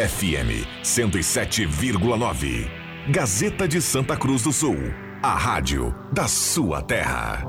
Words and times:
FM 0.00 0.64
107,9. 0.82 2.70
Gazeta 3.10 3.68
de 3.68 3.82
Santa 3.82 4.16
Cruz 4.16 4.42
do 4.42 4.50
Sul. 4.50 4.76
A 5.22 5.34
rádio 5.34 5.94
da 6.10 6.26
sua 6.26 6.80
terra. 6.80 7.44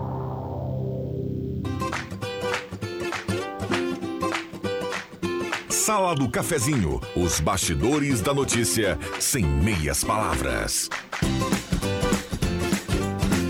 Sala 5.69 6.13
do 6.13 6.29
Cafezinho. 6.29 6.99
Os 7.15 7.39
bastidores 7.39 8.19
da 8.19 8.33
notícia 8.33 8.99
sem 9.17 9.45
meias 9.45 10.03
palavras. 10.03 10.89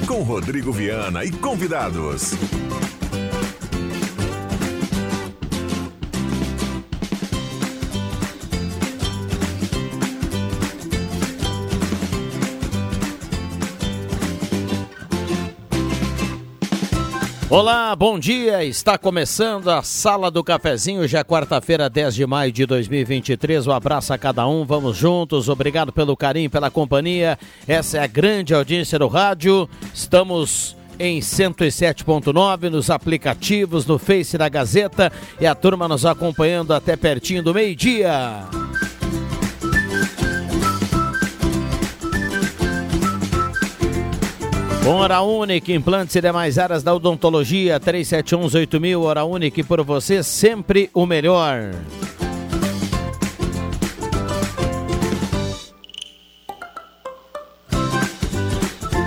Com 0.08 0.22
Rodrigo 0.22 0.72
Viana 0.72 1.26
e 1.26 1.32
convidados. 1.32 2.34
Olá, 17.52 17.94
bom 17.98 18.18
dia. 18.18 18.64
Está 18.64 18.98
começando 18.98 19.70
a 19.70 19.84
Sala 19.84 20.32
do 20.32 20.42
Cafezinho, 20.42 21.06
já 21.06 21.20
é 21.20 21.24
quarta-feira, 21.26 21.90
10 21.90 22.16
de 22.16 22.26
maio 22.26 22.50
de 22.50 22.66
2023. 22.66 23.68
Um 23.68 23.74
abraço 23.74 24.14
a 24.14 24.18
cada 24.18 24.48
um. 24.48 24.64
Vamos 24.64 24.96
juntos. 24.96 25.50
Obrigado 25.50 25.92
pelo 25.92 26.16
carinho, 26.16 26.50
pela 26.50 26.72
companhia. 26.72 27.38
Essa 27.68 27.98
é 27.98 28.04
a 28.04 28.08
grande 28.08 28.54
audiência 28.54 28.98
do 28.98 29.10
rádio. 29.10 29.70
Estamos 29.94 30.78
em 30.98 31.20
107.9 31.20 32.70
nos 32.70 32.90
aplicativos, 32.90 33.86
no 33.86 34.00
Face 34.00 34.38
da 34.38 34.48
Gazeta 34.48 35.12
e 35.38 35.46
a 35.46 35.54
turma 35.54 35.90
nos 35.90 36.06
acompanhando 36.06 36.74
até 36.74 36.96
pertinho 36.96 37.44
do 37.44 37.54
meio-dia. 37.54 38.48
Com 44.84 44.96
Hora 44.96 45.22
Única, 45.22 45.72
implantes 45.72 46.16
e 46.16 46.22
demais 46.22 46.58
áreas 46.58 46.82
da 46.82 46.94
odontologia, 46.94 47.80
37118000, 47.80 49.00
Hora 49.00 49.24
Única, 49.24 49.64
por 49.64 49.84
você 49.84 50.24
sempre 50.24 50.90
o 50.92 51.06
melhor. 51.06 51.72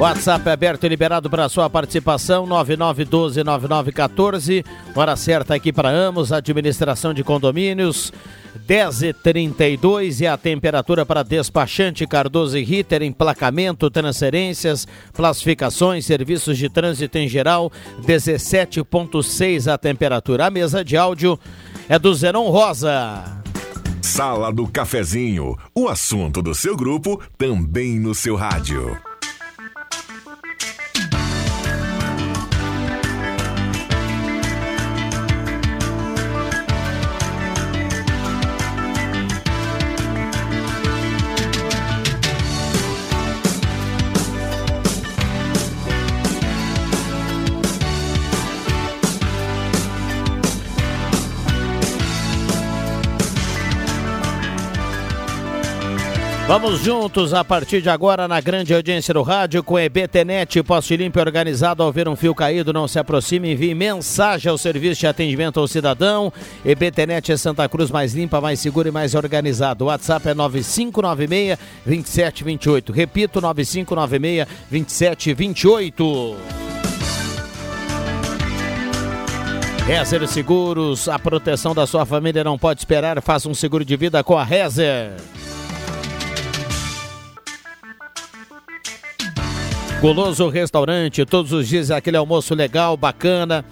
WhatsApp 0.04 0.48
aberto 0.50 0.84
e 0.84 0.88
liberado 0.90 1.30
para 1.30 1.48
sua 1.48 1.70
participação, 1.70 2.46
9912-9914. 2.46 4.62
Hora 4.94 5.16
certa 5.16 5.54
aqui 5.54 5.72
para 5.72 5.88
Amos, 5.88 6.30
administração 6.30 7.14
de 7.14 7.24
condomínios, 7.24 8.12
10h32 8.68 10.20
e 10.20 10.26
a 10.26 10.36
temperatura 10.36 11.06
para 11.06 11.22
despachante 11.22 12.06
Cardoso 12.06 12.58
e 12.58 12.62
Ritter, 12.62 13.02
emplacamento, 13.02 13.90
transferências, 13.90 14.86
classificações, 15.14 16.04
serviços 16.04 16.58
de 16.58 16.68
trânsito 16.68 17.16
em 17.16 17.26
geral, 17.26 17.72
17,6 18.02 19.72
a 19.72 19.78
temperatura. 19.78 20.44
A 20.44 20.50
mesa 20.50 20.84
de 20.84 20.98
áudio 20.98 21.40
é 21.88 21.98
do 21.98 22.14
Zenon 22.14 22.50
Rosa. 22.50 23.24
Sala 24.02 24.52
do 24.52 24.68
Cafezinho, 24.68 25.56
o 25.74 25.88
assunto 25.88 26.42
do 26.42 26.54
seu 26.54 26.76
grupo 26.76 27.22
também 27.38 27.98
no 27.98 28.14
seu 28.14 28.36
rádio. 28.36 28.94
Vamos 56.46 56.80
juntos 56.80 57.32
a 57.32 57.42
partir 57.42 57.80
de 57.80 57.88
agora 57.88 58.28
na 58.28 58.38
grande 58.38 58.74
audiência 58.74 59.14
do 59.14 59.22
rádio 59.22 59.64
com 59.64 59.78
EBTnet, 59.78 60.62
poste 60.62 60.94
limpo 60.94 61.18
e 61.18 61.22
organizado 61.22 61.82
ao 61.82 61.90
ver 61.90 62.06
um 62.06 62.14
fio 62.14 62.34
caído, 62.34 62.70
não 62.70 62.86
se 62.86 62.98
aproxime, 62.98 63.50
envie 63.50 63.74
mensagem 63.74 64.50
ao 64.50 64.58
serviço 64.58 65.00
de 65.00 65.06
atendimento 65.06 65.58
ao 65.58 65.66
cidadão. 65.66 66.30
EBTnet 66.62 67.32
é 67.32 67.36
Santa 67.38 67.66
Cruz 67.66 67.90
mais 67.90 68.12
limpa, 68.12 68.42
mais 68.42 68.60
segura 68.60 68.88
e 68.88 68.92
mais 68.92 69.14
organizado. 69.14 69.84
O 69.84 69.88
WhatsApp 69.88 70.28
é 70.28 70.34
9596 70.34 71.58
2728. 71.86 72.92
Repito, 72.92 73.40
9596 73.40 74.46
2728. 74.70 76.36
Rezer 79.86 80.28
Seguros, 80.28 81.08
a 81.08 81.18
proteção 81.18 81.74
da 81.74 81.86
sua 81.86 82.04
família 82.04 82.44
não 82.44 82.58
pode 82.58 82.80
esperar. 82.80 83.22
Faça 83.22 83.48
um 83.48 83.54
seguro 83.54 83.84
de 83.84 83.96
vida 83.96 84.22
com 84.22 84.36
a 84.36 84.44
Rezer. 84.44 85.14
Goloso 90.04 90.50
Restaurante, 90.50 91.24
todos 91.24 91.50
os 91.50 91.66
dias 91.66 91.90
aquele 91.90 92.18
almoço 92.18 92.54
legal, 92.54 92.94
bacana. 92.94 93.64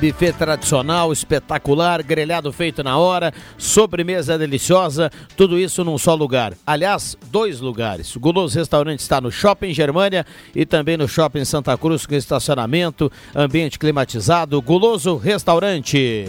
Buffet 0.00 0.32
tradicional, 0.34 1.12
espetacular, 1.12 2.04
grelhado 2.04 2.52
feito 2.52 2.84
na 2.84 2.96
hora, 2.96 3.34
sobremesa 3.58 4.38
deliciosa, 4.38 5.10
tudo 5.36 5.58
isso 5.58 5.82
num 5.82 5.98
só 5.98 6.14
lugar. 6.14 6.54
Aliás, 6.64 7.18
dois 7.32 7.58
lugares. 7.58 8.14
O 8.14 8.20
Guloso 8.20 8.56
Restaurante 8.56 9.00
está 9.00 9.20
no 9.20 9.32
Shopping 9.32 9.74
Germânia 9.74 10.24
e 10.54 10.64
também 10.64 10.96
no 10.96 11.08
Shopping 11.08 11.44
Santa 11.44 11.76
Cruz 11.76 12.06
com 12.06 12.14
estacionamento, 12.14 13.10
ambiente 13.34 13.80
climatizado. 13.80 14.62
Guloso 14.62 15.16
Restaurante. 15.16 16.28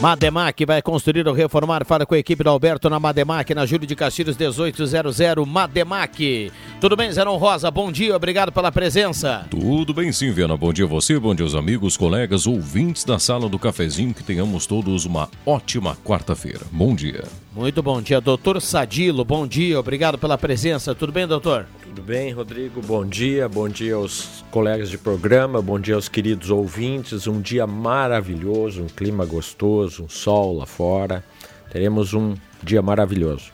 Mademac 0.00 0.64
vai 0.66 0.82
construir 0.82 1.26
ou 1.26 1.32
reformar. 1.32 1.84
Fala 1.86 2.04
com 2.04 2.14
a 2.14 2.18
equipe 2.18 2.44
do 2.44 2.50
Alberto 2.50 2.90
na 2.90 3.00
Mademac, 3.00 3.54
na 3.54 3.64
Júlio 3.64 3.86
de 3.86 3.96
Castilhos 3.96 4.36
1800. 4.36 5.18
Mademac. 5.46 6.52
Tudo 6.80 6.96
bem, 6.96 7.10
Zeron 7.10 7.36
Rosa? 7.36 7.70
Bom 7.70 7.90
dia, 7.90 8.14
obrigado 8.14 8.52
pela 8.52 8.70
presença. 8.70 9.46
Tudo 9.50 9.94
bem, 9.94 10.12
sim, 10.12 10.30
Viana. 10.32 10.56
Bom 10.56 10.72
dia 10.72 10.84
a 10.84 10.88
você, 10.88 11.18
bom 11.18 11.34
dia 11.34 11.46
aos 11.46 11.54
amigos, 11.54 11.96
colegas, 11.96 12.46
ouvintes 12.46 13.04
da 13.04 13.18
sala 13.18 13.48
do 13.48 13.58
cafezinho. 13.58 14.12
Que 14.12 14.22
tenhamos 14.22 14.66
todos 14.66 15.06
uma 15.06 15.30
ótima 15.46 15.96
quarta-feira. 16.04 16.66
Bom 16.70 16.94
dia. 16.94 17.24
Muito 17.56 17.82
bom 17.82 18.02
dia, 18.02 18.20
doutor 18.20 18.60
Sadilo. 18.60 19.24
Bom 19.24 19.46
dia, 19.46 19.80
obrigado 19.80 20.18
pela 20.18 20.36
presença. 20.36 20.94
Tudo 20.94 21.10
bem, 21.10 21.26
doutor? 21.26 21.66
Tudo 21.82 22.02
bem, 22.02 22.30
Rodrigo? 22.30 22.82
Bom 22.82 23.06
dia, 23.06 23.48
bom 23.48 23.66
dia 23.66 23.94
aos 23.94 24.44
colegas 24.50 24.90
de 24.90 24.98
programa, 24.98 25.62
bom 25.62 25.80
dia 25.80 25.94
aos 25.94 26.06
queridos 26.06 26.50
ouvintes. 26.50 27.26
Um 27.26 27.40
dia 27.40 27.66
maravilhoso, 27.66 28.82
um 28.82 28.86
clima 28.86 29.24
gostoso, 29.24 30.04
um 30.04 30.08
sol 30.08 30.58
lá 30.58 30.66
fora. 30.66 31.24
Teremos 31.70 32.12
um 32.12 32.34
dia 32.62 32.82
maravilhoso. 32.82 33.50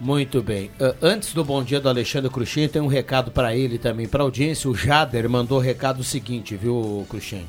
Muito 0.00 0.42
bem. 0.42 0.70
Uh, 0.80 0.96
antes 1.02 1.34
do 1.34 1.44
bom 1.44 1.62
dia 1.62 1.80
do 1.80 1.88
Alexandre 1.90 2.30
Cruxem, 2.30 2.66
tem 2.66 2.80
um 2.80 2.86
recado 2.86 3.30
para 3.30 3.54
ele 3.54 3.76
também, 3.76 4.08
para 4.08 4.22
a 4.22 4.24
audiência. 4.24 4.70
O 4.70 4.74
Jader 4.74 5.28
mandou 5.28 5.58
o 5.58 5.60
recado 5.60 6.02
seguinte, 6.02 6.56
viu, 6.56 7.06
Cruxem? 7.10 7.46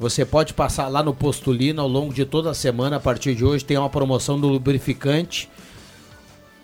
Você 0.00 0.24
pode 0.24 0.54
passar 0.54 0.88
lá 0.88 1.02
no 1.02 1.14
Postulino 1.14 1.82
ao 1.82 1.86
longo 1.86 2.14
de 2.14 2.24
toda 2.24 2.50
a 2.50 2.54
semana. 2.54 2.96
A 2.96 3.00
partir 3.00 3.34
de 3.34 3.44
hoje 3.44 3.62
tem 3.62 3.76
uma 3.76 3.90
promoção 3.90 4.40
do 4.40 4.48
lubrificante. 4.48 5.46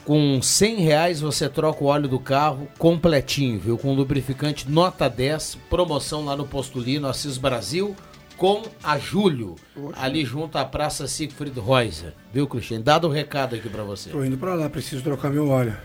Com 0.06 0.40
100 0.40 0.76
reais 0.76 1.20
você 1.20 1.46
troca 1.46 1.84
o 1.84 1.88
óleo 1.88 2.08
do 2.08 2.18
carro 2.18 2.66
completinho, 2.78 3.60
viu? 3.60 3.76
Com 3.76 3.92
lubrificante 3.92 4.70
nota 4.70 5.06
10. 5.06 5.58
Promoção 5.68 6.24
lá 6.24 6.34
no 6.34 6.46
Postulino, 6.46 7.06
Assis 7.06 7.36
Brasil 7.36 7.94
com 8.38 8.62
a 8.82 8.98
Júlio, 8.98 9.56
ali 9.94 10.24
junto 10.24 10.56
à 10.56 10.64
Praça 10.64 11.06
Siegfried 11.06 11.58
Reuser. 11.58 12.14
Viu, 12.32 12.46
Cristian? 12.46 12.80
Dado 12.80 13.06
o 13.06 13.10
um 13.10 13.12
recado 13.12 13.54
aqui 13.54 13.68
para 13.68 13.82
você. 13.82 14.10
Tô 14.10 14.24
indo 14.24 14.36
para 14.36 14.54
lá, 14.54 14.68
preciso 14.68 15.02
trocar 15.02 15.30
meu 15.30 15.48
óleo. 15.48 15.76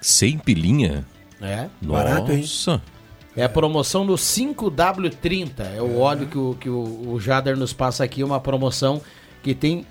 Sem 0.00 0.38
pilinha? 0.38 1.04
É. 1.40 1.68
Barato, 1.80 2.32
hein? 2.32 2.44
É 3.36 3.42
a 3.44 3.48
promoção 3.48 4.04
do 4.04 4.14
5W30. 4.14 5.76
É 5.76 5.80
o 5.80 5.98
óleo 5.98 6.26
que, 6.26 6.38
o, 6.38 6.54
que 6.60 6.68
o, 6.68 7.12
o 7.12 7.20
Jader 7.20 7.56
nos 7.56 7.72
passa 7.72 8.04
aqui, 8.04 8.22
uma 8.22 8.40
promoção 8.40 9.00
que 9.42 9.54
tem 9.54 9.86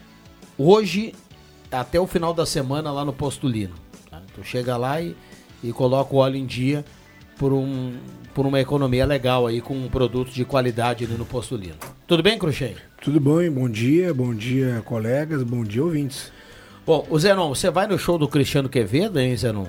hoje 0.57 1.13
até 1.71 1.99
o 1.99 2.05
final 2.05 2.33
da 2.33 2.45
semana 2.45 2.91
lá 2.91 3.03
no 3.03 3.13
Postulino. 3.13 3.73
Tá? 4.09 4.21
Tu 4.35 4.43
chega 4.43 4.77
lá 4.77 5.01
e, 5.01 5.15
e 5.63 5.71
coloca 5.71 6.13
o 6.13 6.17
óleo 6.17 6.37
em 6.37 6.45
dia 6.45 6.85
por 7.37 7.51
um, 7.51 7.93
por 8.35 8.45
uma 8.45 8.59
economia 8.59 9.05
legal 9.05 9.47
aí 9.47 9.61
com 9.61 9.73
um 9.73 9.89
produto 9.89 10.29
de 10.31 10.45
qualidade 10.45 11.05
ali 11.05 11.15
no 11.15 11.25
Postulino. 11.25 11.77
Tudo 12.05 12.21
bem, 12.21 12.37
Cruxem? 12.37 12.75
Tudo 13.01 13.19
bom, 13.19 13.41
hein? 13.41 13.49
Bom 13.49 13.67
dia, 13.67 14.13
bom 14.13 14.35
dia, 14.35 14.83
colegas, 14.85 15.41
bom 15.41 15.63
dia, 15.63 15.83
ouvintes. 15.83 16.31
Bom, 16.85 17.07
o 17.09 17.17
Zenon, 17.17 17.49
você 17.49 17.71
vai 17.71 17.87
no 17.87 17.97
show 17.97 18.17
do 18.17 18.27
Cristiano 18.27 18.69
Quevedo, 18.69 19.19
hein, 19.19 19.35
Zenon? 19.35 19.65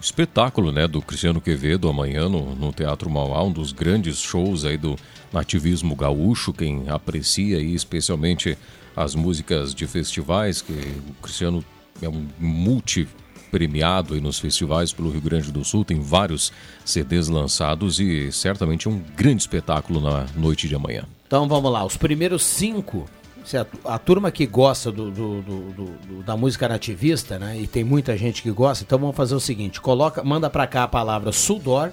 Espetáculo, 0.00 0.70
né, 0.70 0.86
do 0.86 1.00
Cristiano 1.00 1.40
Quevedo 1.40 1.88
amanhã 1.88 2.28
no, 2.28 2.54
no 2.54 2.72
Teatro 2.72 3.08
Mauá, 3.10 3.42
um 3.42 3.52
dos 3.52 3.72
grandes 3.72 4.18
shows 4.18 4.64
aí 4.64 4.76
do, 4.76 4.96
nativismo 5.32 5.94
gaúcho, 5.94 6.52
quem 6.52 6.88
aprecia 6.88 7.58
aí 7.58 7.74
especialmente 7.74 8.58
as 8.96 9.14
músicas 9.14 9.74
de 9.74 9.86
festivais, 9.86 10.60
que 10.60 10.72
o 10.72 11.22
Cristiano 11.22 11.64
é 12.02 12.08
um 12.08 12.26
multi 12.38 13.08
premiado 13.50 14.14
aí 14.14 14.20
nos 14.20 14.38
festivais 14.38 14.92
pelo 14.92 15.10
Rio 15.10 15.20
Grande 15.20 15.50
do 15.50 15.64
Sul, 15.64 15.84
tem 15.84 16.00
vários 16.00 16.52
CDs 16.84 17.28
lançados 17.28 17.98
e 17.98 18.30
certamente 18.30 18.88
um 18.88 19.02
grande 19.16 19.42
espetáculo 19.42 20.00
na 20.00 20.26
noite 20.36 20.68
de 20.68 20.74
amanhã. 20.74 21.04
Então 21.26 21.48
vamos 21.48 21.70
lá, 21.72 21.84
os 21.84 21.96
primeiros 21.96 22.44
cinco, 22.44 23.08
a, 23.54 23.94
a 23.94 23.98
turma 23.98 24.30
que 24.30 24.46
gosta 24.46 24.92
do, 24.92 25.10
do, 25.10 25.42
do, 25.42 26.22
da 26.22 26.36
música 26.36 26.68
nativista, 26.68 27.38
né? 27.38 27.58
E 27.58 27.66
tem 27.66 27.82
muita 27.82 28.16
gente 28.16 28.42
que 28.42 28.50
gosta, 28.50 28.84
então 28.84 28.98
vamos 28.98 29.16
fazer 29.16 29.34
o 29.34 29.40
seguinte: 29.40 29.80
coloca, 29.80 30.22
manda 30.22 30.48
para 30.48 30.66
cá 30.66 30.84
a 30.84 30.88
palavra 30.88 31.32
Sudor, 31.32 31.90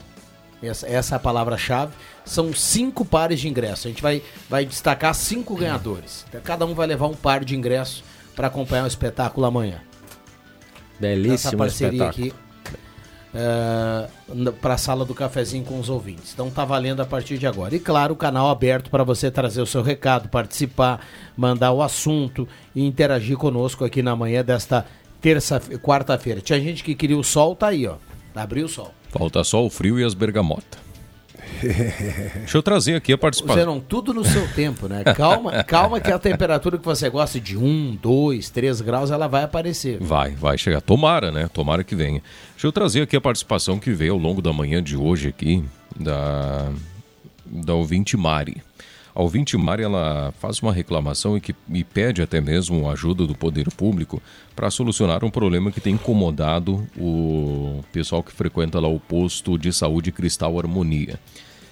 essa, 0.62 0.88
essa 0.88 1.16
é 1.16 1.18
a 1.18 1.20
palavra-chave. 1.20 1.94
São 2.26 2.54
cinco 2.54 3.06
pares 3.06 3.40
de 3.40 3.48
ingressos. 3.48 3.86
A 3.86 3.90
gente 3.90 4.02
vai, 4.02 4.22
vai 4.50 4.66
destacar 4.66 5.14
cinco 5.14 5.56
ganhadores. 5.56 6.26
Então, 6.28 6.42
cada 6.42 6.66
um 6.66 6.74
vai 6.74 6.88
levar 6.88 7.08
um 7.08 7.16
par 7.16 7.46
de 7.46 7.56
ingressos 7.56 8.04
para 8.36 8.48
acompanhar 8.48 8.84
o 8.84 8.88
espetáculo 8.88 9.46
amanhã. 9.46 9.82
Belíssimo 11.00 11.34
essa 11.34 11.58
parceria 11.58 12.08
espetáculo. 12.08 12.28
aqui 12.28 12.47
uh, 13.34 14.48
é, 14.48 14.52
para 14.62 14.76
a 14.76 14.78
sala 14.78 15.06
do 15.06 15.14
cafezinho 15.14 15.64
com 15.64 15.80
os 15.80 15.90
ouvintes. 15.90 16.34
Então 16.34 16.50
tá 16.50 16.66
valendo 16.66 17.02
a 17.02 17.06
partir 17.06 17.38
de 17.38 17.48
agora. 17.48 17.76
E 17.76 17.80
claro, 17.80 18.14
o 18.14 18.18
canal 18.18 18.50
aberto 18.50 18.90
para 18.90 19.04
você 19.04 19.30
trazer 19.30 19.62
o 19.62 19.66
seu 19.66 19.82
recado, 19.82 20.30
participar, 20.30 21.06
mandar 21.36 21.72
o 21.72 21.82
assunto 21.82 22.48
e 22.76 22.86
interagir 22.86 23.38
conosco 23.38 23.84
aqui 23.86 24.02
na 24.02 24.16
manhã 24.16 24.44
desta 24.44 24.86
terça, 25.22 25.60
quarta-feira. 25.82 26.42
Tinha 26.42 26.60
gente 26.60 26.84
que 26.84 26.96
queria 26.96 27.18
o 27.18 27.24
sol, 27.24 27.56
tá 27.56 27.68
aí, 27.68 27.88
ó. 27.88 27.96
Abriu 28.36 28.66
o 28.66 28.70
sol. 28.70 28.94
Falta 29.10 29.44
só 29.44 29.66
o 29.66 29.70
frio 29.70 30.00
e 30.00 30.04
as 30.04 30.14
bergamotas. 30.14 30.87
Deixa 31.62 32.58
eu 32.58 32.64
trazer 32.64 32.96
aqui 32.96 33.14
a 33.14 33.18
participação. 33.18 33.60
Zenon, 33.60 33.80
tudo 33.80 34.14
no 34.14 34.24
seu 34.24 34.48
tempo, 34.54 34.88
né? 34.88 35.04
Calma, 35.16 35.64
calma 35.64 36.00
que 36.00 36.12
a 36.12 36.20
temperatura 36.20 36.78
que 36.78 36.86
você 36.86 37.10
gosta 37.10 37.40
de 37.40 37.58
1, 37.58 37.98
2, 38.02 38.50
3 38.50 38.82
graus, 38.82 39.12
ela 39.12 39.28
vai 39.28 39.44
aparecer. 39.44 39.98
Vai, 40.00 40.32
vai 40.32 40.58
chegar. 40.58 40.82
Tomara, 40.82 41.32
né? 41.32 41.50
Tomara 41.52 41.84
que 41.84 41.96
venha. 41.96 42.22
Deixa 42.52 42.68
eu 42.68 42.72
trazer 42.72 43.02
aqui 43.02 43.16
a 43.16 43.22
participação 43.22 43.80
que 43.80 43.92
veio 43.92 44.14
ao 44.14 44.20
longo 44.20 44.42
da 44.42 44.54
manhã 44.54 44.82
de 44.82 44.96
hoje 44.96 45.30
aqui, 45.30 45.64
da, 46.00 46.70
da 47.46 47.74
ouvinte 47.74 48.16
Mari. 48.16 48.62
A 49.18 49.22
ouvinte 49.24 49.58
Mari, 49.58 49.82
ela 49.82 50.32
faz 50.38 50.60
uma 50.60 50.72
reclamação 50.72 51.36
e, 51.36 51.42
que, 51.42 51.56
e 51.74 51.84
pede 51.84 52.22
até 52.22 52.40
mesmo 52.40 52.88
ajuda 52.88 53.26
do 53.26 53.34
poder 53.34 53.68
público 53.72 54.22
para 54.56 54.70
solucionar 54.70 55.26
um 55.26 55.32
problema 55.32 55.72
que 55.72 55.82
tem 55.82 55.96
incomodado 55.96 56.88
o 56.96 57.84
pessoal 57.92 58.22
que 58.22 58.32
frequenta 58.32 58.80
lá 58.80 58.88
o 58.88 59.00
posto 59.00 59.58
de 59.58 59.74
saúde 59.74 60.12
Cristal 60.12 60.60
Harmonia. 60.60 61.20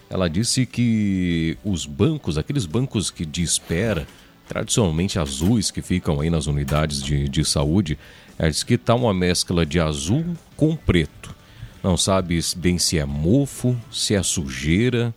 Ela 0.10 0.28
disse 0.28 0.66
que 0.66 1.56
os 1.64 1.86
bancos, 1.86 2.36
aqueles 2.36 2.66
bancos 2.66 3.12
que 3.12 3.24
de 3.24 3.44
espera, 3.44 4.08
tradicionalmente 4.48 5.20
azuis 5.20 5.70
que 5.70 5.84
ficam 5.84 6.22
aí 6.22 6.32
nas 6.32 6.48
unidades 6.48 7.00
de, 7.00 7.30
de 7.30 7.46
saúde, 7.46 7.96
ela 8.40 8.50
disse 8.50 8.66
que 8.66 8.74
está 8.74 8.96
uma 8.96 9.14
mescla 9.14 9.64
de 9.64 9.80
azul 9.80 10.26
com 10.58 10.76
preto. 10.76 11.36
Não 11.84 11.96
sabe 11.96 12.40
bem 12.58 12.80
se 12.80 12.98
é 12.98 13.06
mofo, 13.06 13.78
se 13.92 14.16
é 14.16 14.24
sujeira, 14.24 15.14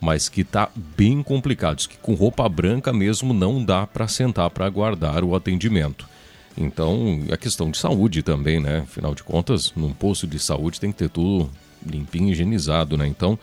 mas 0.00 0.28
que 0.28 0.40
está 0.40 0.68
bem 0.96 1.22
complicado. 1.22 1.76
Diz 1.76 1.86
que 1.86 1.98
com 1.98 2.14
roupa 2.14 2.48
branca 2.48 2.92
mesmo 2.92 3.34
não 3.34 3.62
dá 3.62 3.86
para 3.86 4.08
sentar 4.08 4.48
para 4.50 4.66
aguardar 4.66 5.22
o 5.22 5.34
atendimento. 5.34 6.08
Então, 6.56 7.22
é 7.28 7.36
questão 7.36 7.70
de 7.70 7.78
saúde 7.78 8.22
também, 8.22 8.60
né? 8.60 8.78
Afinal 8.78 9.14
de 9.14 9.22
contas, 9.22 9.72
num 9.76 9.92
posto 9.92 10.26
de 10.26 10.38
saúde 10.38 10.80
tem 10.80 10.90
que 10.90 10.98
ter 10.98 11.10
tudo 11.10 11.50
limpinho, 11.86 12.30
higienizado, 12.30 12.96
né? 12.96 13.06
Então, 13.06 13.38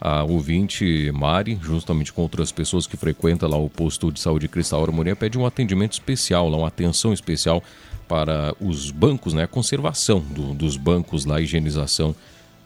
a 0.00 0.24
ouvinte 0.24 1.10
Mari, 1.12 1.58
justamente 1.62 2.12
com 2.12 2.22
outras 2.22 2.50
pessoas 2.50 2.86
que 2.86 2.96
frequentam 2.96 3.48
lá 3.48 3.56
o 3.56 3.68
posto 3.68 4.10
de 4.10 4.20
saúde 4.20 4.48
Cristal 4.48 4.82
Harmonia, 4.82 5.14
pede 5.14 5.38
um 5.38 5.46
atendimento 5.46 5.92
especial, 5.92 6.48
lá, 6.48 6.58
uma 6.58 6.68
atenção 6.68 7.12
especial 7.12 7.62
para 8.08 8.54
os 8.60 8.90
bancos, 8.90 9.32
né? 9.32 9.44
A 9.44 9.48
conservação 9.48 10.20
do, 10.20 10.54
dos 10.54 10.76
bancos 10.76 11.24
lá, 11.24 11.36
a 11.36 11.40
higienização 11.40 12.14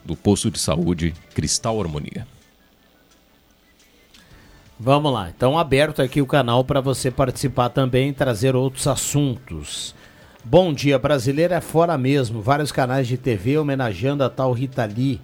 do 0.04 0.16
posto 0.16 0.50
de 0.50 0.58
saúde 0.58 1.14
Cristal 1.34 1.80
Harmonia. 1.80 2.26
Vamos 4.78 5.12
lá, 5.12 5.30
então 5.30 5.56
aberto 5.56 6.02
aqui 6.02 6.20
o 6.20 6.26
canal 6.26 6.64
para 6.64 6.80
você 6.80 7.08
participar 7.08 7.68
também 7.68 8.08
e 8.08 8.12
trazer 8.12 8.56
outros 8.56 8.88
assuntos. 8.88 9.94
Bom 10.44 10.72
dia, 10.72 10.98
brasileiro 10.98 11.54
é 11.54 11.60
fora 11.60 11.96
mesmo. 11.96 12.42
Vários 12.42 12.72
canais 12.72 13.06
de 13.06 13.16
TV 13.16 13.56
homenageando 13.56 14.24
a 14.24 14.28
tal 14.28 14.52
Rita 14.52 14.84
Lee. 14.84 15.20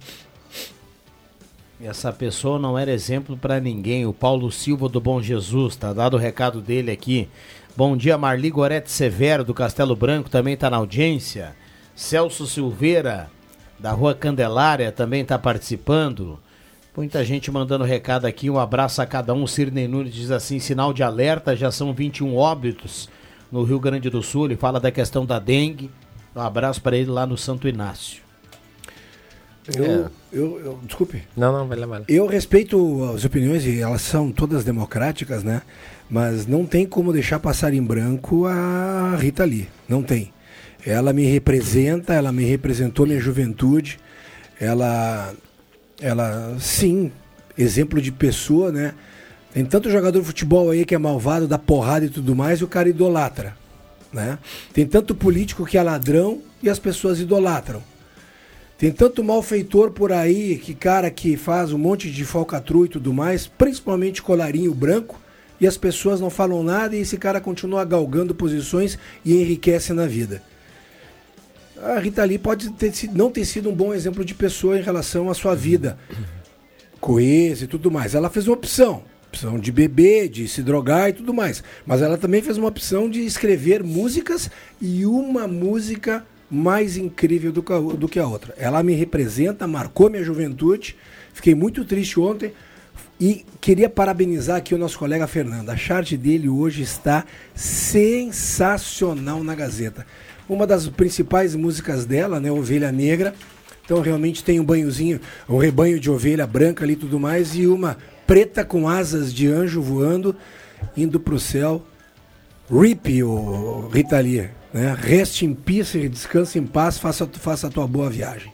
Essa 1.83 2.13
pessoa 2.13 2.57
não 2.57 2.79
era 2.79 2.91
exemplo 2.91 3.35
para 3.35 3.59
ninguém. 3.59 4.05
O 4.05 4.13
Paulo 4.13 4.49
Silva 4.51 4.87
do 4.87 5.01
Bom 5.01 5.21
Jesus, 5.21 5.75
tá 5.75 5.91
dado 5.91 6.13
o 6.13 6.19
recado 6.19 6.61
dele 6.61 6.89
aqui. 6.89 7.27
Bom 7.75 7.97
dia, 7.97 8.17
Marli 8.17 8.49
Gorete 8.49 8.89
Severo 8.89 9.43
do 9.43 9.53
Castelo 9.53 9.95
Branco, 9.95 10.29
também 10.29 10.53
está 10.53 10.69
na 10.69 10.77
audiência. 10.77 11.55
Celso 11.93 12.47
Silveira, 12.47 13.29
da 13.77 13.91
Rua 13.91 14.15
Candelária, 14.15 14.91
também 14.93 15.23
está 15.23 15.37
participando. 15.37 16.39
Muita 16.95 17.23
gente 17.23 17.49
mandando 17.49 17.83
recado 17.83 18.25
aqui. 18.25 18.49
Um 18.49 18.59
abraço 18.59 19.01
a 19.01 19.05
cada 19.05 19.33
um. 19.33 19.43
O 19.43 19.47
Cirnei 19.47 19.87
Nunes 19.87 20.13
diz 20.13 20.31
assim: 20.31 20.59
sinal 20.59 20.91
de 20.91 21.03
alerta, 21.03 21.55
já 21.55 21.71
são 21.71 21.93
21 21.93 22.35
óbitos 22.35 23.09
no 23.51 23.63
Rio 23.63 23.79
Grande 23.79 24.09
do 24.09 24.21
Sul. 24.21 24.45
Ele 24.45 24.57
fala 24.57 24.79
da 24.79 24.91
questão 24.91 25.25
da 25.25 25.39
dengue. 25.39 25.89
Um 26.35 26.41
abraço 26.41 26.81
para 26.81 26.97
ele 26.97 27.09
lá 27.09 27.25
no 27.25 27.37
Santo 27.37 27.67
Inácio. 27.67 28.21
Eu, 29.75 29.85
é. 29.85 30.09
eu, 30.33 30.59
eu, 30.59 30.79
desculpe. 30.83 31.23
Não, 31.37 31.53
não, 31.53 31.67
vai 31.67 31.77
lá, 31.77 31.85
vai 31.85 31.99
lá. 31.99 32.05
Eu 32.07 32.25
respeito 32.25 33.03
as 33.15 33.23
opiniões 33.23 33.65
e 33.65 33.79
elas 33.79 34.01
são 34.01 34.31
todas 34.31 34.63
democráticas, 34.63 35.43
né? 35.43 35.61
Mas 36.09 36.47
não 36.47 36.65
tem 36.65 36.85
como 36.85 37.13
deixar 37.13 37.39
passar 37.39 37.73
em 37.73 37.81
branco 37.81 38.45
a 38.45 39.15
Rita 39.17 39.45
Lee. 39.45 39.69
Não 39.87 40.01
tem. 40.01 40.33
Ela 40.85 41.13
me 41.13 41.25
representa, 41.25 42.13
ela 42.13 42.31
me 42.31 42.43
representou 42.43 43.05
minha 43.05 43.19
juventude. 43.19 43.99
Ela, 44.59 45.33
ela, 46.01 46.57
sim, 46.59 47.11
exemplo 47.57 48.01
de 48.01 48.11
pessoa, 48.11 48.71
né? 48.71 48.93
Tem 49.53 49.63
tanto 49.63 49.89
jogador 49.89 50.19
de 50.19 50.25
futebol 50.25 50.71
aí 50.71 50.83
que 50.83 50.95
é 50.95 50.97
malvado, 50.97 51.47
dá 51.47 51.59
porrada 51.59 52.05
e 52.05 52.09
tudo 52.09 52.35
mais, 52.35 52.59
e 52.59 52.63
o 52.63 52.67
cara 52.67 52.89
idolatra, 52.89 53.55
né? 54.11 54.39
Tem 54.73 54.85
tanto 54.85 55.13
político 55.13 55.65
que 55.65 55.77
é 55.77 55.83
ladrão 55.83 56.41
e 56.63 56.69
as 56.69 56.79
pessoas 56.79 57.19
idolatram. 57.19 57.83
Tem 58.77 58.91
tanto 58.91 59.23
malfeitor 59.23 59.91
por 59.91 60.11
aí, 60.11 60.57
que 60.57 60.73
cara 60.73 61.11
que 61.11 61.37
faz 61.37 61.71
um 61.71 61.77
monte 61.77 62.09
de 62.09 62.25
falcatrua 62.25 62.87
e 62.87 62.89
tudo 62.89 63.13
mais, 63.13 63.45
principalmente 63.45 64.23
colarinho 64.23 64.73
branco, 64.73 65.19
e 65.59 65.67
as 65.67 65.77
pessoas 65.77 66.19
não 66.19 66.31
falam 66.31 66.63
nada 66.63 66.95
e 66.95 67.01
esse 67.01 67.17
cara 67.17 67.39
continua 67.39 67.85
galgando 67.85 68.33
posições 68.33 68.97
e 69.23 69.39
enriquece 69.39 69.93
na 69.93 70.07
vida. 70.07 70.41
A 71.83 71.99
Rita 71.99 72.23
Lee 72.23 72.37
pode 72.37 72.69
ter, 72.71 72.93
não 73.13 73.31
ter 73.31 73.45
sido 73.45 73.69
um 73.69 73.75
bom 73.75 73.93
exemplo 73.93 74.23
de 74.23 74.35
pessoa 74.35 74.77
em 74.77 74.81
relação 74.81 75.29
à 75.29 75.33
sua 75.33 75.55
vida 75.55 75.97
coesa 76.99 77.63
e 77.63 77.67
tudo 77.67 77.89
mais. 77.89 78.13
Ela 78.13 78.29
fez 78.29 78.47
uma 78.47 78.53
opção, 78.53 79.03
opção 79.27 79.59
de 79.59 79.71
beber, 79.71 80.29
de 80.29 80.47
se 80.47 80.61
drogar 80.61 81.09
e 81.09 81.13
tudo 81.13 81.33
mais. 81.33 81.63
Mas 81.85 82.01
ela 82.01 82.17
também 82.17 82.41
fez 82.41 82.57
uma 82.57 82.67
opção 82.67 83.09
de 83.09 83.25
escrever 83.25 83.83
músicas 83.83 84.49
e 84.79 85.05
uma 85.05 85.47
música 85.47 86.25
mais 86.49 86.97
incrível 86.97 87.51
do 87.51 87.63
que, 87.63 87.73
a, 87.73 87.79
do 87.79 88.07
que 88.07 88.19
a 88.19 88.27
outra. 88.27 88.53
Ela 88.57 88.83
me 88.83 88.93
representa, 88.93 89.65
marcou 89.65 90.09
minha 90.09 90.23
juventude. 90.23 90.95
Fiquei 91.33 91.55
muito 91.55 91.83
triste 91.83 92.19
ontem 92.19 92.53
e 93.19 93.45
queria 93.59 93.89
parabenizar 93.89 94.57
aqui 94.57 94.75
o 94.75 94.77
nosso 94.77 94.99
colega 94.99 95.27
Fernando. 95.27 95.69
A 95.69 95.77
charte 95.77 96.17
dele 96.17 96.49
hoje 96.49 96.81
está 96.81 97.25
sensacional 97.55 99.43
na 99.43 99.55
Gazeta. 99.55 100.05
Uma 100.51 100.67
das 100.67 100.85
principais 100.89 101.55
músicas 101.55 102.03
dela, 102.03 102.37
né, 102.37 102.51
Ovelha 102.51 102.91
Negra. 102.91 103.33
Então 103.85 104.01
realmente 104.01 104.43
tem 104.43 104.59
um 104.59 104.65
banhozinho, 104.65 105.21
um 105.47 105.57
rebanho 105.57 105.97
de 105.97 106.11
ovelha 106.11 106.45
branca 106.45 106.83
ali 106.83 106.91
e 106.91 106.97
tudo 106.97 107.17
mais 107.17 107.55
e 107.55 107.65
uma 107.67 107.95
preta 108.27 108.65
com 108.65 108.85
asas 108.85 109.33
de 109.33 109.47
anjo 109.47 109.81
voando 109.81 110.35
indo 110.97 111.21
para 111.21 111.35
o 111.35 111.39
céu. 111.39 111.81
Rip, 112.69 113.23
o 113.23 113.87
Rita 113.93 114.19
Lee. 114.19 114.49
Né? 114.73 114.93
Reste 114.99 115.45
em 115.45 115.53
peace, 115.53 116.09
descanse 116.09 116.59
em 116.59 116.65
paz, 116.65 116.97
faça, 116.97 117.25
faça 117.27 117.67
a 117.67 117.69
tua 117.69 117.87
boa 117.87 118.09
viagem. 118.09 118.51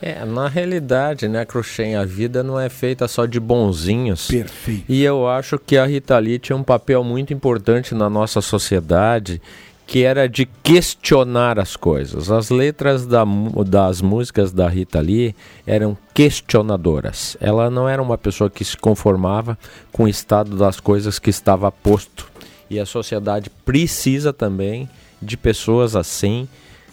É, 0.00 0.24
na 0.24 0.46
realidade, 0.46 1.26
né, 1.26 1.44
Cruxem, 1.44 1.96
a 1.96 2.04
vida 2.04 2.44
não 2.44 2.60
é 2.60 2.68
feita 2.68 3.08
só 3.08 3.26
de 3.26 3.40
bonzinhos. 3.40 4.28
Perfeito. 4.28 4.84
E 4.88 5.02
eu 5.02 5.26
acho 5.26 5.58
que 5.58 5.76
a 5.76 5.84
Rita 5.84 6.16
Lee 6.16 6.38
tinha 6.38 6.54
um 6.54 6.62
papel 6.62 7.02
muito 7.02 7.32
importante 7.32 7.92
na 7.92 8.08
nossa 8.08 8.40
sociedade, 8.40 9.42
que 9.86 10.02
era 10.02 10.28
de 10.28 10.46
questionar 10.46 11.58
as 11.58 11.76
coisas. 11.76 12.30
As 12.30 12.50
letras 12.50 13.06
da, 13.06 13.24
das 13.66 14.00
músicas 14.00 14.52
da 14.52 14.68
Rita 14.68 15.00
Lee 15.00 15.34
eram 15.66 15.96
questionadoras. 16.12 17.36
Ela 17.40 17.70
não 17.70 17.88
era 17.88 18.02
uma 18.02 18.16
pessoa 18.16 18.48
que 18.48 18.64
se 18.64 18.76
conformava 18.76 19.58
com 19.92 20.04
o 20.04 20.08
estado 20.08 20.56
das 20.56 20.80
coisas 20.80 21.18
que 21.18 21.30
estava 21.30 21.70
posto. 21.70 22.28
E 22.70 22.80
a 22.80 22.86
sociedade 22.86 23.50
precisa 23.64 24.32
também 24.32 24.88
de 25.20 25.36
pessoas 25.36 25.94
assim, 25.94 26.48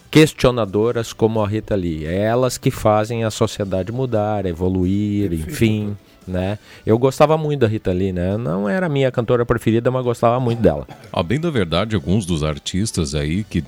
questionadoras 0.10 1.14
como 1.14 1.42
a 1.42 1.48
Rita 1.48 1.76
Lee. 1.76 2.06
É 2.06 2.20
elas 2.20 2.58
que 2.58 2.70
fazem 2.70 3.24
a 3.24 3.32
sociedade 3.32 3.92
mudar, 3.92 4.46
evoluir, 4.46 5.30
Perfeito. 5.30 5.50
enfim. 5.52 5.98
Né? 6.28 6.58
Eu 6.86 6.98
gostava 6.98 7.38
muito 7.38 7.62
da 7.62 7.68
Rita 7.68 7.92
Lee, 7.92 8.12
né? 8.12 8.38
Não 8.38 8.68
era 8.68 8.86
a 8.86 8.90
minha 8.90 9.12
cantora 9.12 9.46
preferida, 9.46 9.90
mas 9.92 10.04
gostava 10.04 10.40
muito 10.40 10.62
dela. 10.62 10.88
A 11.12 11.24
bem 11.24 11.40
da 11.40 11.50
verdade, 11.50 11.96
alguns 11.96 12.26
dos 12.26 12.44
artistas 12.44 13.16
aí 13.16 13.44
que 13.44 13.64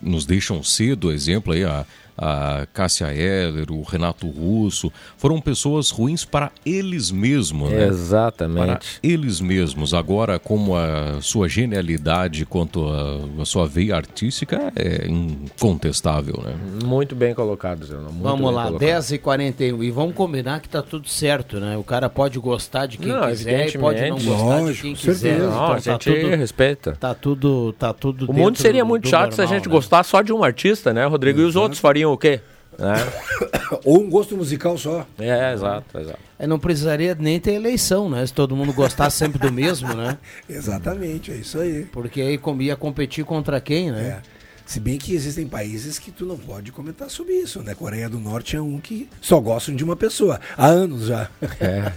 nos 0.00 0.26
deixam 0.26 0.62
cedo, 0.62 1.12
exemplo 1.12 1.52
aí, 1.52 1.64
a, 1.64 1.84
a 2.22 2.66
Cássia 2.72 3.06
Heller, 3.12 3.70
o 3.72 3.82
Renato 3.82 4.28
Russo, 4.28 4.92
foram 5.16 5.40
pessoas 5.40 5.90
ruins 5.90 6.24
para 6.24 6.52
eles 6.64 7.10
mesmos, 7.10 7.70
né? 7.70 7.86
Exatamente. 7.88 8.66
Para 8.66 8.80
eles 9.02 9.40
mesmos. 9.40 9.92
Agora, 9.92 10.38
como 10.38 10.76
a 10.76 11.20
sua 11.20 11.48
genialidade 11.48 12.46
quanto 12.46 12.86
a, 12.88 13.42
a 13.42 13.44
sua 13.44 13.66
veia 13.66 13.96
artística 13.96 14.72
é 14.76 15.06
incontestável, 15.08 16.40
né? 16.44 16.54
Muito 16.84 17.14
bem 17.14 17.34
colocado, 17.34 17.84
Zé. 17.84 17.94
Vamos 18.20 18.54
lá, 18.54 18.66
colocado. 18.66 18.78
10h41. 18.78 19.82
E 19.82 19.90
vamos 19.90 20.14
combinar 20.14 20.60
que 20.60 20.68
tá 20.68 20.82
tudo 20.82 21.08
certo, 21.08 21.58
né? 21.58 21.76
O 21.76 21.82
cara 21.82 22.08
pode 22.08 22.38
gostar 22.38 22.86
de 22.86 22.98
quem 22.98 23.08
Não, 23.12 23.26
quiser 23.28 23.68
e 23.68 23.78
pode 23.78 24.00
não 24.02 24.10
gostar 24.16 24.26
de 24.26 24.42
Lógico, 24.62 24.82
quem 24.82 24.94
certeza. 24.96 25.14
quiser. 25.28 25.38
Não, 25.38 25.48
a 25.72 25.78
Então, 25.78 25.98
tá 25.98 26.04
gente 26.04 26.20
tudo, 26.22 26.36
respeita. 26.36 26.92
tá 26.98 27.14
tudo, 27.14 27.72
tá 27.72 27.92
tudo 27.92 28.30
O 28.30 28.32
mundo 28.32 28.58
seria 28.58 28.84
muito 28.84 29.08
chato 29.08 29.34
se 29.34 29.40
a 29.40 29.44
normal, 29.44 29.58
gente 29.58 29.68
né? 29.68 29.74
gostasse 29.74 30.10
só 30.10 30.22
de 30.22 30.32
um 30.32 30.42
artista, 30.44 30.92
né, 30.92 31.04
Rodrigo? 31.06 31.40
E 31.40 31.44
os 31.44 31.56
outros 31.56 31.80
fariam 31.80 32.11
o 32.12 32.18
quê? 32.18 32.40
Né? 32.78 32.94
Ou 33.84 34.00
um 34.02 34.10
gosto 34.10 34.36
musical 34.36 34.76
só. 34.78 35.06
É, 35.18 35.52
exato, 35.52 35.98
exato. 35.98 36.18
É, 36.38 36.46
não 36.46 36.58
precisaria 36.58 37.14
nem 37.14 37.38
ter 37.38 37.52
eleição, 37.52 38.08
né? 38.08 38.26
Se 38.26 38.32
todo 38.32 38.56
mundo 38.56 38.72
gostasse 38.72 39.16
sempre 39.16 39.38
do 39.38 39.52
mesmo, 39.52 39.94
né? 39.94 40.18
Exatamente, 40.48 41.30
é 41.30 41.36
isso 41.36 41.58
aí. 41.58 41.84
Porque 41.84 42.20
aí 42.20 42.40
ia 42.60 42.76
competir 42.76 43.24
contra 43.24 43.60
quem, 43.60 43.90
né? 43.90 44.22
É. 44.28 44.42
Se 44.64 44.80
bem 44.80 44.96
que 44.96 45.12
existem 45.14 45.46
países 45.46 45.98
que 45.98 46.10
tu 46.10 46.24
não 46.24 46.38
pode 46.38 46.72
comentar 46.72 47.10
sobre 47.10 47.34
isso, 47.34 47.62
né? 47.62 47.74
Coreia 47.74 48.08
do 48.08 48.18
Norte 48.18 48.56
é 48.56 48.60
um 48.60 48.80
que 48.80 49.08
só 49.20 49.38
gostam 49.40 49.74
de 49.74 49.84
uma 49.84 49.96
pessoa. 49.96 50.40
Há 50.56 50.66
anos 50.66 51.06
já. 51.06 51.28
É. 51.60 51.92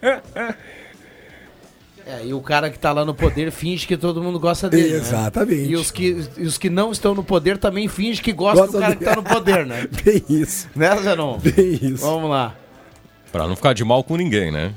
É, 2.06 2.24
e 2.24 2.32
o 2.32 2.40
cara 2.40 2.70
que 2.70 2.78
tá 2.78 2.92
lá 2.92 3.04
no 3.04 3.12
poder 3.12 3.50
finge 3.50 3.84
que 3.84 3.96
todo 3.96 4.22
mundo 4.22 4.38
gosta 4.38 4.70
dele. 4.70 4.90
né? 4.92 4.98
Exatamente. 4.98 5.68
E 5.70 5.74
os 5.74 5.90
que, 5.90 6.24
e 6.36 6.44
os 6.44 6.56
que 6.56 6.70
não 6.70 6.92
estão 6.92 7.16
no 7.16 7.24
poder 7.24 7.58
também 7.58 7.88
fingem 7.88 8.22
que 8.22 8.32
gostam 8.32 8.66
Gosta 8.66 8.78
do 8.78 8.80
cara 8.80 8.94
dele. 8.94 9.04
que 9.04 9.10
tá 9.10 9.16
no 9.16 9.22
poder, 9.24 9.66
né? 9.66 9.88
Bem 10.04 10.22
isso. 10.28 10.68
né, 10.76 10.96
Zenon? 11.02 11.38
Bem 11.38 11.74
isso. 11.82 12.04
Vamos 12.06 12.30
lá. 12.30 12.54
Para 13.32 13.48
não 13.48 13.56
ficar 13.56 13.72
de 13.72 13.84
mal 13.84 14.04
com 14.04 14.16
ninguém, 14.16 14.52
né? 14.52 14.72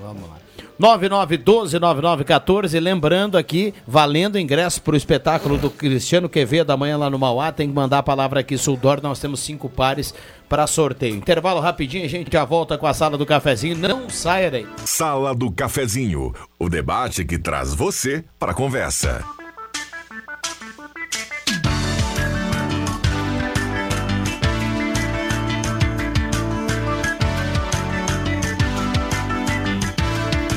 Vamos 0.00 0.22
lá. 0.22 0.38
9912-9914, 0.82 2.80
lembrando 2.80 3.38
aqui, 3.38 3.72
valendo 3.86 4.36
ingresso 4.36 4.82
para 4.82 4.94
o 4.94 4.96
espetáculo 4.96 5.56
do 5.56 5.70
Cristiano 5.70 6.28
Quevedo 6.28 6.72
amanhã 6.72 6.96
lá 6.96 7.08
no 7.08 7.20
Mauá, 7.20 7.52
tem 7.52 7.68
que 7.68 7.74
mandar 7.74 7.98
a 7.98 8.02
palavra 8.02 8.40
aqui, 8.40 8.58
Suldor, 8.58 9.00
nós 9.00 9.20
temos 9.20 9.38
cinco 9.38 9.68
pares 9.68 10.12
para 10.48 10.66
sorteio. 10.66 11.14
Intervalo 11.14 11.60
rapidinho, 11.60 12.04
a 12.04 12.08
gente 12.08 12.32
já 12.32 12.44
volta 12.44 12.76
com 12.76 12.88
a 12.88 12.92
sala 12.92 13.16
do 13.16 13.24
cafezinho, 13.24 13.78
não 13.78 14.10
saia 14.10 14.50
daí. 14.50 14.66
Sala 14.84 15.32
do 15.32 15.52
Cafezinho, 15.52 16.34
o 16.58 16.68
debate 16.68 17.24
que 17.24 17.38
traz 17.38 17.72
você 17.72 18.24
para 18.36 18.50
a 18.50 18.54
conversa. 18.54 19.24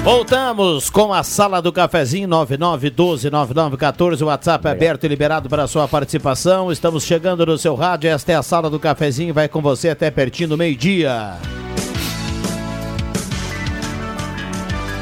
Voltamos 0.06 0.88
com 0.88 1.12
a 1.12 1.24
sala 1.24 1.60
do 1.60 1.74
cafezinho 1.74 2.30
99129914, 2.30 4.22
o 4.22 4.26
WhatsApp 4.26 4.68
é 4.68 4.72
aberto 4.72 5.04
e 5.04 5.08
liberado 5.08 5.50
para 5.50 5.66
sua 5.66 5.88
participação. 5.88 6.72
Estamos 6.72 7.04
chegando 7.04 7.44
no 7.44 7.58
seu 7.58 7.74
rádio, 7.74 8.12
esta 8.12 8.32
é 8.32 8.36
a 8.36 8.44
sala 8.44 8.70
do 8.70 8.80
cafezinho, 8.80 9.34
vai 9.34 9.50
com 9.50 9.64
você 9.64 9.90
até 9.90 10.12
pertinho 10.12 10.50
do 10.50 10.58
meio-dia. 10.60 11.34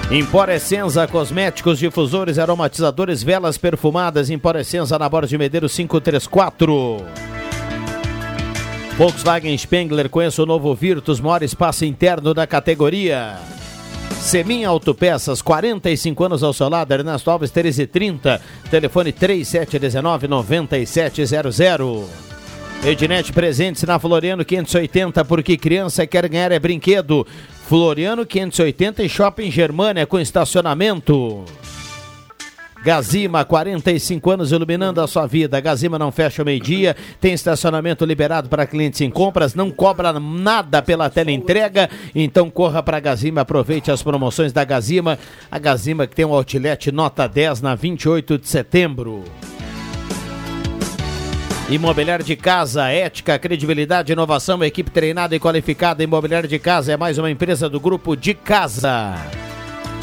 Emporescenza 0.09 1.05
Cosméticos, 1.05 1.79
difusores, 1.79 2.39
aromatizadores, 2.39 3.21
velas 3.21 3.57
perfumadas, 3.57 4.29
Emporescenza 4.29 4.97
na 4.97 5.09
Borda 5.09 5.27
de 5.27 5.37
Medeiros 5.37 5.75
534. 5.75 7.05
Volkswagen 8.97 9.57
Spengler, 9.57 10.09
conheça 10.09 10.41
o 10.41 10.45
novo 10.45 10.73
Virtus, 10.73 11.19
maior 11.19 11.43
espaço 11.43 11.83
interno 11.83 12.33
da 12.33 12.47
categoria. 12.47 13.37
Semin 14.23 14.63
Autopeças, 14.63 15.41
45 15.41 16.23
anos 16.23 16.43
ao 16.43 16.53
seu 16.53 16.69
lado, 16.69 16.93
Ernesto 16.93 17.29
Alves 17.29 17.51
1330, 17.51 18.39
telefone 18.71 19.11
3719-9700. 19.11 22.05
Ednet 22.85 23.33
presentes 23.33 23.83
na 23.83 23.99
Floriano 23.99 24.45
580, 24.45 25.25
porque 25.25 25.57
criança 25.57 26.07
quer 26.07 26.29
ganhar 26.29 26.53
é 26.53 26.59
brinquedo. 26.59 27.27
Floriano 27.67 28.25
580 28.25 29.03
e 29.03 29.09
Shopping 29.09 29.51
Germânia 29.51 30.07
com 30.07 30.17
estacionamento. 30.17 31.43
Gazima, 32.83 33.45
45 33.45 34.29
anos 34.29 34.51
iluminando 34.51 34.99
a 34.99 35.07
sua 35.07 35.25
vida. 35.25 35.59
Gazima 35.61 35.97
não 35.97 36.11
fecha 36.11 36.41
ao 36.41 36.45
meio-dia, 36.45 36.95
tem 37.21 37.33
estacionamento 37.33 38.03
liberado 38.03 38.49
para 38.49 38.67
clientes 38.67 38.99
em 38.99 39.09
compras, 39.09 39.55
não 39.55 39.71
cobra 39.71 40.19
nada 40.19 40.81
pela 40.81 41.09
tela 41.09 41.31
entrega. 41.31 41.89
Então 42.13 42.49
corra 42.49 42.83
para 42.83 42.99
Gazima, 42.99 43.41
aproveite 43.41 43.89
as 43.89 44.03
promoções 44.03 44.51
da 44.51 44.65
Gazima. 44.65 45.17
A 45.49 45.57
Gazima 45.57 46.05
que 46.05 46.13
tem 46.13 46.25
um 46.25 46.33
outlet 46.33 46.91
nota 46.91 47.25
10 47.25 47.61
na 47.61 47.73
28 47.73 48.37
de 48.37 48.49
setembro. 48.49 49.23
Imobiliário 51.69 52.25
de 52.25 52.35
Casa, 52.35 52.89
ética, 52.89 53.39
credibilidade, 53.39 54.11
inovação, 54.11 54.61
equipe 54.61 54.91
treinada 54.91 55.33
e 55.33 55.39
qualificada. 55.39 56.03
Imobiliário 56.03 56.49
de 56.49 56.59
Casa 56.59 56.91
é 56.91 56.97
mais 56.97 57.17
uma 57.17 57.31
empresa 57.31 57.69
do 57.69 57.79
grupo 57.79 58.17
de 58.17 58.33
casa. 58.33 59.15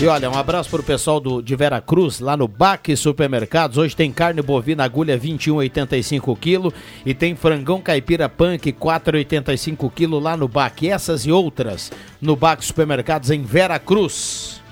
E 0.03 0.07
olha, 0.07 0.31
um 0.31 0.35
abraço 0.35 0.71
pro 0.71 0.83
pessoal 0.83 1.21
do, 1.21 1.43
de 1.43 1.55
Vera 1.55 1.79
Cruz, 1.79 2.21
lá 2.21 2.35
no 2.35 2.49
Baque 2.49 2.97
Supermercados. 2.97 3.77
Hoje 3.77 3.95
tem 3.95 4.11
carne 4.11 4.41
bovina 4.41 4.83
agulha 4.83 5.19
21,85 5.19 6.39
kg 6.39 6.75
e 7.05 7.13
tem 7.13 7.37
frangão 7.37 7.83
caipira 7.83 8.27
punk 8.27 8.73
4,85 8.73 9.93
kg 9.93 10.19
lá 10.19 10.39
no 10.39 10.49
Baque. 10.49 10.89
Essas 10.89 11.27
e 11.27 11.31
outras 11.31 11.93
no 12.19 12.35
Baque 12.35 12.65
Supermercados 12.65 13.31
em 13.31 13.43
Vera 13.43 13.79
Cruz. 13.79 14.63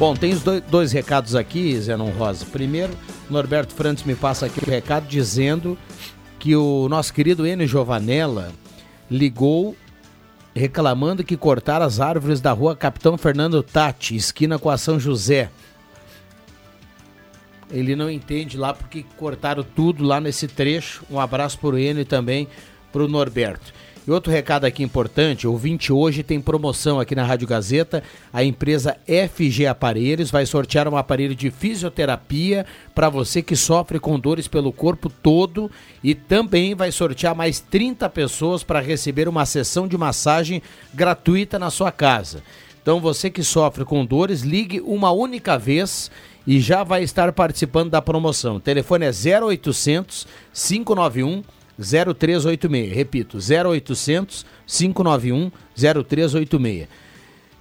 Bom, 0.00 0.16
tem 0.16 0.32
os 0.32 0.42
dois, 0.42 0.60
dois 0.68 0.90
recados 0.90 1.36
aqui, 1.36 1.80
Zenon 1.80 2.10
Rosa. 2.10 2.44
Primeiro, 2.44 2.92
Norberto 3.30 3.72
Frantes 3.72 4.02
me 4.02 4.16
passa 4.16 4.46
aqui 4.46 4.58
o 4.58 4.68
recado 4.68 5.06
dizendo 5.06 5.78
que 6.40 6.56
o 6.56 6.88
nosso 6.88 7.14
querido 7.14 7.46
Enio 7.46 7.68
Giovanella 7.68 8.50
ligou 9.08 9.76
reclamando 10.58 11.24
que 11.24 11.36
cortaram 11.36 11.86
as 11.86 12.00
árvores 12.00 12.40
da 12.40 12.52
rua 12.52 12.76
Capitão 12.76 13.16
Fernando 13.16 13.62
Tati, 13.62 14.16
esquina 14.16 14.58
com 14.58 14.68
a 14.68 14.76
São 14.76 14.98
José. 14.98 15.50
Ele 17.70 17.94
não 17.94 18.10
entende 18.10 18.56
lá 18.56 18.74
porque 18.74 19.04
cortaram 19.16 19.62
tudo 19.62 20.04
lá 20.04 20.20
nesse 20.20 20.48
trecho. 20.48 21.04
Um 21.10 21.20
abraço 21.20 21.58
para 21.58 21.70
o 21.70 21.78
Enio 21.78 22.00
e 22.00 22.04
também 22.04 22.48
para 22.90 23.04
o 23.04 23.08
Norberto. 23.08 23.72
E 24.08 24.10
outro 24.10 24.32
recado 24.32 24.64
aqui 24.64 24.82
importante, 24.82 25.46
o 25.46 25.54
20 25.54 25.92
hoje 25.92 26.22
tem 26.22 26.40
promoção 26.40 26.98
aqui 26.98 27.14
na 27.14 27.24
Rádio 27.24 27.46
Gazeta. 27.46 28.02
A 28.32 28.42
empresa 28.42 28.96
FG 29.06 29.66
Aparelhos 29.66 30.30
vai 30.30 30.46
sortear 30.46 30.88
um 30.88 30.96
aparelho 30.96 31.34
de 31.34 31.50
fisioterapia 31.50 32.64
para 32.94 33.10
você 33.10 33.42
que 33.42 33.54
sofre 33.54 34.00
com 34.00 34.18
dores 34.18 34.48
pelo 34.48 34.72
corpo 34.72 35.10
todo 35.10 35.70
e 36.02 36.14
também 36.14 36.74
vai 36.74 36.90
sortear 36.90 37.36
mais 37.36 37.60
30 37.60 38.08
pessoas 38.08 38.64
para 38.64 38.80
receber 38.80 39.28
uma 39.28 39.44
sessão 39.44 39.86
de 39.86 39.98
massagem 39.98 40.62
gratuita 40.94 41.58
na 41.58 41.68
sua 41.68 41.92
casa. 41.92 42.42
Então 42.80 43.00
você 43.00 43.28
que 43.28 43.42
sofre 43.42 43.84
com 43.84 44.06
dores, 44.06 44.40
ligue 44.40 44.80
uma 44.80 45.10
única 45.10 45.58
vez 45.58 46.10
e 46.46 46.58
já 46.60 46.82
vai 46.82 47.02
estar 47.02 47.30
participando 47.30 47.90
da 47.90 48.00
promoção. 48.00 48.56
O 48.56 48.60
telefone 48.60 49.04
é 49.04 49.10
0800 49.10 50.26
591 50.54 51.42
0386. 51.78 52.92
Repito, 52.92 53.38
0800 53.38 54.44
591 54.66 55.50
0386. 55.74 56.88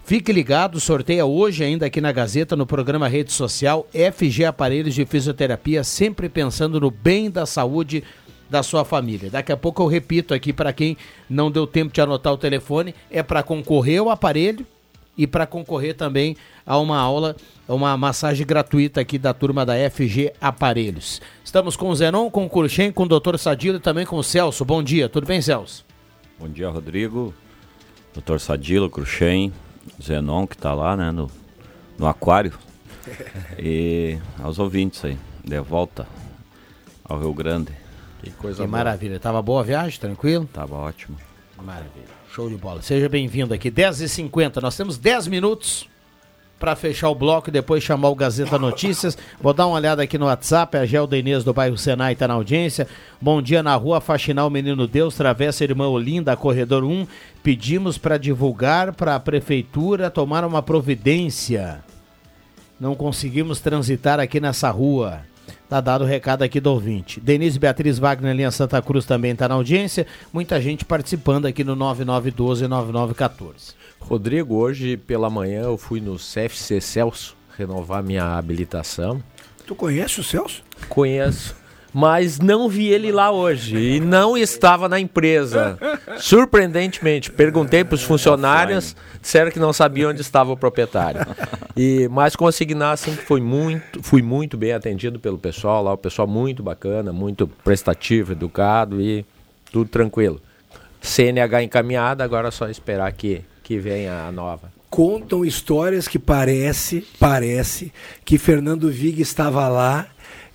Fique 0.08 0.32
ligado, 0.32 0.80
sorteia 0.80 1.26
hoje 1.26 1.66
ainda 1.66 1.86
aqui 1.86 2.00
na 2.00 2.14
Gazeta, 2.14 2.56
no 2.56 2.66
programa 2.66 3.10
Rede 3.10 3.34
Social 3.34 3.86
FG 3.92 4.46
Aparelhos 4.46 4.96
de 4.96 5.06
Fisioterapia, 5.06 5.84
sempre 5.84 6.30
pensando 6.30 6.80
no 6.80 6.90
bem 6.90 7.30
da 7.30 7.46
saúde 7.46 8.04
da 8.50 8.64
sua 8.64 8.86
família. 8.86 9.30
Daqui 9.30 9.52
a 9.52 9.58
pouco 9.58 9.82
eu 9.82 9.88
repito 9.88 10.34
aqui 10.34 10.54
para 10.54 10.72
quem 10.72 10.96
não 11.30 11.52
deu 11.52 11.68
tempo 11.68 11.94
de 11.94 12.00
anotar 12.00 12.32
o 12.32 12.38
telefone, 12.38 12.96
é 13.12 13.22
para 13.22 13.44
concorrer 13.44 14.00
ao 14.00 14.10
aparelho 14.10 14.66
e 15.18 15.28
para 15.28 15.46
concorrer 15.46 15.94
também 15.94 16.38
a 16.66 16.78
uma 16.78 16.98
aula, 16.98 17.36
uma 17.68 17.96
massagem 17.98 18.46
gratuita 18.46 19.02
aqui 19.02 19.18
da 19.18 19.34
turma 19.34 19.66
da 19.66 19.74
FG 19.90 20.34
Aparelhos. 20.40 21.22
Estamos 21.44 21.76
com 21.76 21.90
o 21.90 21.96
Zenon, 21.96 22.30
com 22.30 22.46
o 22.46 22.50
Curchen, 22.50 22.92
com 22.92 23.04
o 23.04 23.08
Dr. 23.08 23.38
Sadilo 23.38 23.78
e 23.78 23.82
também 23.82 24.06
com 24.06 24.18
o 24.18 24.24
Celso. 24.24 24.64
Bom 24.64 24.82
dia, 24.82 25.10
tudo 25.10 25.28
bem, 25.28 25.42
Celso? 25.42 25.86
Bom 26.40 26.48
dia, 26.48 26.70
Rodrigo. 26.70 27.34
Dr. 28.16 28.38
Sadilo, 28.40 28.90
Cruxem, 28.90 29.52
Zenon, 30.02 30.48
que 30.48 30.56
está 30.56 30.74
lá, 30.74 30.96
né, 30.96 31.12
no, 31.12 31.30
no 31.98 32.08
aquário. 32.08 32.54
E 33.58 34.18
aos 34.44 34.60
ouvintes 34.60 35.04
aí, 35.06 35.18
de 35.44 35.60
volta 35.62 36.06
ao 37.06 37.18
Rio 37.18 37.34
Grande. 37.34 37.72
Que 38.22 38.32
coisa 38.32 38.58
Que 38.64 38.68
boa. 38.68 38.78
maravilha. 38.80 39.18
Tava 39.20 39.42
boa 39.42 39.62
a 39.62 39.64
viagem, 39.64 39.98
tranquilo? 39.98 40.46
Tava 40.52 40.76
ótimo. 40.76 41.18
Maravilha. 41.64 42.06
Show 42.30 42.50
de 42.50 42.58
bola. 42.58 42.82
Seja 42.82 43.08
bem-vindo 43.08 43.54
aqui. 43.54 43.72
10h50. 43.72 44.62
Nós 44.62 44.76
temos 44.76 44.98
10 44.98 45.28
minutos 45.28 45.88
para 46.60 46.76
fechar 46.76 47.10
o 47.10 47.16
bloco 47.16 47.50
e 47.50 47.52
depois 47.52 47.84
chamar 47.84 48.10
o 48.10 48.16
Gazeta 48.16 48.58
Notícias. 48.58 49.18
Vou 49.40 49.54
dar 49.54 49.68
uma 49.68 49.76
olhada 49.76 50.04
aqui 50.04 50.18
no 50.18 50.26
WhatsApp. 50.26 50.78
A 50.78 50.86
Gelda 50.86 51.18
Inês 51.18 51.44
do 51.44 51.54
bairro 51.54 51.78
Senai 51.78 52.14
está 52.14 52.28
na 52.28 52.34
audiência. 52.34 52.88
Bom 53.22 53.42
dia 53.42 53.62
na 53.62 53.76
rua, 53.76 54.02
faxinar 54.02 54.48
o 54.48 54.50
Menino 54.50 54.88
Deus, 54.88 55.16
travessa 55.16 55.64
Irmã 55.64 55.88
Olinda, 55.88 56.36
corredor 56.36 56.84
1. 56.84 57.08
Pedimos 57.44 57.98
para 57.98 58.18
divulgar 58.18 58.94
para 58.94 59.16
a 59.16 59.20
prefeitura 59.20 60.10
tomar 60.10 60.44
uma 60.44 60.62
providência. 60.62 61.84
Não 62.80 62.96
conseguimos 62.96 63.60
transitar 63.60 64.20
aqui 64.20 64.40
nessa 64.40 64.70
rua. 64.70 65.22
Tá 65.70 65.82
dado 65.82 66.06
o 66.06 66.08
recado 66.08 66.44
aqui 66.44 66.62
do 66.62 66.72
ouvinte. 66.72 67.20
Denise 67.20 67.60
Beatriz 67.60 68.00
Wagner, 68.00 68.34
linha 68.34 68.52
Santa 68.52 68.82
Cruz, 68.82 69.06
também 69.06 69.32
está 69.32 69.50
na 69.50 69.56
audiência. 69.56 70.08
Muita 70.32 70.62
gente 70.62 70.86
participando 70.86 71.46
aqui 71.46 71.64
no 71.64 71.76
9912-9914. 71.76 73.76
Rodrigo, 74.00 74.56
hoje 74.56 74.98
pela 74.98 75.30
manhã 75.30 75.64
eu 75.64 75.78
fui 75.78 76.00
no 76.00 76.16
CFC 76.16 76.80
Celso 76.80 77.36
renovar 77.58 78.04
minha 78.04 78.38
habilitação. 78.38 79.22
Tu 79.66 79.76
conhece 79.76 80.20
o 80.20 80.24
Celso? 80.24 80.64
Conheço. 80.88 81.56
Mas 81.94 82.38
não 82.38 82.70
vi 82.70 82.88
ele 82.90 83.12
lá 83.12 83.32
hoje 83.32 83.76
e 83.76 84.00
não 84.00 84.38
estava 84.38 84.88
na 84.88 85.00
empresa. 85.00 85.80
Surpreendentemente, 86.18 87.32
perguntei 87.32 87.84
para 87.84 87.96
os 87.96 88.04
funcionários, 88.04 88.96
disseram 89.22 89.50
que 89.50 89.60
não 89.60 89.74
sabiam 89.74 90.12
onde 90.12 90.22
estava 90.22 90.52
o 90.52 90.58
proprietário. 90.58 91.22
E 91.76 92.08
mas 92.10 92.36
consignar 92.36 92.92
assim 92.92 93.16
que 93.16 93.24
foi 93.24 93.42
muito, 93.42 94.04
fui 94.04 94.22
muito 94.22 94.58
bem 94.58 94.74
atendido 94.74 95.20
pelo 95.20 95.38
pessoal 95.38 95.84
lá, 95.84 95.94
o 95.94 95.98
pessoal 95.98 96.28
muito 96.28 96.62
bacana, 96.62 97.12
muito 97.12 97.48
prestativo, 97.48 98.34
educado 98.34 99.02
e 99.02 99.26
tudo 99.72 99.90
tranquilo. 99.90 100.40
CNH 101.02 101.64
encaminhada, 101.64 102.24
agora 102.24 102.50
é 102.50 102.52
só 102.52 102.70
esperar 102.70 103.12
que 103.14 103.44
que 103.68 103.78
venha 103.78 104.24
a 104.24 104.32
nova. 104.32 104.72
Contam 104.90 105.44
histórias 105.44 106.08
que 106.08 106.18
parece, 106.18 107.06
parece 107.20 107.92
que 108.24 108.38
Fernando 108.38 108.90
Vig 108.90 109.22
estava 109.22 109.68
lá 109.68 110.08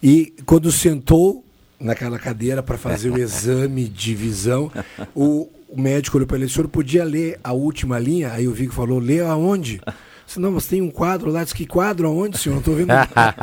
e 0.02 0.32
quando 0.46 0.72
sentou 0.72 1.44
naquela 1.78 2.18
cadeira 2.18 2.62
para 2.62 2.78
fazer 2.78 3.10
o 3.10 3.18
exame 3.20 3.86
de 3.86 4.14
visão, 4.14 4.72
o, 5.14 5.46
o 5.68 5.78
médico 5.78 6.16
olhou 6.16 6.26
para 6.26 6.38
ele, 6.38 6.46
o 6.46 6.48
senhor 6.48 6.68
podia 6.68 7.04
ler 7.04 7.38
a 7.44 7.52
última 7.52 7.98
linha? 7.98 8.32
Aí 8.32 8.48
o 8.48 8.52
Vig 8.52 8.72
falou, 8.72 8.98
lê 8.98 9.20
aonde? 9.20 9.78
Disse, 10.24 10.40
não, 10.40 10.52
mas 10.52 10.66
tem 10.66 10.80
um 10.80 10.90
quadro 10.90 11.30
lá. 11.30 11.44
Disse, 11.44 11.54
que 11.54 11.66
quadro? 11.66 12.08
Aonde, 12.08 12.38
senhor? 12.38 12.54
Não 12.54 12.60
estou 12.60 12.74
vendo. 12.74 12.88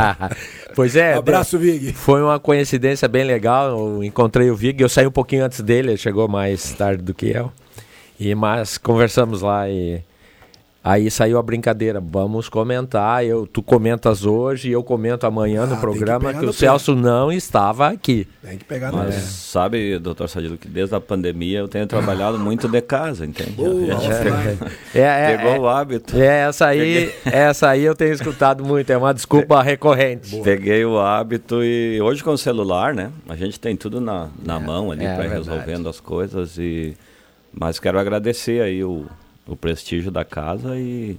pois 0.74 0.96
é. 0.96 1.14
Abraço, 1.14 1.60
Vig. 1.60 1.94
Foi 1.94 2.24
uma 2.24 2.40
coincidência 2.40 3.08
bem 3.08 3.24
legal. 3.24 3.70
Eu 3.70 4.04
encontrei 4.04 4.50
o 4.50 4.56
Vig, 4.56 4.82
eu 4.82 4.90
saí 4.90 5.06
um 5.06 5.12
pouquinho 5.12 5.46
antes 5.46 5.62
dele, 5.62 5.90
ele 5.90 5.98
chegou 5.98 6.28
mais 6.28 6.74
tarde 6.74 7.04
do 7.04 7.14
que 7.14 7.28
eu. 7.28 7.52
E 8.20 8.36
mas 8.36 8.78
conversamos 8.78 9.42
lá 9.42 9.70
e 9.70 10.02
aí 10.84 11.10
saiu 11.10 11.38
a 11.38 11.42
brincadeira. 11.42 12.02
Vamos 12.02 12.50
comentar. 12.50 13.24
Eu, 13.24 13.48
tu 13.48 13.64
comentas 13.64 14.26
hoje 14.26 14.68
e 14.68 14.72
eu 14.74 14.84
comento 14.84 15.26
amanhã 15.26 15.64
ah, 15.64 15.68
no 15.68 15.78
programa 15.78 16.34
que, 16.34 16.40
que 16.40 16.46
o 16.46 16.52
Celso 16.52 16.96
não 16.96 17.32
estava 17.32 17.88
aqui. 17.88 18.28
Tem 18.42 18.58
que 18.58 18.66
pegar 18.66 18.92
Mas 18.92 19.16
no 19.16 19.22
sabe, 19.22 19.98
doutor 20.00 20.28
Sadilo, 20.28 20.58
que 20.58 20.68
desde 20.68 20.94
a 20.94 21.00
pandemia 21.00 21.60
eu 21.60 21.70
tenho 21.70 21.88
trabalhado 21.88 22.38
muito 22.38 22.68
de 22.68 22.82
casa, 22.82 23.26
entende? 23.26 23.56
é, 24.94 25.00
é, 25.00 25.38
Pegou 25.38 25.54
é, 25.54 25.60
o 25.60 25.70
hábito. 25.70 26.18
É, 26.18 26.42
essa 26.42 26.66
aí, 26.68 27.14
essa 27.24 27.70
aí 27.70 27.84
eu 27.84 27.96
tenho 27.96 28.12
escutado 28.12 28.66
muito. 28.66 28.90
É 28.90 28.98
uma 28.98 29.14
desculpa 29.14 29.62
recorrente. 29.62 30.32
Boa. 30.32 30.44
Peguei 30.44 30.84
o 30.84 31.00
hábito 31.00 31.64
e 31.64 32.02
hoje 32.02 32.22
com 32.22 32.32
o 32.32 32.38
celular, 32.38 32.94
né? 32.94 33.12
A 33.30 33.36
gente 33.38 33.58
tem 33.58 33.78
tudo 33.78 34.02
na, 34.02 34.28
na 34.44 34.58
é, 34.58 34.60
mão 34.60 34.92
ali 34.92 35.06
é, 35.06 35.16
para 35.16 35.30
resolvendo 35.30 35.88
as 35.88 36.02
coisas 36.02 36.58
e 36.58 36.98
mas 37.54 37.80
quero 37.80 38.00
agradecer 38.00 38.62
aí 38.62 38.84
o, 38.84 39.06
o 39.48 39.56
prestígio 39.56 40.12
da 40.12 40.24
casa 40.24 40.78
e, 40.78 41.18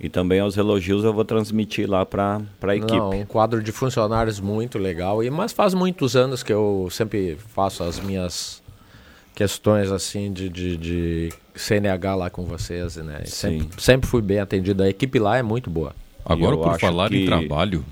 e 0.00 0.08
também 0.08 0.40
aos 0.40 0.56
elogios 0.56 1.04
eu 1.04 1.12
vou 1.12 1.24
transmitir 1.24 1.88
lá 1.88 2.04
para 2.06 2.40
a 2.62 2.76
equipe. 2.76 2.96
Não, 2.96 3.10
um 3.10 3.26
quadro 3.26 3.62
de 3.62 3.72
funcionários 3.72 4.40
muito 4.40 4.78
legal. 4.78 5.22
E, 5.22 5.30
mas 5.30 5.52
faz 5.52 5.74
muitos 5.74 6.16
anos 6.16 6.42
que 6.42 6.52
eu 6.52 6.88
sempre 6.90 7.36
faço 7.36 7.82
as 7.84 8.00
minhas 8.00 8.62
questões 9.34 9.90
assim 9.90 10.32
de, 10.32 10.48
de, 10.48 10.76
de 10.76 11.32
CNH 11.54 12.14
lá 12.14 12.30
com 12.30 12.44
vocês, 12.44 12.96
né? 12.96 13.22
Sempre, 13.24 13.82
sempre 13.82 14.08
fui 14.08 14.22
bem 14.22 14.38
atendido. 14.38 14.82
A 14.82 14.88
equipe 14.88 15.18
lá 15.18 15.38
é 15.38 15.42
muito 15.42 15.70
boa. 15.70 15.94
Agora, 16.24 16.56
por 16.56 16.78
falar 16.78 17.08
que... 17.08 17.22
em 17.22 17.26
trabalho, 17.26 17.84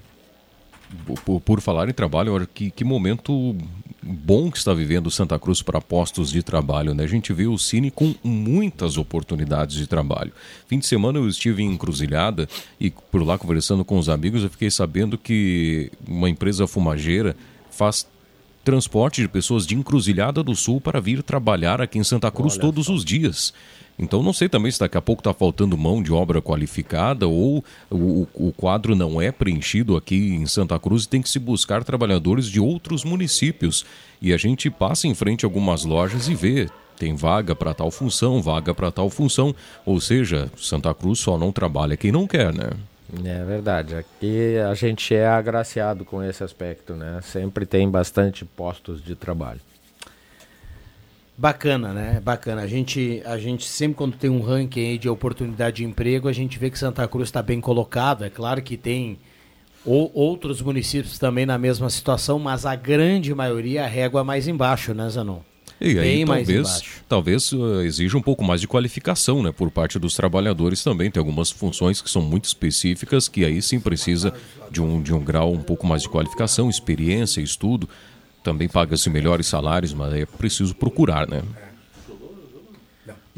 por, 1.24 1.40
por, 1.40 1.60
falar 1.60 1.88
em 1.88 1.92
trabalho, 1.92 2.46
que, 2.52 2.70
que 2.70 2.84
momento 2.84 3.56
bom 4.02 4.50
que 4.50 4.58
está 4.58 4.72
vivendo 4.72 5.10
Santa 5.10 5.38
Cruz 5.38 5.62
para 5.62 5.80
postos 5.80 6.30
de 6.30 6.42
trabalho. 6.42 6.94
Né? 6.94 7.04
A 7.04 7.08
gente 7.08 7.32
vê 7.32 7.46
o 7.46 7.58
Cine 7.58 7.90
com 7.90 8.14
muitas 8.22 8.96
oportunidades 8.96 9.76
de 9.76 9.86
trabalho. 9.86 10.32
Fim 10.66 10.78
de 10.78 10.86
semana 10.86 11.18
eu 11.18 11.28
estive 11.28 11.62
em 11.62 11.72
Encruzilhada 11.72 12.48
e 12.80 12.90
por 12.90 13.22
lá 13.22 13.36
conversando 13.36 13.84
com 13.84 13.98
os 13.98 14.08
amigos 14.08 14.42
eu 14.42 14.50
fiquei 14.50 14.70
sabendo 14.70 15.18
que 15.18 15.90
uma 16.06 16.30
empresa 16.30 16.66
fumageira 16.66 17.36
faz 17.70 18.06
transporte 18.64 19.22
de 19.22 19.28
pessoas 19.28 19.66
de 19.66 19.74
Encruzilhada 19.74 20.42
do 20.42 20.54
Sul 20.54 20.80
para 20.80 21.00
vir 21.00 21.22
trabalhar 21.22 21.80
aqui 21.80 21.98
em 21.98 22.04
Santa 22.04 22.30
Cruz 22.30 22.54
Olha 22.54 22.62
todos 22.62 22.86
só. 22.86 22.92
os 22.92 23.04
dias. 23.04 23.54
Então 23.98 24.22
não 24.22 24.32
sei 24.32 24.48
também 24.48 24.70
se 24.70 24.78
daqui 24.78 24.96
a 24.96 25.02
pouco 25.02 25.20
está 25.20 25.34
faltando 25.34 25.76
mão 25.76 26.02
de 26.02 26.12
obra 26.12 26.40
qualificada 26.40 27.26
ou 27.26 27.64
o, 27.90 28.28
o, 28.32 28.52
quadro 28.52 28.94
não 28.94 29.20
é 29.20 29.32
preenchido 29.32 29.96
aqui 29.96 30.34
em 30.34 30.46
Santa 30.46 30.78
Cruz 30.78 31.04
e 31.04 31.08
tem 31.08 31.20
que 31.20 31.28
se 31.28 31.38
buscar 31.38 31.82
trabalhadores 31.82 32.46
de 32.46 32.60
outros 32.60 33.04
municípios. 33.04 33.84
E 34.22 34.32
a 34.32 34.36
gente 34.36 34.70
passa 34.70 35.08
em 35.08 35.14
frente 35.14 35.44
a 35.44 35.48
algumas 35.48 35.84
lojas 35.84 36.28
e 36.28 36.34
vê. 36.34 36.68
Tem 36.96 37.14
vaga 37.14 37.54
para 37.54 37.74
tal 37.74 37.90
função, 37.90 38.42
vaga 38.42 38.74
para 38.74 38.90
tal 38.90 39.08
função. 39.08 39.54
Ou 39.84 40.00
seja, 40.00 40.50
Santa 40.56 40.92
Cruz 40.94 41.20
só 41.20 41.38
não 41.38 41.52
trabalha 41.52 41.96
quem 41.96 42.10
não 42.10 42.26
quer, 42.26 42.52
né? 42.52 42.70
É 43.24 43.44
verdade. 43.44 43.94
Aqui 43.94 44.58
a 44.58 44.74
gente 44.74 45.14
é 45.14 45.26
agraciado 45.26 46.04
com 46.04 46.22
esse 46.22 46.44
aspecto, 46.44 46.94
né? 46.94 47.20
Sempre 47.22 47.64
tem 47.64 47.88
bastante 47.88 48.44
postos 48.44 49.02
de 49.02 49.14
trabalho. 49.14 49.60
Bacana, 51.38 51.92
né? 51.92 52.20
Bacana. 52.20 52.62
A 52.62 52.66
gente, 52.66 53.22
a 53.24 53.38
gente 53.38 53.64
sempre 53.64 53.96
quando 53.96 54.16
tem 54.16 54.28
um 54.28 54.42
ranking 54.42 54.98
de 54.98 55.08
oportunidade 55.08 55.76
de 55.76 55.84
emprego, 55.84 56.26
a 56.26 56.32
gente 56.32 56.58
vê 56.58 56.68
que 56.68 56.76
Santa 56.76 57.06
Cruz 57.06 57.28
está 57.28 57.40
bem 57.40 57.60
colocado. 57.60 58.24
É 58.24 58.28
claro 58.28 58.60
que 58.60 58.76
tem 58.76 59.20
ou, 59.84 60.10
outros 60.12 60.60
municípios 60.60 61.16
também 61.16 61.46
na 61.46 61.56
mesma 61.56 61.88
situação, 61.90 62.40
mas 62.40 62.66
a 62.66 62.74
grande 62.74 63.32
maioria 63.32 63.84
a 63.84 63.86
régua 63.86 64.24
mais 64.24 64.48
embaixo, 64.48 64.92
né, 64.92 65.08
Zanon? 65.08 65.38
E 65.80 65.96
aí, 65.96 66.24
Bem 66.24 66.26
talvez, 66.26 66.82
talvez 67.08 67.52
uh, 67.52 67.82
exija 67.82 68.18
um 68.18 68.22
pouco 68.22 68.42
mais 68.42 68.60
de 68.60 68.66
qualificação, 68.66 69.40
né, 69.40 69.52
por 69.52 69.70
parte 69.70 69.96
dos 69.96 70.14
trabalhadores 70.14 70.82
também. 70.82 71.08
Tem 71.08 71.20
algumas 71.20 71.52
funções 71.52 72.02
que 72.02 72.10
são 72.10 72.20
muito 72.20 72.46
específicas, 72.46 73.28
que 73.28 73.44
aí 73.44 73.62
sim 73.62 73.78
precisa 73.78 74.34
de 74.72 74.82
um, 74.82 75.00
de 75.00 75.14
um 75.14 75.22
grau 75.22 75.52
um 75.52 75.62
pouco 75.62 75.86
mais 75.86 76.02
de 76.02 76.08
qualificação, 76.08 76.68
experiência, 76.68 77.40
estudo 77.40 77.88
também 78.42 78.68
paga-se 78.68 79.10
melhores 79.10 79.46
salários, 79.46 79.92
mas 79.92 80.12
é 80.14 80.26
preciso 80.26 80.74
procurar, 80.74 81.28
né? 81.28 81.42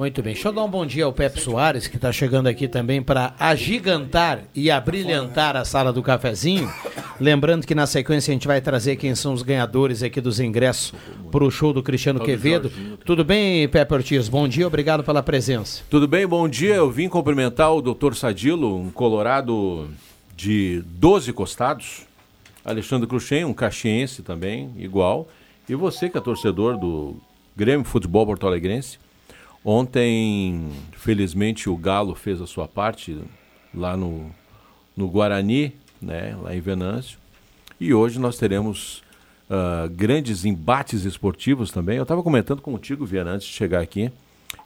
Muito 0.00 0.22
bem. 0.22 0.32
Deixa 0.32 0.48
eu 0.48 0.52
dar 0.52 0.64
um 0.64 0.70
bom 0.70 0.86
dia 0.86 1.04
ao 1.04 1.12
Pepe 1.12 1.38
Soares, 1.38 1.86
que 1.86 1.96
está 1.96 2.10
chegando 2.10 2.46
aqui 2.46 2.66
também 2.66 3.02
para 3.02 3.34
agigantar 3.38 4.44
e 4.54 4.70
abrilhantar 4.70 5.56
a 5.56 5.64
sala 5.66 5.92
do 5.92 6.02
cafezinho. 6.02 6.72
Lembrando 7.20 7.66
que 7.66 7.74
na 7.74 7.86
sequência 7.86 8.32
a 8.32 8.34
gente 8.34 8.46
vai 8.46 8.62
trazer 8.62 8.96
quem 8.96 9.14
são 9.14 9.34
os 9.34 9.42
ganhadores 9.42 10.02
aqui 10.02 10.18
dos 10.18 10.40
ingressos 10.40 10.94
para 11.30 11.44
o 11.44 11.50
show 11.50 11.70
do 11.74 11.82
Cristiano 11.82 12.18
Quevedo. 12.18 12.72
Tudo 13.04 13.22
bem, 13.22 13.68
Pepe 13.68 13.92
Ortiz? 13.92 14.26
Bom 14.26 14.48
dia, 14.48 14.66
obrigado 14.66 15.04
pela 15.04 15.22
presença. 15.22 15.82
Tudo 15.90 16.08
bem, 16.08 16.26
bom 16.26 16.48
dia. 16.48 16.76
Eu 16.76 16.90
vim 16.90 17.06
cumprimentar 17.06 17.70
o 17.74 17.82
doutor 17.82 18.16
Sadilo, 18.16 18.74
um 18.74 18.90
colorado 18.90 19.86
de 20.34 20.82
12 20.86 21.30
costados, 21.34 22.06
Alexandre 22.70 23.06
Cruxem, 23.06 23.44
um 23.44 23.52
caxiense 23.52 24.22
também, 24.22 24.72
igual. 24.78 25.28
E 25.68 25.74
você 25.74 26.09
que 26.09 26.18
é 26.18 26.20
torcedor 26.20 26.76
do 26.78 27.16
Grêmio 27.56 27.85
Futebol 27.85 28.26
Porto 28.26 28.46
Alegrense. 28.46 28.98
Ontem, 29.64 30.70
felizmente, 30.92 31.68
o 31.68 31.76
Galo 31.76 32.14
fez 32.14 32.40
a 32.40 32.46
sua 32.46 32.66
parte 32.66 33.18
lá 33.74 33.96
no, 33.96 34.30
no 34.96 35.09
Guarani, 35.09 35.74
né, 36.00 36.37
lá 36.42 36.54
em 36.54 36.61
Venâncio. 36.61 37.18
E 37.78 37.92
hoje 37.92 38.18
nós 38.18 38.38
teremos 38.38 39.02
uh, 39.50 39.88
grandes 39.90 40.44
embates 40.44 41.04
esportivos 41.04 41.70
também. 41.70 41.96
Eu 41.96 42.04
estava 42.04 42.22
comentando 42.22 42.62
contigo, 42.62 43.04
Viana, 43.04 43.33
antes 43.33 43.46
de 43.46 43.52
chegar 43.52 43.80
aqui, 43.80 44.11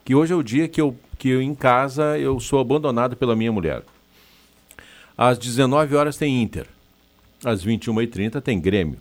que 0.05 0.15
hoje 0.15 0.33
é 0.33 0.37
o 0.37 0.43
dia 0.43 0.69
que 0.69 0.81
eu, 0.81 0.97
que 1.19 1.29
eu 1.29 1.43
em 1.43 1.55
casa 1.55 2.19
eu 2.19 2.39
sou 2.39 2.61
abandonado 2.61 3.17
pela 3.17 3.35
minha 3.35 3.51
mulher. 3.51 3.83
Às 5.17 5.39
19 5.39 5.95
horas 5.97 6.17
tem 6.17 6.43
Inter. 6.43 6.67
Às 7.45 7.65
21h30 7.65 8.41
tem 8.41 8.61
Grêmio. 8.61 8.99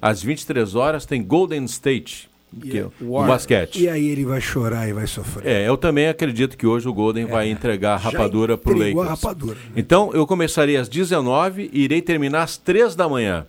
Às 0.00 0.22
23 0.22 0.74
horas 0.74 1.04
tem 1.04 1.22
Golden 1.22 1.64
State, 1.64 2.30
que 2.60 2.78
é 2.78 2.86
o 3.00 3.22
basquete. 3.24 3.82
E 3.82 3.88
aí 3.88 4.08
ele 4.08 4.24
vai 4.24 4.40
chorar 4.40 4.88
e 4.88 4.92
vai 4.92 5.06
sofrer. 5.06 5.46
É, 5.46 5.68
eu 5.68 5.76
também 5.76 6.08
acredito 6.08 6.56
que 6.56 6.66
hoje 6.66 6.88
o 6.88 6.94
Golden 6.94 7.24
é. 7.24 7.26
vai 7.26 7.50
entregar 7.50 7.94
a 7.94 7.96
rapadura 7.96 8.56
para 8.56 8.72
o 8.72 8.78
Lakers. 8.78 8.98
A 8.98 9.10
rapadura, 9.10 9.54
né? 9.54 9.72
Então 9.76 10.10
eu 10.14 10.26
começarei 10.26 10.76
às 10.76 10.88
19 10.88 11.70
e 11.72 11.82
irei 11.82 12.00
terminar 12.00 12.44
às 12.44 12.56
3 12.56 12.94
da 12.94 13.08
manhã. 13.08 13.46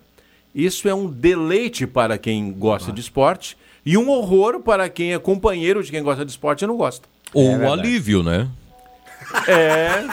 Isso 0.54 0.88
é 0.88 0.94
um 0.94 1.06
deleite 1.06 1.86
para 1.86 2.18
quem 2.18 2.52
gosta 2.52 2.90
ah. 2.90 2.94
de 2.94 3.00
esporte. 3.00 3.56
e 3.86 3.96
um 3.96 4.10
horror 4.10 4.60
para 4.60 4.88
quem 4.88 5.14
é 5.14 5.18
companheiro 5.18 5.82
de 5.82 5.90
quem 5.90 6.02
gosta 6.02 6.24
de 6.24 6.30
esporte 6.30 6.64
e 6.64 6.66
não 6.66 6.76
gosta. 6.76 7.08
Ou 7.32 7.48
é 7.48 7.56
um 7.56 7.72
alívio, 7.72 8.22
né? 8.22 8.48
É. 9.46 10.04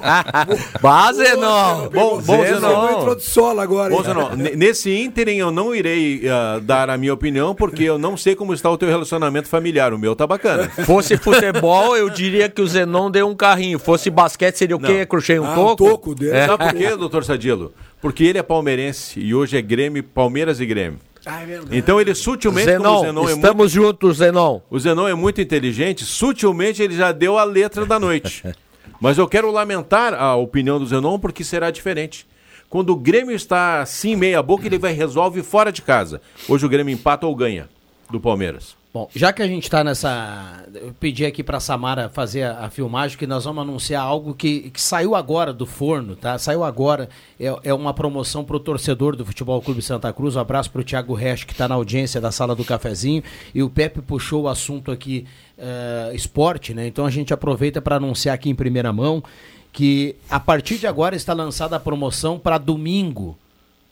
Base 0.80 1.36
não. 1.36 1.88
Bom, 1.88 2.20
bom 2.20 2.44
Zenon. 2.44 2.98
Entrou 2.98 3.14
de 3.14 3.22
solo 3.22 3.60
agora. 3.60 3.90
Bom, 3.90 4.02
Zenon. 4.02 4.30
Nesse 4.56 4.90
ínterim 4.90 5.36
eu 5.36 5.50
não 5.50 5.74
irei 5.74 6.22
uh, 6.26 6.60
dar 6.60 6.90
a 6.90 6.96
minha 6.96 7.12
opinião 7.12 7.54
porque 7.54 7.84
eu 7.84 7.98
não 7.98 8.16
sei 8.16 8.34
como 8.34 8.54
está 8.54 8.70
o 8.70 8.78
teu 8.78 8.88
relacionamento 8.88 9.48
familiar. 9.48 9.92
O 9.92 9.98
meu 9.98 10.16
tá 10.16 10.26
bacana. 10.26 10.68
Fosse 10.84 11.16
futebol, 11.16 11.96
eu 11.96 12.08
diria 12.10 12.48
que 12.48 12.60
o 12.60 12.66
Zenon 12.66 13.10
deu 13.10 13.28
um 13.28 13.34
carrinho. 13.34 13.78
Fosse 13.78 14.10
basquete, 14.10 14.56
seria 14.56 14.76
o 14.76 14.80
não. 14.80 14.88
quê? 14.88 15.06
Cruxei 15.06 15.38
um 15.38 15.44
ah, 15.44 15.54
toco? 15.54 15.84
Um 15.84 15.88
toco 15.90 16.14
dele. 16.14 16.36
É. 16.36 16.46
Sabe 16.46 16.64
por 16.64 16.74
quê, 16.74 16.96
doutor 16.96 17.24
Sadilo? 17.24 17.72
Porque 18.00 18.24
ele 18.24 18.38
é 18.38 18.42
palmeirense 18.42 19.18
e 19.18 19.34
hoje 19.34 19.56
é 19.56 19.62
Grêmio, 19.62 20.02
Palmeiras 20.02 20.60
e 20.60 20.66
Grêmio. 20.66 20.98
Ah, 21.26 21.42
é 21.42 21.60
então 21.72 22.00
ele 22.00 22.14
sutilmente, 22.14 22.70
Zenon, 22.70 22.96
o 22.96 23.00
Zenon 23.00 23.28
estamos 23.28 23.74
é 23.74 23.78
muito, 23.78 23.86
juntos, 23.88 24.16
Zenon. 24.18 24.60
O 24.70 24.78
Zenon 24.78 25.08
é 25.08 25.14
muito 25.14 25.40
inteligente, 25.40 26.04
sutilmente 26.04 26.82
ele 26.82 26.96
já 26.96 27.12
deu 27.12 27.38
a 27.38 27.44
letra 27.44 27.86
da 27.86 27.98
noite. 27.98 28.44
Mas 29.00 29.18
eu 29.18 29.26
quero 29.26 29.50
lamentar 29.50 30.14
a 30.14 30.34
opinião 30.36 30.78
do 30.78 30.86
Zenon 30.86 31.18
porque 31.18 31.42
será 31.42 31.70
diferente. 31.70 32.26
Quando 32.68 32.90
o 32.90 32.96
Grêmio 32.96 33.34
está 33.34 33.80
assim 33.80 34.16
meia 34.16 34.42
boca, 34.42 34.66
ele 34.66 34.78
vai 34.78 34.92
resolve 34.92 35.42
fora 35.42 35.70
de 35.70 35.82
casa. 35.82 36.20
Hoje 36.48 36.66
o 36.66 36.68
Grêmio 36.68 36.92
empata 36.92 37.26
ou 37.26 37.34
ganha 37.34 37.68
do 38.10 38.20
Palmeiras. 38.20 38.76
Bom, 38.94 39.08
já 39.12 39.32
que 39.32 39.42
a 39.42 39.48
gente 39.48 39.64
está 39.64 39.82
nessa. 39.82 40.66
Eu 40.72 40.94
pedi 41.00 41.26
aqui 41.26 41.42
para 41.42 41.58
Samara 41.58 42.08
fazer 42.08 42.44
a, 42.44 42.66
a, 42.66 42.70
filmagem, 42.70 43.18
que 43.18 43.26
nós 43.26 43.44
vamos 43.44 43.62
anunciar 43.62 44.00
algo 44.04 44.32
que, 44.32 44.70
que 44.70 44.80
saiu 44.80 45.16
agora 45.16 45.52
do 45.52 45.66
forno, 45.66 46.14
tá? 46.14 46.38
Saiu 46.38 46.62
agora. 46.62 47.08
É, 47.40 47.52
é 47.64 47.74
uma 47.74 47.92
promoção 47.92 48.44
para 48.44 48.54
o 48.54 48.60
torcedor 48.60 49.16
do 49.16 49.26
Futebol 49.26 49.60
Clube 49.60 49.82
Santa 49.82 50.12
Cruz. 50.12 50.36
Um 50.36 50.40
abraço 50.40 50.70
para 50.70 50.80
o 50.80 50.84
Thiago 50.84 51.12
Resch, 51.12 51.42
que 51.42 51.50
está 51.50 51.66
na 51.66 51.74
audiência 51.74 52.20
da 52.20 52.30
sala 52.30 52.54
do 52.54 52.64
cafezinho. 52.64 53.24
E 53.52 53.64
o 53.64 53.68
Pepe 53.68 54.00
puxou 54.00 54.44
o 54.44 54.48
assunto 54.48 54.92
aqui, 54.92 55.26
uh, 55.58 56.14
esporte, 56.14 56.72
né? 56.72 56.86
Então 56.86 57.04
a 57.04 57.10
gente 57.10 57.34
aproveita 57.34 57.82
para 57.82 57.96
anunciar 57.96 58.36
aqui 58.36 58.48
em 58.48 58.54
primeira 58.54 58.92
mão 58.92 59.24
que 59.72 60.14
a 60.30 60.38
partir 60.38 60.78
de 60.78 60.86
agora 60.86 61.16
está 61.16 61.32
lançada 61.32 61.74
a 61.74 61.80
promoção 61.80 62.38
para 62.38 62.58
domingo, 62.58 63.36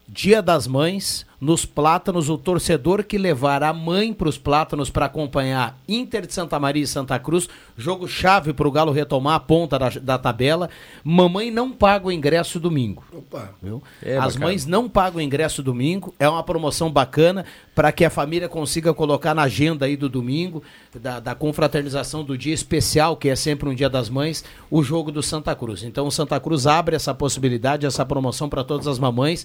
Dia 0.09 0.43
das 0.43 0.67
Mães 0.67 1.25
nos 1.43 1.67
Plátanos, 1.67 2.29
o 2.29 2.39
torcedor 2.39 3.03
que 3.03 3.19
levar 3.19 3.65
a 3.65 3.73
mãe 3.73 4.13
para 4.13 4.29
os 4.29 4.39
Plátanos 4.39 4.91
para 4.91 5.07
acompanhar 5.07 5.77
Inter 5.89 6.25
de 6.25 6.33
Santa 6.33 6.57
Maria 6.61 6.85
e 6.85 6.87
Santa 6.87 7.19
Cruz, 7.19 7.49
jogo 7.77 8.07
chave 8.07 8.53
para 8.53 8.69
o 8.69 8.71
Galo 8.71 8.93
retomar 8.93 9.35
a 9.35 9.41
ponta 9.41 9.77
da, 9.77 9.89
da, 9.89 10.19
tabela. 10.19 10.71
Mamãe 11.03 11.51
não 11.51 11.73
paga 11.73 12.07
o 12.07 12.13
ingresso 12.13 12.61
domingo. 12.61 13.03
Opa. 13.13 13.51
Viu? 13.61 13.83
É 14.01 14.17
As 14.19 14.35
bacana. 14.35 14.47
mães 14.47 14.67
não 14.67 14.89
pagam 14.89 15.19
o 15.19 15.21
ingresso 15.21 15.65
domingo. 15.65 16.15
É 16.17 16.29
uma 16.29 16.45
promoção 16.45 16.89
bacana 16.93 17.45
para 17.75 17.91
que 17.91 18.05
a 18.05 18.11
família 18.11 18.49
consiga 18.49 18.95
colocar 18.95 19.35
na 19.35 19.43
agenda 19.43 19.87
aí 19.87 19.97
do 19.97 20.09
domingo, 20.09 20.63
da, 20.95 21.19
da 21.19 21.35
confraternização 21.35 22.23
do 22.23 22.39
dia 22.39 22.55
especial, 22.55 23.17
que 23.17 23.29
é 23.29 23.35
sempre 23.35 23.69
um 23.69 23.75
dia 23.75 23.91
das 23.91 24.09
mães, 24.09 24.45
o 24.71 24.81
jogo 24.81 25.11
do 25.11 25.25
Santa 25.25 25.57
Cruz. 25.57 25.83
Então 25.83 26.07
o 26.07 26.13
Santa 26.13 26.39
Cruz 26.39 26.69
abre 26.69 26.95
essa 26.95 27.13
possibilidade, 27.13 27.85
essa 27.85 28.07
promoção 28.07 28.49
para 28.49 28.63
todas 28.63 28.87
as 28.87 29.01
mamães 29.01 29.45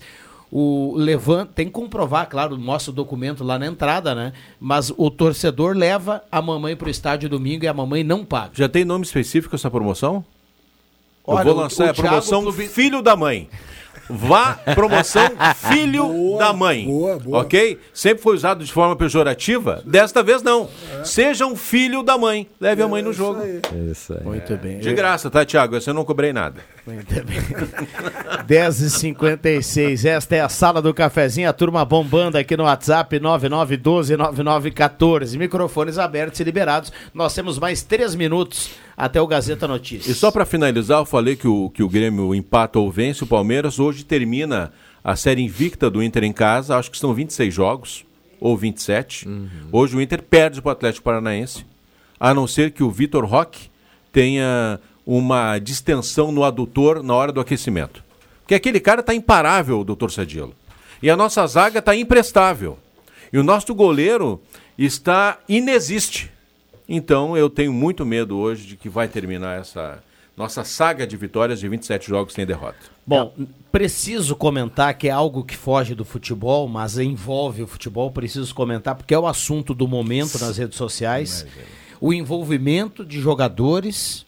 o 0.52 0.94
levanta, 0.96 1.52
tem 1.54 1.66
que 1.66 1.72
comprovar, 1.72 2.28
claro, 2.30 2.58
mostra 2.58 2.92
o 2.92 2.96
documento 2.96 3.44
lá 3.44 3.60
na 3.60 3.68
entrada, 3.68 4.16
né? 4.16 4.34
Mas 4.60 4.92
o 4.96 5.12
torcedor 5.12 5.76
leva 5.76 6.24
a 6.32 6.42
mamãe 6.42 6.76
para 6.76 6.88
o 6.88 6.92
estádio 6.92 7.30
domingo 7.30 7.66
e 7.66 7.68
a 7.68 7.74
mamãe 7.74 8.04
não 8.04 8.24
paga. 8.24 8.52
Já 8.54 8.70
tem 8.70 8.86
nome 8.86 9.06
específico 9.06 9.56
essa 9.56 9.70
promoção? 9.70 10.24
Olha, 11.26 11.42
Eu 11.42 11.46
vou 11.46 11.64
lançar 11.64 11.84
o, 11.84 11.88
o 11.88 11.90
a 11.90 11.94
promoção 11.94 12.42
Clube... 12.44 12.68
Filho 12.68 13.02
da 13.02 13.16
Mãe. 13.16 13.50
Vá, 14.10 14.54
promoção 14.74 15.30
filho 15.70 16.08
boa, 16.08 16.40
da 16.40 16.54
mãe. 16.54 16.86
Boa, 16.86 17.20
boa. 17.20 17.42
Ok? 17.42 17.78
Sempre 17.94 18.24
foi 18.24 18.36
usado 18.36 18.64
de 18.64 18.72
forma 18.72 18.96
pejorativa. 18.96 19.82
Desta 19.86 20.24
vez 20.24 20.42
não. 20.42 20.70
É. 21.00 21.04
Seja 21.04 21.46
um 21.46 21.58
filho 21.58 22.04
da 22.04 22.18
mãe. 22.18 22.48
Leve 22.60 22.82
é, 22.82 22.86
a 22.86 22.88
mãe 22.88 23.02
no 23.02 23.12
jogo. 23.12 23.42
Aí. 23.42 23.60
Isso 23.92 24.14
aí. 24.14 24.24
Muito 24.24 24.54
é. 24.54 24.56
bem. 24.56 24.80
De 24.80 24.94
graça, 24.94 25.30
tá, 25.30 25.46
Tiago? 25.46 25.78
Eu 25.86 25.94
não 25.94 26.06
cobrei 26.06 26.32
nada. 26.32 26.62
Muito 26.88 27.13
bem. 27.26 27.38
10h56. 28.47 30.06
Esta 30.06 30.38
é 30.38 30.41
a 30.41 30.47
sala 30.47 30.82
do 30.82 30.93
cafezinho. 30.93 31.50
A 31.50 31.54
turma 31.54 31.84
bombando 31.84 32.38
aqui 32.38 32.56
no 32.56 32.63
WhatsApp 32.63 33.19
9912-9914. 33.19 35.38
Microfones 35.38 35.97
abertos 35.97 36.39
e 36.39 36.45
liberados. 36.45 36.93
Nós 37.13 37.34
temos 37.34 37.60
mais 37.60 37.84
três 37.84 38.15
minutos 38.15 38.69
até 38.95 39.21
o 39.21 39.28
Gazeta 39.28 39.67
Notícias. 39.67 40.15
E 40.15 40.17
só 40.17 40.32
para 40.32 40.45
finalizar, 40.45 41.00
eu 41.00 41.06
falei 41.06 41.36
que 41.36 41.47
o, 41.47 41.69
que 41.69 41.84
o 41.84 41.89
Grêmio 41.89 42.34
empata 42.34 42.80
ou 42.80 42.89
vence 42.89 43.21
o 43.21 43.28
Palmeiras. 43.28 43.80
Hoje 43.80 44.06
termina 44.06 44.71
a 45.04 45.17
série 45.17 45.41
invicta 45.41 45.89
do 45.89 46.02
Inter 46.02 46.23
em 46.23 46.32
casa. 46.32 46.78
Acho 46.78 46.89
que 46.89 46.97
são 46.97 47.13
26 47.13 47.54
jogos, 47.54 48.06
ou 48.39 48.56
27. 48.56 49.28
Uhum. 49.28 49.50
Hoje 49.73 49.97
o 49.97 50.02
Inter 50.02 50.23
perde 50.23 50.62
para 50.62 50.69
o 50.69 50.71
Atlético 50.71 51.04
Paranaense, 51.04 51.65
a 52.17 52.34
não 52.34 52.47
ser 52.47 52.71
que 52.71 52.82
o 52.82 52.89
Vitor 52.89 53.26
Roque 53.26 53.69
tenha 54.12 54.80
uma 55.08 55.58
distensão 55.58 56.34
no 56.34 56.43
adutor 56.43 57.02
na 57.02 57.15
hora 57.15 57.32
do 57.32 57.39
aquecimento. 57.39 58.04
Porque 58.41 58.54
aquele 58.54 58.82
cara 58.82 59.00
está 59.00 59.15
imparável, 59.15 59.82
doutor 59.82 60.12
Sadilo. 60.12 60.54
E 61.02 61.10
a 61.10 61.15
nossa 61.15 61.48
zaga 61.48 61.80
está 61.80 61.96
imprestável. 61.96 62.78
E 63.32 63.38
o 63.38 63.43
nosso 63.43 63.74
goleiro 63.74 64.41
está 64.78 65.39
inexiste. 65.48 66.30
Então 66.89 67.38
eu 67.38 67.50
tenho 67.50 67.72
muito 67.72 68.06
medo 68.06 68.38
hoje 68.38 68.67
de 68.67 68.76
que 68.76 68.89
vai 68.89 69.08
terminar 69.08 69.62
essa 69.62 70.04
nossa 70.36 70.63
saga 70.65 71.08
de 71.08 71.15
vitórias 71.15 71.60
de 71.60 71.70
27 71.70 72.10
jogos 72.10 72.34
sem 72.34 72.46
derrota. 72.46 72.78
Bom, 73.06 73.34
preciso 73.72 74.36
comentar 74.36 74.93
que 74.93 75.08
é 75.08 75.12
algo 75.12 75.43
que 75.43 75.56
foge 75.56 75.96
do 75.96 76.04
futebol, 76.06 76.67
mas 76.67 76.98
envolve 76.98 77.63
o 77.63 77.67
futebol, 77.67 78.12
preciso 78.12 78.54
comentar 78.54 78.93
porque 78.93 79.13
é 79.13 79.20
o 79.20 79.26
assunto 79.26 79.74
do 79.74 79.88
momento 79.88 80.38
nas 80.38 80.58
redes 80.58 80.78
sociais. 80.78 81.48
O 82.00 82.13
envolvimento 82.13 83.04
de 83.04 83.20
jogadores 83.20 84.27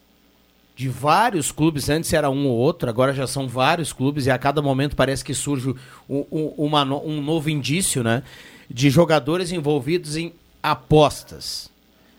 de 0.80 0.88
vários 0.88 1.52
clubes, 1.52 1.90
antes 1.90 2.10
era 2.10 2.30
um 2.30 2.46
ou 2.46 2.56
outro, 2.56 2.88
agora 2.88 3.12
já 3.12 3.26
são 3.26 3.46
vários 3.46 3.92
clubes 3.92 4.24
e 4.24 4.30
a 4.30 4.38
cada 4.38 4.62
momento 4.62 4.96
parece 4.96 5.22
que 5.22 5.34
surge 5.34 5.74
um, 6.08 6.24
um, 6.32 6.54
uma, 6.56 6.82
um 6.84 7.20
novo 7.20 7.50
indício, 7.50 8.02
né? 8.02 8.22
De 8.66 8.88
jogadores 8.88 9.52
envolvidos 9.52 10.16
em 10.16 10.32
apostas 10.62 11.70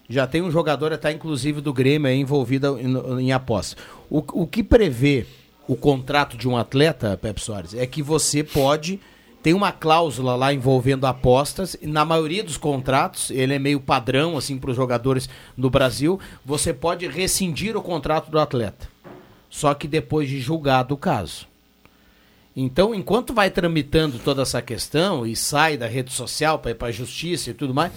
já 0.08 0.28
tem 0.28 0.44
um 0.44 0.52
jogador, 0.52 0.94
até 0.94 1.12
inclusive 1.12 1.60
do 1.60 1.74
Grêmio, 1.74 2.12
envolvido 2.12 2.78
em, 2.78 3.24
em 3.24 3.32
aposta. 3.32 3.82
O, 4.10 4.18
o 4.44 4.46
que 4.46 4.62
prevê 4.62 5.26
o 5.68 5.76
contrato 5.76 6.38
de 6.38 6.48
um 6.48 6.56
atleta, 6.56 7.18
Pepe 7.20 7.42
Soares, 7.42 7.74
é 7.74 7.88
que 7.88 8.04
você 8.04 8.44
pode. 8.44 9.00
Tem 9.42 9.54
uma 9.54 9.72
cláusula 9.72 10.36
lá 10.36 10.54
envolvendo 10.54 11.06
apostas. 11.06 11.76
E 11.82 11.88
na 11.88 12.06
maioria 12.06 12.44
dos 12.44 12.58
contratos, 12.58 13.32
ele 13.32 13.56
é 13.56 13.60
meio 13.60 13.80
padrão 13.80 14.38
assim 14.38 14.58
para 14.58 14.70
os 14.70 14.76
jogadores 14.76 15.28
no 15.58 15.70
Brasil. 15.70 16.20
Você 16.46 16.74
pode 16.74 17.08
rescindir 17.08 17.76
o 17.76 17.82
contrato 17.82 18.30
do 18.30 18.40
atleta. 18.40 18.88
Só 19.50 19.74
que 19.74 19.88
depois 19.88 20.30
de 20.30 20.40
julgado 20.40 20.94
o 20.94 20.98
caso. 20.98 21.48
Então, 22.56 22.94
enquanto 22.94 23.34
vai 23.34 23.50
tramitando 23.50 24.20
toda 24.20 24.42
essa 24.42 24.62
questão 24.62 25.26
e 25.26 25.36
sai 25.36 25.78
da 25.78 25.88
rede 25.88 26.12
social 26.12 26.60
para 26.60 26.72
ir 26.72 26.76
para 26.76 26.90
a 26.90 26.92
justiça 26.92 27.50
e 27.50 27.54
tudo 27.54 27.74
mais, 27.74 27.94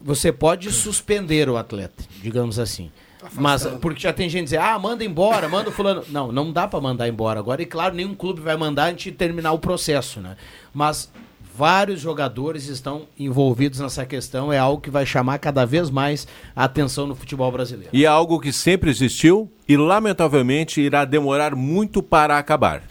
você 0.00 0.32
pode 0.32 0.70
suspender 0.72 1.48
o 1.48 1.56
atleta, 1.56 2.04
digamos 2.20 2.58
assim. 2.58 2.90
Mas 3.32 3.66
porque 3.80 4.00
já 4.00 4.12
tem 4.12 4.28
gente 4.28 4.44
dizer, 4.44 4.58
ah, 4.58 4.78
manda 4.78 5.04
embora, 5.04 5.48
manda 5.48 5.68
o 5.68 5.72
fulano. 5.72 6.04
Não, 6.10 6.30
não 6.30 6.52
dá 6.52 6.68
para 6.68 6.80
mandar 6.80 7.08
embora 7.08 7.38
agora. 7.38 7.60
E 7.62 7.66
claro, 7.66 7.94
nenhum 7.94 8.14
clube 8.14 8.40
vai 8.40 8.56
mandar 8.56 8.90
antes 8.90 9.04
de 9.04 9.12
terminar 9.12 9.52
o 9.52 9.58
processo, 9.58 10.20
né? 10.20 10.36
Mas 10.72 11.10
vários 11.56 12.00
jogadores 12.00 12.68
estão 12.68 13.06
envolvidos 13.18 13.80
nessa 13.80 14.04
questão, 14.04 14.52
é 14.52 14.58
algo 14.58 14.80
que 14.80 14.90
vai 14.90 15.06
chamar 15.06 15.38
cada 15.38 15.64
vez 15.64 15.88
mais 15.88 16.28
a 16.54 16.64
atenção 16.64 17.06
no 17.06 17.14
futebol 17.14 17.50
brasileiro. 17.50 17.90
E 17.92 18.04
é 18.04 18.08
algo 18.08 18.38
que 18.38 18.52
sempre 18.52 18.90
existiu 18.90 19.50
e 19.66 19.76
lamentavelmente 19.76 20.80
irá 20.80 21.04
demorar 21.04 21.54
muito 21.54 22.02
para 22.02 22.38
acabar. 22.38 22.82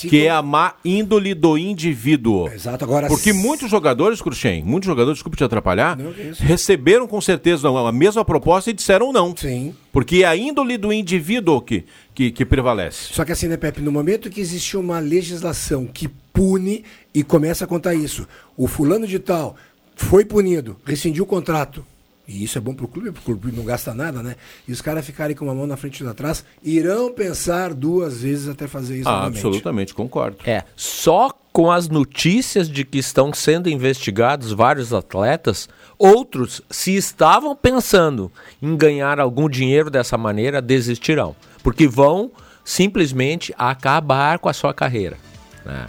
Que 0.00 0.26
é 0.26 0.30
a 0.30 0.42
má 0.42 0.74
índole 0.84 1.34
do 1.34 1.58
indivíduo. 1.58 2.48
Exato, 2.48 2.84
agora. 2.84 3.06
Porque 3.06 3.32
muitos 3.32 3.70
jogadores, 3.70 4.20
Cruxem, 4.20 4.62
muitos 4.64 4.86
jogadores, 4.86 5.18
desculpe 5.18 5.36
te 5.36 5.44
atrapalhar, 5.44 5.96
não, 5.96 6.12
receberam 6.38 7.06
com 7.06 7.20
certeza 7.20 7.68
a 7.68 7.92
mesma 7.92 8.24
proposta 8.24 8.70
e 8.70 8.72
disseram 8.72 9.12
não. 9.12 9.36
Sim. 9.36 9.74
Porque 9.92 10.22
é 10.22 10.24
a 10.24 10.36
índole 10.36 10.76
do 10.76 10.92
indivíduo 10.92 11.60
que, 11.60 11.84
que, 12.14 12.30
que 12.30 12.44
prevalece. 12.44 13.12
Só 13.12 13.24
que 13.24 13.32
assim, 13.32 13.46
né, 13.46 13.56
Pepe, 13.56 13.80
no 13.80 13.92
momento 13.92 14.30
que 14.30 14.40
existe 14.40 14.76
uma 14.76 14.98
legislação 14.98 15.86
que 15.86 16.08
pune 16.32 16.84
e 17.14 17.22
começa 17.22 17.64
a 17.64 17.68
contar 17.68 17.94
isso, 17.94 18.26
o 18.56 18.66
fulano 18.66 19.06
de 19.06 19.18
tal 19.18 19.54
foi 19.94 20.24
punido, 20.24 20.76
rescindiu 20.84 21.24
o 21.24 21.26
contrato, 21.26 21.86
e 22.26 22.42
isso 22.42 22.56
é 22.56 22.60
bom 22.60 22.74
para 22.74 22.86
o 22.86 22.88
clube, 22.88 23.12
porque 23.12 23.30
o 23.30 23.36
clube 23.36 23.56
não 23.56 23.64
gasta 23.64 23.92
nada, 23.92 24.22
né? 24.22 24.36
E 24.66 24.72
os 24.72 24.80
caras 24.80 25.04
ficarem 25.04 25.36
com 25.36 25.44
uma 25.44 25.54
mão 25.54 25.66
na 25.66 25.76
frente 25.76 26.00
e 26.00 26.02
outra 26.02 26.12
atrás, 26.12 26.44
irão 26.62 27.12
pensar 27.12 27.74
duas 27.74 28.22
vezes 28.22 28.48
até 28.48 28.66
fazer 28.66 28.98
isso. 28.98 29.08
Ah, 29.08 29.26
absolutamente, 29.26 29.92
concordo. 29.92 30.38
É, 30.46 30.64
só 30.74 31.30
com 31.52 31.70
as 31.70 31.88
notícias 31.88 32.68
de 32.68 32.84
que 32.84 32.98
estão 32.98 33.32
sendo 33.32 33.68
investigados 33.68 34.52
vários 34.52 34.92
atletas, 34.92 35.68
outros, 35.98 36.62
se 36.70 36.96
estavam 36.96 37.54
pensando 37.54 38.32
em 38.60 38.76
ganhar 38.76 39.20
algum 39.20 39.48
dinheiro 39.48 39.90
dessa 39.90 40.18
maneira, 40.18 40.62
desistirão. 40.62 41.36
Porque 41.62 41.86
vão 41.86 42.32
simplesmente 42.64 43.54
acabar 43.58 44.38
com 44.38 44.48
a 44.48 44.52
sua 44.52 44.72
carreira. 44.74 45.16
Né? 45.64 45.86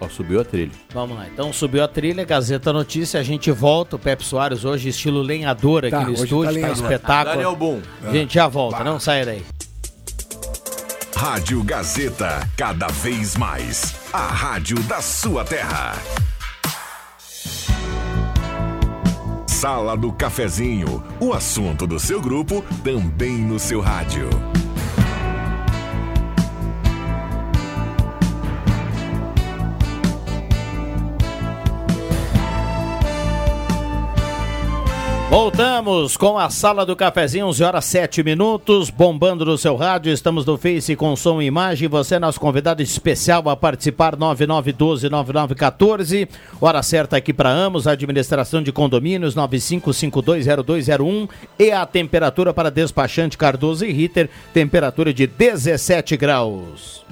Ó, 0.00 0.08
subiu 0.08 0.40
a 0.40 0.44
trilha. 0.44 0.72
Vamos 0.92 1.16
lá, 1.16 1.26
então 1.26 1.52
subiu 1.52 1.82
a 1.82 1.88
trilha, 1.88 2.24
Gazeta 2.24 2.72
Notícia, 2.72 3.18
a 3.18 3.22
gente 3.22 3.50
volta, 3.50 3.96
o 3.96 3.98
Pepe 3.98 4.24
Soares 4.24 4.64
hoje 4.64 4.90
estilo 4.90 5.22
lenhador 5.22 5.84
aqui 5.84 5.90
Tá, 5.92 6.04
no 6.04 6.12
hoje 6.12 6.24
estúdio, 6.24 6.60
tá 6.60 6.66
tá, 6.66 6.72
espetáculo. 6.72 7.34
Daniel 7.36 7.56
Boom. 7.56 7.80
A 8.04 8.12
gente 8.12 8.34
já 8.34 8.46
volta, 8.46 8.84
não 8.84 9.00
sai 9.00 9.24
daí. 9.24 9.42
Rádio 11.16 11.62
Gazeta, 11.64 12.46
cada 12.58 12.88
vez 12.88 13.36
mais. 13.36 13.94
A 14.12 14.26
rádio 14.26 14.78
da 14.82 15.00
sua 15.00 15.44
terra. 15.44 15.94
Sala 19.46 19.96
do 19.96 20.12
Cafezinho, 20.12 21.02
o 21.18 21.32
assunto 21.32 21.86
do 21.86 21.98
seu 21.98 22.20
grupo 22.20 22.62
também 22.84 23.38
no 23.38 23.58
seu 23.58 23.80
rádio. 23.80 24.28
Voltamos 35.28 36.16
com 36.16 36.38
a 36.38 36.48
Sala 36.48 36.86
do 36.86 36.94
Cafezinho, 36.94 37.48
11 37.48 37.64
horas 37.64 37.84
7 37.86 38.22
minutos, 38.22 38.90
bombando 38.90 39.44
no 39.44 39.58
seu 39.58 39.74
rádio. 39.74 40.12
Estamos 40.12 40.46
no 40.46 40.56
Face 40.56 40.94
com 40.94 41.16
som 41.16 41.42
e 41.42 41.46
imagem. 41.46 41.88
Você 41.88 42.14
é 42.14 42.20
nosso 42.20 42.38
convidado 42.38 42.80
especial 42.80 43.48
a 43.48 43.56
participar 43.56 44.14
9912-9914. 44.16 46.28
Hora 46.60 46.80
certa 46.80 47.16
aqui 47.16 47.32
para 47.32 47.50
Amos, 47.50 47.88
administração 47.88 48.62
de 48.62 48.70
condomínios 48.70 49.34
95520201 49.34 51.28
e 51.58 51.72
a 51.72 51.84
temperatura 51.84 52.54
para 52.54 52.70
despachante 52.70 53.36
Cardoso 53.36 53.84
e 53.84 53.90
Ritter, 53.92 54.30
temperatura 54.54 55.12
de 55.12 55.26
17 55.26 56.16
graus. 56.16 57.04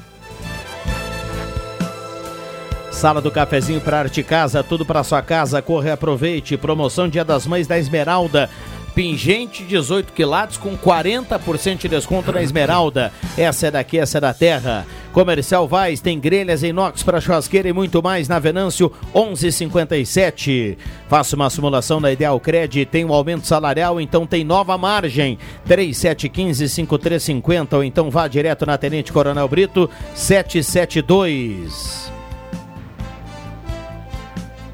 Sala 2.94 3.20
do 3.20 3.30
cafezinho 3.30 3.80
para 3.80 3.98
Arte 3.98 4.22
Casa, 4.22 4.62
tudo 4.62 4.87
para 4.87 5.02
sua 5.02 5.20
casa. 5.20 5.61
Corre 5.61 5.90
aproveite. 5.90 6.57
Promoção 6.57 7.09
Dia 7.09 7.24
das 7.24 7.44
Mães 7.44 7.66
da 7.66 7.76
Esmeralda. 7.76 8.48
Pingente 8.94 9.64
18 9.64 10.12
quilates 10.12 10.57
com 10.57 10.78
40% 10.78 11.78
de 11.78 11.88
desconto 11.88 12.30
na 12.30 12.40
Esmeralda. 12.40 13.12
Essa 13.37 13.66
é 13.66 13.70
daqui, 13.72 13.98
essa 13.98 14.18
é 14.18 14.20
da 14.20 14.33
terra. 14.33 14.87
Comercial 15.12 15.66
Vaz 15.66 16.00
tem 16.00 16.20
grelhas 16.20 16.62
inox 16.62 17.02
para 17.02 17.20
churrasqueira 17.20 17.68
e 17.68 17.72
muito 17.72 18.00
mais 18.00 18.28
na 18.28 18.38
Venâncio 18.38 18.92
1157. 19.12 20.78
Faça 21.09 21.35
uma 21.35 21.50
simulação 21.50 22.00
da 22.00 22.12
Ideal 22.12 22.38
Cred, 22.38 22.87
tem 22.87 23.04
um 23.04 23.12
aumento 23.12 23.44
salarial, 23.46 24.00
então 24.00 24.24
tem 24.24 24.44
nova 24.44 24.78
margem. 24.78 25.37
3715-5350 25.68 27.72
ou 27.72 27.83
então 27.83 28.09
vá 28.09 28.28
direto 28.28 28.64
na 28.64 28.78
Tenente 28.78 29.12
Coronel 29.12 29.48
Brito 29.48 29.90
772. 30.14 32.13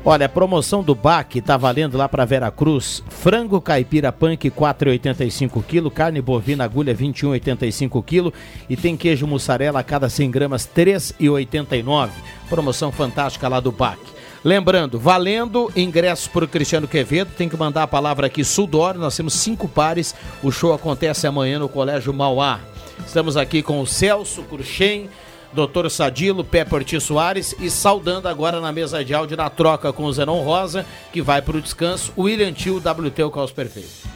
Olha, 0.02 0.24
a 0.24 0.28
promoção 0.30 0.82
do 0.82 0.94
BAC 0.94 1.42
tá 1.42 1.58
valendo 1.58 1.98
lá 1.98 2.08
para 2.08 2.24
Veracruz. 2.24 3.02
Frango 3.10 3.60
caipira 3.60 4.10
punk 4.10 4.50
4,85 4.50 5.62
kg, 5.62 5.90
carne 5.90 6.22
bovina 6.22 6.64
agulha 6.64 6.94
21,85 6.94 8.02
kg 8.02 8.32
e 8.68 8.78
tem 8.78 8.96
queijo 8.96 9.26
mussarela 9.26 9.80
a 9.80 9.84
cada 9.84 10.08
100 10.08 10.30
gramas 10.30 10.66
3,89. 10.66 12.08
Promoção 12.48 12.90
fantástica 12.90 13.46
lá 13.46 13.60
do 13.60 13.70
BAC. 13.70 13.98
Lembrando, 14.42 14.98
valendo 14.98 15.70
ingressos 15.76 16.26
para 16.26 16.46
o 16.46 16.48
Cristiano 16.48 16.88
Quevedo, 16.88 17.32
tem 17.36 17.46
que 17.46 17.56
mandar 17.58 17.82
a 17.82 17.86
palavra 17.86 18.26
aqui 18.26 18.42
Sudor, 18.42 18.94
nós 18.94 19.14
temos 19.14 19.34
cinco 19.34 19.68
pares, 19.68 20.14
o 20.42 20.50
show 20.50 20.72
acontece 20.72 21.26
amanhã 21.26 21.58
no 21.58 21.68
Colégio 21.68 22.14
Mauá. 22.14 22.58
Estamos 23.06 23.36
aqui 23.36 23.62
com 23.62 23.80
o 23.80 23.86
Celso 23.86 24.42
Cruxem, 24.44 25.10
Doutor 25.52 25.90
Sadilo, 25.90 26.44
Pepe 26.44 26.74
Ortiz 26.74 27.02
Soares 27.02 27.56
e 27.58 27.68
saudando 27.68 28.28
agora 28.28 28.60
na 28.60 28.70
mesa 28.70 29.04
de 29.04 29.12
áudio 29.12 29.36
na 29.36 29.50
troca 29.50 29.92
com 29.92 30.04
o 30.04 30.12
Zenon 30.12 30.42
Rosa, 30.42 30.86
que 31.12 31.20
vai 31.20 31.42
para 31.42 31.56
o 31.56 31.60
descanso, 31.60 32.12
William 32.16 32.52
Tio, 32.52 32.76
WT, 32.76 33.22
o 33.24 33.30
Caos 33.30 33.50
Perfeito. 33.50 34.08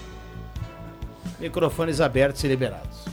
Microfones 1.41 2.01
abertos 2.01 2.45
e 2.45 2.49
liberados. 2.49 3.05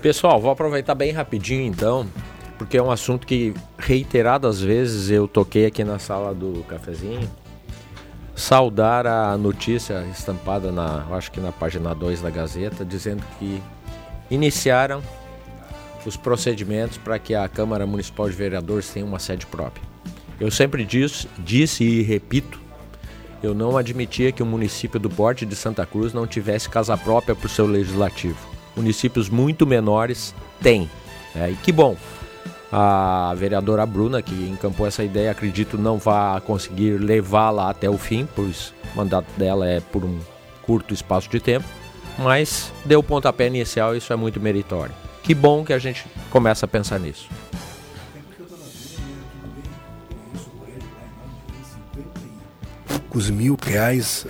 Pessoal, 0.00 0.40
vou 0.40 0.50
aproveitar 0.50 0.94
bem 0.94 1.12
rapidinho 1.12 1.62
então, 1.66 2.08
porque 2.56 2.78
é 2.78 2.82
um 2.82 2.90
assunto 2.90 3.26
que 3.26 3.54
reiteradas 3.78 4.60
vezes 4.60 5.10
eu 5.10 5.28
toquei 5.28 5.66
aqui 5.66 5.84
na 5.84 5.98
sala 5.98 6.34
do 6.34 6.64
cafezinho. 6.66 7.30
Saudar 8.34 9.06
a 9.06 9.36
notícia 9.36 10.02
estampada 10.10 10.72
na, 10.72 11.04
acho 11.12 11.30
que 11.30 11.40
na 11.40 11.52
página 11.52 11.94
2 11.94 12.22
da 12.22 12.30
Gazeta, 12.30 12.84
dizendo 12.84 13.22
que 13.38 13.62
iniciaram 14.30 15.02
os 16.04 16.16
procedimentos 16.16 16.98
para 16.98 17.18
que 17.18 17.34
a 17.34 17.48
Câmara 17.48 17.86
Municipal 17.86 18.28
de 18.28 18.36
Vereadores 18.36 18.88
tenha 18.90 19.06
uma 19.06 19.18
sede 19.18 19.46
própria. 19.46 19.82
Eu 20.40 20.50
sempre 20.50 20.84
disse, 20.84 21.28
disse 21.38 21.84
e 21.84 22.02
repito, 22.02 22.60
eu 23.42 23.54
não 23.54 23.76
admitia 23.76 24.32
que 24.32 24.42
o 24.42 24.46
município 24.46 25.00
do 25.00 25.10
Porte 25.10 25.44
de 25.44 25.56
Santa 25.56 25.84
Cruz 25.84 26.12
não 26.12 26.26
tivesse 26.26 26.68
casa 26.68 26.96
própria 26.96 27.34
para 27.34 27.46
o 27.46 27.50
seu 27.50 27.66
legislativo. 27.66 28.38
Municípios 28.76 29.28
muito 29.28 29.66
menores 29.66 30.34
têm. 30.60 30.88
né? 31.34 31.50
E 31.50 31.54
que 31.56 31.72
bom. 31.72 31.96
A 32.70 33.34
vereadora 33.36 33.84
Bruna, 33.84 34.22
que 34.22 34.34
encampou 34.34 34.86
essa 34.86 35.04
ideia, 35.04 35.30
acredito 35.30 35.76
não 35.76 35.98
vai 35.98 36.40
conseguir 36.40 36.98
levá-la 36.98 37.68
até 37.68 37.90
o 37.90 37.98
fim, 37.98 38.26
pois 38.34 38.72
o 38.94 38.96
mandato 38.96 39.26
dela 39.36 39.68
é 39.68 39.80
por 39.80 40.04
um 40.04 40.18
curto 40.62 40.94
espaço 40.94 41.28
de 41.28 41.38
tempo, 41.38 41.66
mas 42.18 42.72
deu 42.84 43.00
o 43.00 43.02
pontapé 43.02 43.46
inicial 43.46 43.94
e 43.94 43.98
isso 43.98 44.12
é 44.12 44.16
muito 44.16 44.40
meritório. 44.40 45.01
Que 45.22 45.34
bom 45.34 45.64
que 45.64 45.72
a 45.72 45.78
gente 45.78 46.04
começa 46.30 46.66
a 46.66 46.68
pensar 46.68 46.98
nisso. 46.98 47.28
poucos 53.12 53.28
mil 53.28 53.58
reais 53.62 54.26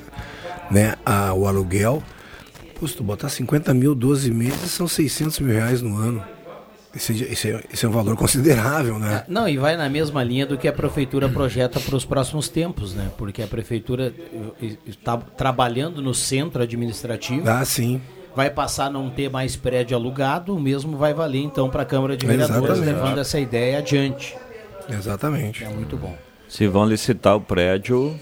né, 0.71 0.95
a, 1.07 1.33
o 1.33 1.47
aluguel. 1.47 2.03
Pô, 2.79 2.89
se 2.89 2.97
tu 2.97 3.05
botar 3.05 3.29
50 3.29 3.73
mil, 3.73 3.95
12 3.95 4.31
meses, 4.33 4.73
são 4.73 4.89
600 4.89 5.39
mil 5.39 5.55
reais 5.55 5.81
no 5.81 5.97
ano. 5.97 6.23
Esse, 6.95 7.13
esse, 7.25 7.51
é- 7.51 7.65
esse 7.73 7.87
é 7.87 7.89
um 7.89 7.93
valor 7.93 8.17
considerável, 8.19 8.99
né? 8.99 9.25
Não, 9.29 9.49
e 9.49 9.57
vai 9.57 9.77
na 9.77 9.89
mesma 9.89 10.23
linha 10.25 10.45
do 10.45 10.59
que 10.59 10.67
a 10.67 10.73
prefeitura 10.73 11.29
projeta 11.29 11.79
para 11.79 11.95
os 11.97 12.05
próximos 12.05 12.49
tempos, 12.49 12.93
né? 12.93 13.11
Porque 13.17 13.41
a 13.43 13.47
prefeitura 13.47 14.13
está 14.87 15.17
trabalhando 15.17 16.03
no 16.03 16.13
centro 16.13 16.63
administrativo. 16.63 17.49
Ah, 17.49 17.65
sim. 17.65 18.01
Vai 18.35 18.51
passar 18.51 18.87
a 18.87 18.91
não 18.91 19.11
ter 19.11 19.31
mais 19.31 19.57
prédio 19.57 19.97
alugado, 19.97 20.55
o 20.55 20.61
mesmo 20.61 20.97
vai 20.97 21.13
valer 21.15 21.43
então 21.43 21.69
para 21.69 21.83
a 21.83 21.87
Câmara 21.87 22.17
de 22.17 22.27
Vereadores, 22.27 22.65
Exatamente. 22.65 22.87
levando 22.87 23.21
essa 23.21 23.39
ideia 23.39 23.79
adiante. 23.79 24.37
Exatamente. 24.89 25.65
É 25.65 25.69
muito 25.69 25.97
bom. 25.97 26.17
Se 26.49 26.67
vão 26.67 26.85
licitar 26.85 27.37
o 27.37 27.41
prédio, 27.41 28.19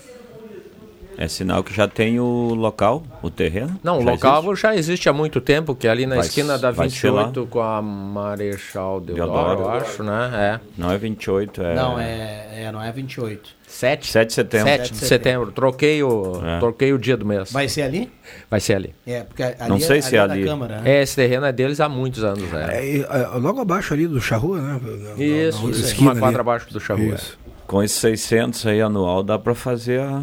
é 1.20 1.28
sinal 1.28 1.62
que 1.62 1.72
já 1.74 1.86
tem 1.86 2.18
o 2.18 2.54
local, 2.54 3.02
o 3.22 3.28
terreno. 3.28 3.78
Não, 3.84 3.98
o 3.98 4.02
local 4.02 4.42
existe? 4.44 4.62
já 4.62 4.74
existe 4.74 5.08
há 5.08 5.12
muito 5.12 5.38
tempo, 5.40 5.74
que 5.74 5.86
é 5.86 5.90
ali 5.90 6.06
na 6.06 6.16
Vai- 6.16 6.24
esquina 6.24 6.58
da 6.58 6.70
vai 6.70 6.88
ser 6.88 7.10
lá. 7.10 7.24
28 7.26 7.46
com 7.50 7.60
a 7.60 7.82
Marechal 7.82 9.00
Deodoro, 9.00 9.32
Deodoro. 9.56 9.60
eu 9.60 9.70
acho, 9.70 10.02
né? 10.02 10.30
É. 10.32 10.60
Não 10.78 10.90
é 10.90 10.96
28, 10.96 11.62
é. 11.62 11.74
Não, 11.74 12.00
é, 12.00 12.48
é, 12.64 12.72
não 12.72 12.82
é 12.82 12.90
28. 12.90 13.50
7, 13.68 14.06
7 14.10 14.28
de 14.28 14.32
setembro. 14.34 14.66
7 14.68 14.92
de 14.92 14.98
setembro. 14.98 15.52
Troquei 15.52 16.02
o, 16.02 16.40
É. 16.44 16.58
troquei 16.58 16.92
o 16.92 16.98
dia 16.98 17.16
do 17.16 17.24
mês. 17.26 17.52
Vai 17.52 17.68
ser 17.68 17.82
ali? 17.82 18.10
Vai 18.50 18.58
ser 18.58 18.74
ali. 18.74 18.94
É, 19.06 19.20
porque 19.22 19.42
ali 19.42 19.54
Não 19.68 19.78
sei 19.78 19.98
é, 19.98 20.00
se 20.00 20.16
é 20.16 20.18
é 20.18 20.22
ali. 20.22 20.40
da 20.42 20.50
Câmara. 20.50 20.80
né? 20.80 20.90
É, 20.98 21.02
esse 21.02 21.14
terreno 21.16 21.44
é 21.46 21.52
deles 21.52 21.80
há 21.80 21.88
muitos 21.88 22.24
anos, 22.24 22.52
é. 22.52 22.78
É, 22.82 22.98
é, 23.00 23.26
logo 23.38 23.60
abaixo 23.60 23.92
ali 23.94 24.06
do 24.08 24.20
Charrua, 24.20 24.58
né? 24.60 24.80
Na- 24.82 25.22
Isso, 25.22 25.64
na 25.64 25.70
isso, 25.70 25.84
esquina 25.84 26.12
uma 26.12 26.18
quadra 26.18 26.28
ali. 26.28 26.40
abaixo 26.40 26.72
do 26.72 26.80
Charrua. 26.80 27.14
Isso. 27.14 27.38
Com 27.66 27.82
esses 27.82 27.98
600 27.98 28.66
aí 28.66 28.80
anual, 28.80 29.22
dá 29.22 29.38
para 29.38 29.54
fazer 29.54 30.00
a. 30.00 30.22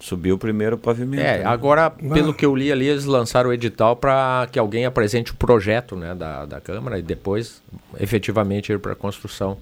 Subir 0.00 0.32
o 0.32 0.38
primeiro 0.38 0.78
pavimento. 0.78 1.22
É, 1.22 1.38
né? 1.38 1.44
agora, 1.44 1.90
pelo 1.90 2.32
que 2.32 2.46
eu 2.46 2.54
li 2.54 2.70
ali, 2.70 2.86
eles 2.86 3.04
lançaram 3.04 3.50
o 3.50 3.52
edital 3.52 3.96
para 3.96 4.48
que 4.50 4.58
alguém 4.58 4.84
apresente 4.84 5.32
o 5.32 5.34
projeto 5.34 5.96
né, 5.96 6.14
da, 6.14 6.46
da 6.46 6.60
Câmara 6.60 6.98
e 6.98 7.02
depois 7.02 7.60
efetivamente 7.98 8.72
ir 8.72 8.78
para 8.78 8.92
a 8.92 8.96
construção. 8.96 9.58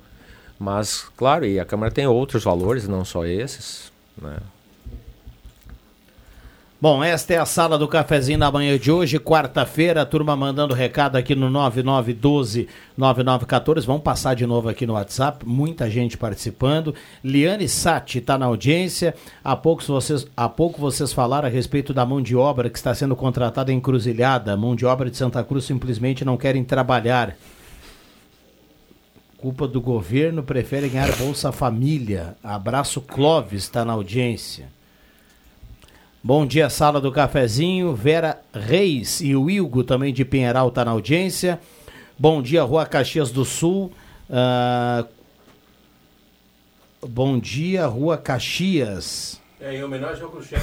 Mas, 0.58 1.06
claro, 1.16 1.44
e 1.44 1.58
a 1.58 1.64
Câmara 1.64 1.90
tem 1.90 2.06
outros 2.06 2.44
valores, 2.44 2.86
não 2.86 3.04
só 3.04 3.24
esses. 3.24 3.92
Né? 4.20 4.36
Bom, 6.78 7.02
esta 7.02 7.32
é 7.32 7.38
a 7.38 7.46
sala 7.46 7.78
do 7.78 7.88
cafezinho 7.88 8.38
da 8.38 8.52
manhã 8.52 8.78
de 8.78 8.92
hoje, 8.92 9.18
quarta-feira, 9.18 10.02
a 10.02 10.04
turma 10.04 10.36
mandando 10.36 10.74
recado 10.74 11.16
aqui 11.16 11.34
no 11.34 11.48
9912-9914. 12.98 13.86
Vamos 13.86 14.02
passar 14.02 14.34
de 14.34 14.44
novo 14.44 14.68
aqui 14.68 14.86
no 14.86 14.92
WhatsApp, 14.92 15.46
muita 15.46 15.88
gente 15.88 16.18
participando. 16.18 16.94
Liane 17.24 17.66
Sati 17.66 18.18
está 18.18 18.36
na 18.36 18.44
audiência. 18.44 19.14
Há, 19.42 19.56
poucos 19.56 19.86
vocês, 19.86 20.26
há 20.36 20.50
pouco 20.50 20.78
vocês 20.78 21.14
falaram 21.14 21.48
a 21.48 21.50
respeito 21.50 21.94
da 21.94 22.04
mão 22.04 22.20
de 22.20 22.36
obra 22.36 22.68
que 22.68 22.76
está 22.76 22.94
sendo 22.94 23.16
contratada 23.16 23.72
em 23.72 23.80
Cruzilhada. 23.80 24.52
A 24.52 24.56
mão 24.56 24.76
de 24.76 24.84
obra 24.84 25.10
de 25.10 25.16
Santa 25.16 25.42
Cruz 25.42 25.64
simplesmente 25.64 26.26
não 26.26 26.36
querem 26.36 26.62
trabalhar. 26.62 27.38
Culpa 29.38 29.66
do 29.66 29.80
governo, 29.80 30.42
prefere 30.42 30.90
ganhar 30.90 31.16
Bolsa 31.16 31.50
Família. 31.50 32.36
Abraço 32.44 33.00
Clóvis, 33.00 33.62
está 33.62 33.82
na 33.82 33.94
audiência. 33.94 34.75
Bom 36.26 36.44
dia, 36.44 36.68
sala 36.68 37.00
do 37.00 37.12
cafezinho. 37.12 37.94
Vera 37.94 38.40
Reis 38.52 39.20
e 39.20 39.36
o 39.36 39.48
Ilgo 39.48 39.84
também 39.84 40.12
de 40.12 40.24
Pinheiral 40.24 40.70
está 40.70 40.84
na 40.84 40.90
audiência. 40.90 41.60
Bom 42.18 42.42
dia, 42.42 42.64
Rua 42.64 42.84
Caxias 42.84 43.30
do 43.30 43.44
Sul. 43.44 43.92
Ah, 44.28 45.06
bom 47.00 47.38
dia, 47.38 47.86
Rua 47.86 48.18
Caxias. 48.18 49.40
É, 49.60 49.76
em 49.76 49.84
homenagem 49.84 50.24
ao 50.24 50.30
Cruxem. 50.30 50.58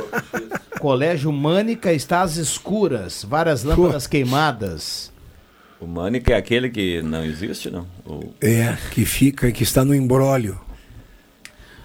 Colégio 0.80 1.30
Mânica 1.30 1.92
está 1.92 2.22
às 2.22 2.36
escuras, 2.36 3.22
várias 3.28 3.64
lâmpadas 3.64 4.06
queimadas. 4.06 5.12
O 5.78 5.86
Mânica 5.86 6.32
é 6.32 6.36
aquele 6.38 6.70
que 6.70 7.02
não 7.02 7.22
existe, 7.26 7.68
não? 7.68 7.86
O... 8.06 8.32
É, 8.40 8.74
que 8.90 9.04
fica, 9.04 9.52
que 9.52 9.62
está 9.62 9.84
no 9.84 9.94
embrólio. 9.94 10.58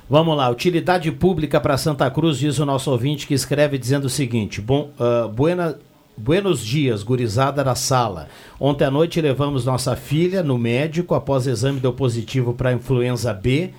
Vamos 0.09 0.35
lá, 0.35 0.49
utilidade 0.49 1.11
pública 1.11 1.59
para 1.59 1.77
Santa 1.77 2.09
Cruz, 2.11 2.37
diz 2.37 2.59
o 2.59 2.65
nosso 2.65 2.91
ouvinte 2.91 3.25
que 3.25 3.33
escreve 3.33 3.77
dizendo 3.77 4.05
o 4.05 4.09
seguinte: 4.09 4.61
Bom, 4.61 4.91
uh, 4.99 5.29
buena, 5.29 5.77
Buenos 6.15 6.63
dias, 6.63 7.01
gurizada 7.01 7.63
da 7.63 7.73
sala. 7.73 8.27
Ontem 8.59 8.85
à 8.85 8.91
noite 8.91 9.19
levamos 9.19 9.65
nossa 9.65 9.95
filha 9.95 10.43
no 10.43 10.59
médico, 10.59 11.15
após 11.15 11.47
exame 11.47 11.79
deu 11.79 11.91
positivo 11.91 12.53
para 12.53 12.71
influenza 12.71 13.33
B. 13.33 13.71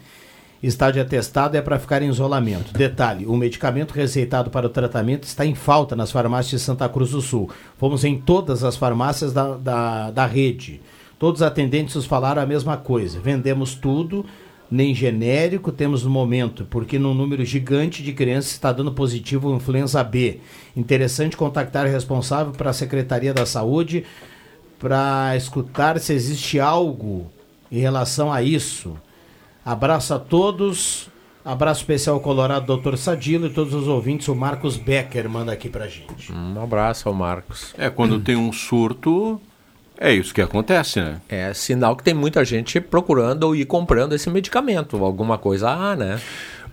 Está 0.61 0.91
de 0.91 0.99
atestado 0.99 1.57
é 1.57 1.63
para 1.63 1.79
ficar 1.79 2.03
em 2.03 2.09
isolamento. 2.09 2.73
Detalhe: 2.73 3.25
o 3.25 3.37
medicamento 3.37 3.93
receitado 3.93 4.51
para 4.51 4.67
o 4.67 4.71
tratamento 4.71 5.23
está 5.23 5.47
em 5.47 5.55
falta 5.55 5.95
nas 5.95 6.11
farmácias 6.11 6.61
de 6.61 6.67
Santa 6.67 6.89
Cruz 6.89 7.13
do 7.13 7.21
Sul. 7.21 7.49
Fomos 7.79 8.03
em 8.03 8.19
todas 8.19 8.65
as 8.65 8.77
farmácias 8.77 9.33
da, 9.33 9.57
da, 9.57 10.11
da 10.11 10.27
rede. 10.27 10.81
Todos 11.21 11.41
os 11.41 11.47
atendentes 11.47 11.95
nos 11.95 12.05
falaram 12.05 12.43
a 12.43 12.47
mesma 12.47 12.77
coisa. 12.77 13.21
Vendemos 13.21 13.77
tudo, 13.77 14.27
nem 14.75 14.93
genérico 14.93 15.71
temos 15.71 16.03
no 16.03 16.11
momento, 16.11 16.67
porque 16.69 16.99
num 16.99 17.15
número 17.15 17.45
gigante 17.45 18.03
de 18.03 18.13
crianças 18.13 18.51
está 18.51 18.73
dando 18.73 18.91
positivo 18.91 19.55
influenza 19.55 20.03
B. 20.03 20.41
Interessante 20.77 21.37
contactar 21.37 21.87
o 21.87 21.91
responsável 21.91 22.53
para 22.53 22.71
a 22.71 22.73
Secretaria 22.75 23.33
da 23.33 23.47
Saúde 23.47 24.05
para 24.81 25.37
escutar 25.37 26.01
se 26.01 26.13
existe 26.13 26.59
algo 26.59 27.31
em 27.71 27.79
relação 27.79 28.33
a 28.33 28.43
isso. 28.43 28.99
Abraço 29.65 30.13
a 30.13 30.19
todos. 30.19 31.09
Abraço 31.45 31.83
especial 31.83 32.17
ao 32.17 32.21
Colorado 32.21 32.67
Doutor 32.67 32.99
Sadilo 32.99 33.47
e 33.47 33.51
todos 33.51 33.75
os 33.75 33.87
ouvintes. 33.87 34.27
O 34.27 34.35
Marcos 34.35 34.77
Becker 34.77 35.29
manda 35.29 35.53
aqui 35.53 35.69
pra 35.69 35.87
gente. 35.87 36.33
Um 36.33 36.61
abraço 36.61 37.09
ao 37.09 37.15
Marcos. 37.15 37.73
É, 37.79 37.89
quando 37.91 38.19
tem 38.19 38.35
um 38.35 38.51
surto, 38.53 39.41
é 39.99 40.13
isso 40.13 40.35
que 40.35 40.41
acontece, 40.41 41.01
né? 41.01 41.21
É 41.29 41.55
sinal 41.55 41.97
que 41.97 42.03
tem 42.03 42.15
muita 42.15 42.45
gente 42.45 42.81
procurando 42.81 43.45
ou 43.45 43.57
ir 43.57 43.65
comprando 43.65 44.15
esse 44.15 44.29
medicamento. 44.29 45.03
Alguma 45.05 45.39
coisa, 45.39 45.71
ah, 45.71 45.97
né? 45.97 46.21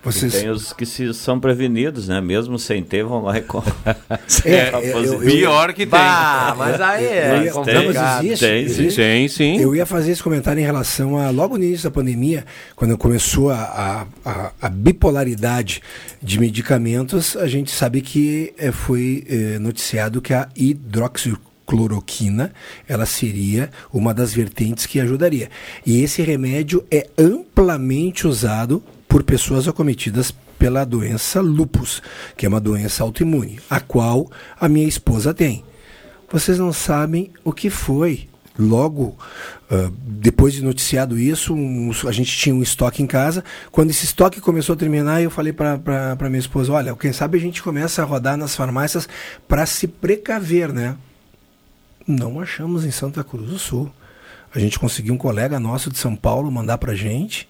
Vocês... 0.04 0.34
tem 0.34 0.50
os 0.50 0.74
que 0.74 0.84
se, 0.84 1.14
são 1.14 1.40
prevenidos, 1.40 2.08
né? 2.08 2.20
Mesmo 2.20 2.58
sem 2.58 2.82
ter, 2.82 3.04
vão 3.04 3.22
lá 3.22 3.38
e 3.38 3.42
compram. 3.42 3.76
É, 4.44 4.52
é, 4.52 4.92
eu, 4.94 5.04
eu, 5.04 5.20
Pior 5.20 5.74
que 5.74 5.86
tem. 5.86 6.00
Ah, 6.00 6.56
mas 6.58 6.82
aí 6.82 7.06
é 7.06 7.44
ia, 7.46 7.52
complicado. 7.52 8.26
Existe, 8.26 8.46
tem, 8.46 8.64
existe. 8.64 8.94
Sim, 8.94 9.28
sim. 9.28 9.62
Eu 9.62 9.76
ia 9.76 9.86
fazer 9.86 10.12
esse 10.12 10.24
comentário 10.24 10.60
em 10.60 10.66
relação 10.66 11.18
a, 11.18 11.30
logo 11.30 11.58
no 11.58 11.64
início 11.64 11.90
da 11.90 11.94
pandemia, 11.94 12.46
quando 12.76 12.98
começou 12.98 13.52
a, 13.52 14.08
a, 14.26 14.52
a 14.60 14.70
bipolaridade 14.70 15.82
de 16.22 16.40
medicamentos, 16.40 17.36
a 17.36 17.48
gente 17.48 17.70
sabe 17.70 18.02
que 18.02 18.54
é, 18.58 18.72
foi 18.72 19.24
é, 19.30 19.60
noticiado 19.60 20.22
que 20.22 20.34
a 20.34 20.50
hidroxicloroquina 20.56 21.51
ela 22.88 23.06
seria 23.06 23.70
uma 23.94 24.14
das 24.14 24.34
vertentes 24.34 24.86
que 24.86 25.00
ajudaria. 25.00 25.50
E 25.86 26.02
esse 26.02 26.22
remédio 26.22 26.84
é 26.92 27.08
amplamente 27.18 28.28
usado 28.28 28.84
por 29.08 29.24
pessoas 29.24 29.68
acometidas 29.68 30.34
pela 30.58 30.86
doença 30.86 31.42
lupus, 31.42 32.04
que 32.38 32.46
é 32.46 32.50
uma 32.50 32.60
doença 32.60 33.04
autoimune, 33.04 33.60
a 33.70 33.80
qual 33.80 34.30
a 34.60 34.70
minha 34.70 34.88
esposa 34.88 35.34
tem. 35.34 35.64
Vocês 36.32 36.60
não 36.60 36.72
sabem 36.72 37.32
o 37.44 37.52
que 37.52 37.70
foi. 37.70 38.30
Logo 38.60 39.18
uh, 39.72 39.92
depois 40.06 40.54
de 40.54 40.64
noticiado 40.64 41.18
isso, 41.18 41.54
um, 41.54 41.92
a 42.06 42.12
gente 42.12 42.38
tinha 42.38 42.54
um 42.54 42.62
estoque 42.62 43.02
em 43.02 43.08
casa. 43.08 43.44
Quando 43.72 43.90
esse 43.90 44.06
estoque 44.06 44.40
começou 44.40 44.74
a 44.74 44.78
terminar, 44.78 45.22
eu 45.22 45.32
falei 45.32 45.52
para 45.52 46.30
minha 46.30 46.40
esposa: 46.40 46.72
Olha, 46.74 46.96
quem 46.96 47.12
sabe 47.12 47.38
a 47.38 47.42
gente 47.42 47.64
começa 47.64 48.02
a 48.02 48.06
rodar 48.06 48.38
nas 48.38 48.56
farmácias 48.56 49.10
para 49.48 49.66
se 49.66 49.88
precaver, 49.88 50.72
né? 50.72 50.96
Não 52.12 52.40
achamos 52.42 52.86
em 52.86 52.92
Santa 52.92 53.24
Cruz 53.24 53.50
do 53.50 53.58
Sul. 53.58 53.90
A 54.54 54.60
gente 54.60 54.78
conseguiu 54.78 55.14
um 55.14 55.18
colega 55.18 55.60
nosso 55.60 55.90
de 55.90 55.98
São 55.98 56.16
Paulo 56.16 56.52
mandar 56.52 56.78
para 56.78 56.94
gente 56.94 57.48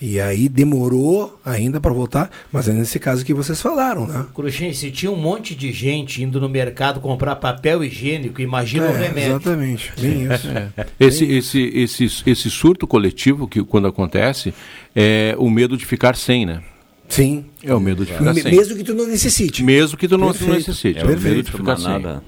e 0.00 0.20
aí 0.20 0.48
demorou 0.48 1.38
ainda 1.44 1.80
para 1.80 1.92
voltar, 1.92 2.28
mas 2.50 2.66
é 2.66 2.72
nesse 2.72 2.98
caso 2.98 3.24
que 3.24 3.32
vocês 3.32 3.62
falaram, 3.62 4.04
né? 4.04 4.26
Cruxem, 4.34 4.72
se 4.72 4.90
tinha 4.90 5.12
um 5.12 5.16
monte 5.16 5.54
de 5.54 5.70
gente 5.70 6.20
indo 6.20 6.40
no 6.40 6.48
mercado 6.48 6.98
comprar 6.98 7.36
papel 7.36 7.84
higiênico, 7.84 8.40
imagina 8.40 8.86
é, 8.86 8.90
o 8.90 8.92
remédio. 8.92 9.30
Exatamente, 9.30 9.92
bem 10.00 10.24
isso. 10.24 10.48
É. 10.48 10.86
Esse, 10.98 11.24
esse, 11.24 11.60
esse, 11.72 12.06
esse 12.26 12.50
surto 12.50 12.84
coletivo 12.84 13.46
que 13.46 13.62
quando 13.62 13.86
acontece 13.86 14.52
é 14.96 15.36
o 15.38 15.48
medo 15.48 15.76
de 15.76 15.86
ficar 15.86 16.16
sem, 16.16 16.44
né? 16.44 16.60
Sim. 17.08 17.44
É 17.62 17.72
o 17.72 17.78
medo 17.78 18.04
de 18.04 18.12
ficar 18.12 18.34
sem. 18.34 18.52
Mesmo 18.52 18.76
que 18.76 18.82
tu 18.82 18.94
não 18.94 19.06
necessite. 19.06 19.62
Mesmo 19.62 19.96
que 19.96 20.08
tu 20.08 20.18
não, 20.18 20.32
não 20.32 20.48
necessite. 20.48 20.98
É 20.98 21.04
o 21.04 21.06
medo 21.06 21.42
de 21.44 21.52
ficar 21.52 21.76
sem. 21.76 21.86
Nada. 21.86 22.24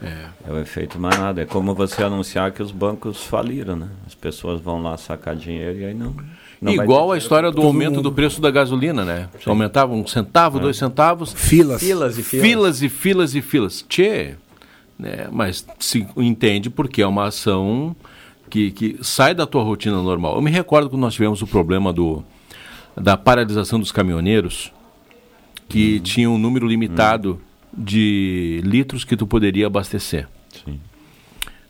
É. 0.00 0.37
é 0.48 0.52
o 0.52 0.58
efeito 0.58 0.98
manada. 0.98 1.42
É 1.42 1.44
como 1.44 1.74
você 1.74 2.02
anunciar 2.02 2.50
que 2.52 2.62
os 2.62 2.72
bancos 2.72 3.22
faliram, 3.22 3.76
né? 3.76 3.88
As 4.06 4.14
pessoas 4.14 4.60
vão 4.60 4.82
lá 4.82 4.96
sacar 4.96 5.36
dinheiro 5.36 5.78
e 5.78 5.84
aí 5.84 5.94
não. 5.94 6.16
Não 6.60 6.72
Igual 6.72 7.12
a 7.12 7.18
história 7.18 7.52
do 7.52 7.62
aumento 7.62 7.96
mundo. 7.96 8.04
do 8.04 8.12
preço 8.12 8.40
da 8.40 8.50
gasolina, 8.50 9.04
né? 9.04 9.28
Sim. 9.44 9.50
Aumentava 9.50 9.92
um 9.92 10.04
centavo, 10.06 10.58
é. 10.58 10.62
dois 10.62 10.76
centavos. 10.76 11.32
Filas. 11.32 11.80
Filas 11.80 12.18
e 12.18 12.22
filas. 12.22 12.46
Filas 12.46 12.82
e 12.82 12.88
filas 12.88 13.34
e 13.34 13.42
filas. 13.42 13.84
Tchê, 13.88 14.34
né? 14.98 15.28
mas 15.30 15.64
se 15.78 16.08
entende 16.16 16.68
porque 16.70 17.02
é 17.02 17.06
uma 17.06 17.26
ação 17.26 17.94
que, 18.50 18.72
que 18.72 18.98
sai 19.02 19.34
da 19.34 19.46
tua 19.46 19.62
rotina 19.62 20.02
normal. 20.02 20.34
Eu 20.34 20.42
me 20.42 20.50
recordo 20.50 20.88
quando 20.88 21.02
nós 21.02 21.14
tivemos 21.14 21.42
o 21.42 21.46
problema 21.46 21.92
do, 21.92 22.24
da 22.96 23.16
paralisação 23.16 23.78
dos 23.78 23.92
caminhoneiros, 23.92 24.72
que 25.68 25.98
hum. 25.98 26.02
tinha 26.02 26.30
um 26.30 26.38
número 26.38 26.66
limitado 26.66 27.38
hum. 27.38 27.84
de 27.84 28.62
litros 28.64 29.04
que 29.04 29.16
tu 29.16 29.26
poderia 29.26 29.68
abastecer. 29.68 30.26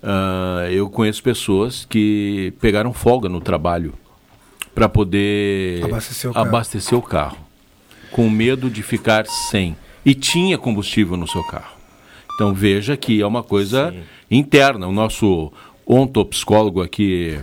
Uh, 0.02 0.70
eu 0.70 0.88
conheço 0.88 1.22
pessoas 1.22 1.84
que 1.84 2.52
pegaram 2.61 2.92
folga 2.92 3.28
no 3.28 3.40
trabalho 3.40 3.94
para 4.74 4.88
poder 4.88 5.84
abastecer 5.84 6.30
o, 6.30 6.38
abastecer 6.38 6.98
o 6.98 7.02
carro, 7.02 7.38
com 8.12 8.30
medo 8.30 8.70
de 8.70 8.82
ficar 8.82 9.26
sem. 9.26 9.76
E 10.04 10.14
tinha 10.14 10.56
combustível 10.56 11.16
no 11.16 11.26
seu 11.26 11.42
carro. 11.44 11.76
Então 12.34 12.54
veja 12.54 12.96
que 12.96 13.20
é 13.20 13.26
uma 13.26 13.42
coisa 13.42 13.90
Sim. 13.90 14.02
interna. 14.30 14.87
O 14.87 14.92
nosso 14.92 15.52
ontopsicólogo 15.84 16.80
aqui, 16.80 17.37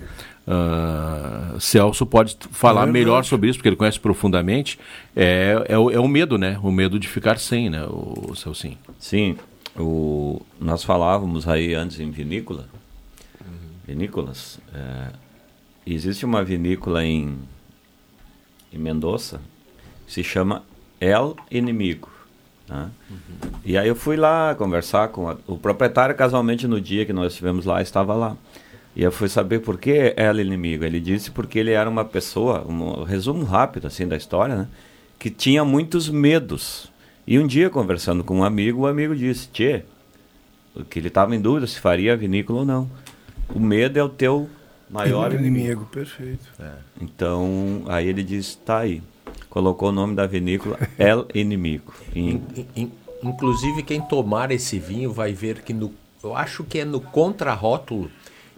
uh, 0.48 1.60
Celso, 1.60 2.06
pode 2.06 2.38
falar 2.52 2.88
é 2.88 2.92
melhor 2.92 3.26
sobre 3.26 3.50
isso, 3.50 3.60
porque 3.60 3.68
ele 3.68 3.76
conhece 3.76 4.00
profundamente. 4.00 4.80
É, 5.14 5.66
é, 5.68 5.78
o, 5.78 5.92
é 5.92 6.00
o 6.00 6.08
medo, 6.08 6.38
né? 6.38 6.58
O 6.64 6.72
medo 6.72 6.98
de 6.98 7.10
ficar 7.10 7.38
sem, 7.38 7.70
né, 7.70 7.84
o, 7.84 8.30
o 8.30 8.36
Celcinho? 8.36 8.78
Sim. 8.98 9.36
O, 9.78 10.42
nós 10.60 10.84
falávamos 10.84 11.48
aí 11.48 11.74
antes 11.74 12.00
em 12.00 12.10
vinícola, 12.10 12.70
uhum. 13.42 13.70
vinícolas, 13.86 14.60
é, 14.74 15.10
existe 15.86 16.26
uma 16.26 16.44
vinícola 16.44 17.04
em, 17.04 17.38
em 18.72 18.78
Mendoza, 18.78 19.42
se 20.08 20.24
chama 20.24 20.64
El 21.00 21.36
Inimigo. 21.52 22.10
Né? 22.68 22.90
Uhum. 23.10 23.52
E 23.64 23.78
aí 23.78 23.88
eu 23.88 23.96
fui 23.96 24.16
lá 24.16 24.56
conversar 24.56 25.10
com 25.10 25.30
a, 25.30 25.38
o 25.46 25.58
proprietário, 25.58 26.16
casualmente 26.16 26.68
no 26.68 26.80
dia 26.80 27.06
que 27.06 27.14
nós 27.14 27.34
estivemos 27.34 27.66
lá, 27.66 27.82
estava 27.82 28.14
lá. 28.14 28.38
E 28.96 29.04
eu 29.04 29.12
fui 29.12 29.28
saber 29.28 29.60
por 29.60 29.78
que 29.78 30.14
El 30.16 30.40
Inimigo. 30.40 30.86
Ele 30.86 31.02
disse 31.02 31.30
porque 31.32 31.60
ele 31.60 31.72
era 31.72 31.90
uma 31.90 32.06
pessoa, 32.06 32.66
um 32.66 33.04
resumo 33.04 33.44
rápido 33.44 33.88
assim 33.88 34.08
da 34.08 34.16
história, 34.16 34.56
né? 34.56 34.68
que 35.20 35.30
tinha 35.30 35.66
muitos 35.66 36.10
medos. 36.10 36.90
E 37.28 37.40
um 37.40 37.48
dia, 37.48 37.70
conversando 37.70 38.24
com 38.24 38.38
um 38.38 38.44
amigo, 38.44 38.82
o 38.82 38.88
amigo 38.88 39.16
disse, 39.16 39.48
Tchê, 39.48 39.84
que 40.90 41.00
ele 41.00 41.08
estava 41.08 41.36
em 41.36 41.42
dúvida 41.42 41.66
se 41.66 41.80
faria 41.80 42.14
a 42.14 42.16
vinícola 42.16 42.60
ou 42.60 42.66
não. 42.66 42.90
O 43.54 43.60
medo 43.60 43.98
é 43.98 44.04
o 44.04 44.10
teu 44.10 44.50
maior 44.90 45.34
inimigo. 45.34 45.58
inimigo. 45.58 45.86
Perfeito. 45.86 46.46
É. 46.60 46.74
Então, 47.02 47.84
aí 47.88 48.08
ele 48.08 48.24
diz, 48.24 48.56
tá 48.56 48.80
aí. 48.80 49.02
Colocou 49.50 49.90
o 49.90 49.92
nome 49.92 50.16
da 50.16 50.28
vinícola 50.28 50.78
El 51.00 51.28
Inimigo. 51.34 51.94
In, 52.14 52.42
in, 52.76 52.92
inclusive, 53.24 53.82
quem 53.82 54.02
tomar 54.02 54.52
esse 54.52 54.78
vinho 54.78 55.12
vai 55.12 55.34
ver 55.34 55.62
que 55.62 55.74
no, 55.74 55.94
eu 56.24 56.36
acho 56.36 56.64
que 56.64 56.80
é 56.80 56.86
no 56.86 57.00
contrarótulo, 57.00 58.12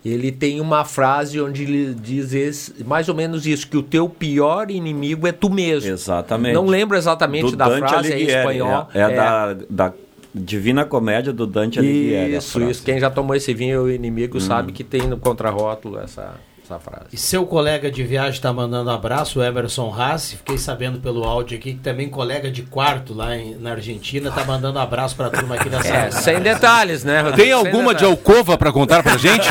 ele 0.07 0.31
tem 0.31 0.61
uma 0.61 0.85
frase 0.85 1.39
onde 1.41 1.63
ele 1.63 1.93
diz 1.93 2.33
esse, 2.33 2.83
mais 2.83 3.09
ou 3.09 3.15
menos 3.15 3.45
isso, 3.45 3.67
que 3.67 3.77
o 3.77 3.83
teu 3.83 4.07
pior 4.07 4.69
inimigo 4.69 5.27
é 5.27 5.31
tu 5.31 5.49
mesmo. 5.49 5.91
Exatamente. 5.91 6.53
Não 6.53 6.65
lembro 6.65 6.97
exatamente 6.97 7.51
Do 7.51 7.55
da 7.55 7.67
Dante 7.67 7.89
frase, 7.89 8.13
é 8.13 8.19
em 8.19 8.25
espanhol. 8.25 8.87
É, 8.93 8.99
é, 8.99 9.03
é, 9.03 9.15
da, 9.15 9.53
da 9.69 9.93
Divina 10.33 10.85
Comédia 10.85 11.33
do 11.33 11.47
Dante 11.47 11.79
Alighieri. 11.79 12.35
Isso, 12.35 12.61
isso. 12.61 12.83
Quem 12.83 12.99
já 12.99 13.09
tomou 13.09 13.35
esse 13.35 13.53
vinho, 13.53 13.83
o 13.83 13.91
inimigo, 13.91 14.37
hum. 14.37 14.41
sabe 14.41 14.71
que 14.71 14.83
tem 14.83 15.01
no 15.07 15.17
contrarótulo 15.17 15.99
essa. 15.99 16.35
Essa 16.67 16.79
frase. 16.79 17.05
E 17.13 17.17
seu 17.17 17.45
colega 17.45 17.89
de 17.89 18.03
viagem 18.03 18.31
está 18.31 18.51
mandando 18.51 18.89
um 18.89 18.93
abraço, 18.93 19.39
o 19.39 19.43
Emerson 19.43 19.89
Rassi. 19.89 20.35
Fiquei 20.37 20.57
sabendo 20.57 20.99
pelo 20.99 21.23
áudio 21.23 21.57
aqui 21.57 21.73
que 21.73 21.79
também 21.79 22.09
colega 22.09 22.51
de 22.51 22.63
quarto 22.63 23.13
lá 23.13 23.35
em, 23.35 23.55
na 23.55 23.71
Argentina 23.71 24.29
está 24.29 24.43
mandando 24.43 24.77
um 24.77 24.81
abraço 24.81 25.15
para 25.15 25.27
a 25.27 25.29
turma 25.29 25.55
aqui 25.55 25.69
da 25.69 25.81
sala. 25.81 25.97
É, 25.97 26.11
sem 26.11 26.39
detalhes, 26.41 27.03
né? 27.03 27.21
Rodrigo? 27.21 27.37
Tem 27.37 27.51
alguma 27.51 27.95
de 27.95 28.03
alcova 28.03 28.57
para 28.57 28.71
contar 28.71 29.01
para 29.01 29.17
gente? 29.17 29.47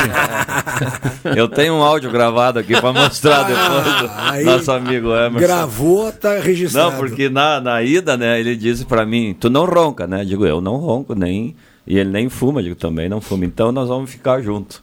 Eu 1.35 1.47
tenho 1.47 1.73
um 1.73 1.83
áudio 1.83 2.11
gravado 2.11 2.59
aqui 2.59 2.79
para 2.79 2.93
mostrar 2.93 3.43
depois 3.43 4.11
ah, 4.11 4.37
do 4.37 4.45
nosso 4.45 4.71
amigo 4.71 5.13
Emerson. 5.13 5.39
Gravou, 5.39 6.11
tá 6.11 6.39
registrado. 6.39 6.91
Não, 6.91 6.97
porque 6.97 7.29
na, 7.29 7.59
na 7.59 7.81
ida, 7.81 8.15
né, 8.15 8.39
ele 8.39 8.55
disse 8.55 8.85
para 8.85 9.05
mim, 9.05 9.35
tu 9.37 9.49
não 9.49 9.65
ronca, 9.65 10.05
né? 10.05 10.23
Digo, 10.23 10.45
eu 10.45 10.61
não 10.61 10.77
ronco, 10.77 11.15
nem... 11.15 11.55
E 11.85 11.97
ele 11.97 12.09
nem 12.09 12.27
fuma, 12.27 12.61
digo, 12.61 12.75
também 12.75 13.07
não 13.07 13.21
fuma. 13.21 13.45
Então 13.45 13.71
nós 13.71 13.87
vamos 13.87 14.11
ficar 14.11 14.41
juntos. 14.41 14.81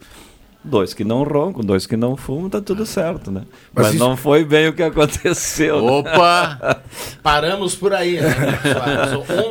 Dois 0.65 0.95
que 0.95 1.05
não 1.05 1.23
roncam, 1.25 1.63
dois 1.63 1.87
que 1.87 1.95
não 1.95 2.17
fumam, 2.17 2.49
tá 2.49 2.59
tudo 2.59 2.87
certo, 2.87 3.31
né? 3.31 3.43
Mas, 3.75 3.87
Mas 3.87 3.95
isso... 3.95 4.03
não 4.03 4.17
foi 4.17 4.47
bem 4.47 4.69
o 4.69 4.73
que 4.73 4.83
aconteceu. 4.83 5.83
Né? 5.83 5.91
Opa! 5.91 6.59
Né? 6.63 6.77
Paramos 7.23 7.75
por 7.75 7.93
aí, 7.93 8.19
né? 8.19 8.35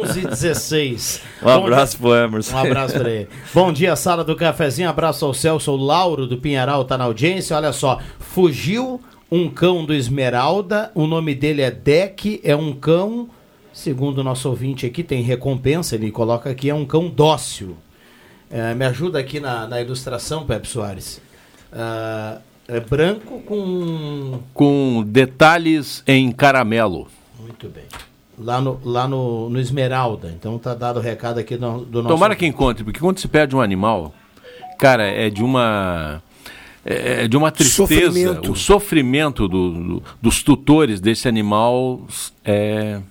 11 0.04 0.20
h 0.22 0.30
16 0.30 1.22
Um 1.40 1.46
Bom 1.46 1.52
abraço 1.52 1.92
dia... 1.92 2.00
pro 2.02 2.16
Emerson. 2.16 2.56
Um 2.56 2.60
abraço 2.60 3.00
pra 3.00 3.10
ele. 3.12 3.30
Bom 3.54 3.72
dia, 3.72 3.96
sala 3.96 4.24
do 4.24 4.36
cafezinho. 4.36 4.90
Abraço 4.90 5.24
ao 5.24 5.36
Celso, 5.36 5.72
o 5.72 5.78
Lauro 5.78 6.26
do 6.26 6.40
Pinheiral 6.40 6.84
tá 6.84 6.98
na 6.98 7.04
audiência. 7.04 7.56
Olha 7.56 7.72
só, 7.72 8.00
fugiu 8.20 9.00
um 9.32 9.50
cão 9.50 9.86
do 9.86 9.94
Esmeralda, 9.94 10.92
o 10.96 11.06
nome 11.06 11.36
dele 11.36 11.62
é 11.62 11.70
Deck, 11.70 12.42
é 12.44 12.56
um 12.56 12.74
cão, 12.74 13.30
segundo 13.72 14.20
o 14.20 14.24
nosso 14.24 14.50
ouvinte 14.50 14.86
aqui, 14.86 15.04
tem 15.04 15.22
recompensa, 15.22 15.96
ele 15.96 16.12
coloca 16.12 16.50
aqui, 16.50 16.70
é 16.70 16.74
um 16.76 16.86
cão 16.86 17.08
dócil. 17.08 17.78
É, 18.50 18.74
me 18.74 18.86
ajuda 18.86 19.20
aqui 19.20 19.40
na, 19.40 19.68
na 19.68 19.82
ilustração, 19.82 20.46
Pepe 20.46 20.68
Soares. 20.68 21.22
Uh, 21.72 22.40
é 22.68 22.80
branco 22.80 23.42
com. 23.42 24.40
Com 24.54 25.04
detalhes 25.06 26.04
em 26.08 26.32
caramelo. 26.32 27.08
Muito 27.40 27.68
bem. 27.68 27.84
Lá 28.38 28.62
no, 28.62 28.80
lá 28.84 29.08
no, 29.08 29.50
no 29.50 29.60
Esmeralda. 29.60 30.30
Então 30.30 30.58
tá 30.58 30.74
dado 30.74 30.98
o 30.98 31.02
recado 31.02 31.40
aqui 31.40 31.58
do, 31.58 31.80
do 31.80 32.04
nosso. 32.04 32.16
Tomara 32.16 32.36
que 32.36 32.46
encontre, 32.46 32.84
porque 32.84 33.00
quando 33.00 33.20
se 33.20 33.28
perde 33.28 33.56
um 33.56 33.62
animal, 33.62 34.14
cara, 34.80 35.04
é 35.04 35.30
de 35.30 35.44
uma. 35.44 36.22
É, 36.86 37.24
é 37.24 37.28
de 37.28 37.38
uma 37.38 37.52
tristeza. 37.52 38.06
Sofrimento. 38.06 38.52
O 38.52 38.56
sofrimento 38.56 39.48
do, 39.48 39.72
do, 39.72 40.04
dos 40.22 40.44
tutores 40.44 41.00
desse 41.00 41.28
animal 41.28 42.02
é, 42.44 43.02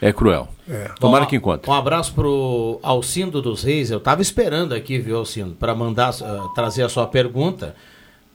é 0.00 0.12
cruel. 0.12 0.48
É. 0.72 0.88
Tomara 0.98 1.24
Bom, 1.24 1.30
que 1.30 1.36
encontre. 1.36 1.70
Um 1.70 1.74
abraço 1.74 2.14
pro 2.14 2.80
Alcindo 2.82 3.42
dos 3.42 3.62
Reis. 3.62 3.90
Eu 3.90 3.98
estava 3.98 4.22
esperando 4.22 4.74
aqui, 4.74 4.98
viu, 4.98 5.18
Alcindo, 5.18 5.54
para 5.54 5.74
mandar 5.74 6.14
uh, 6.14 6.48
trazer 6.54 6.82
a 6.82 6.88
sua 6.88 7.06
pergunta, 7.06 7.76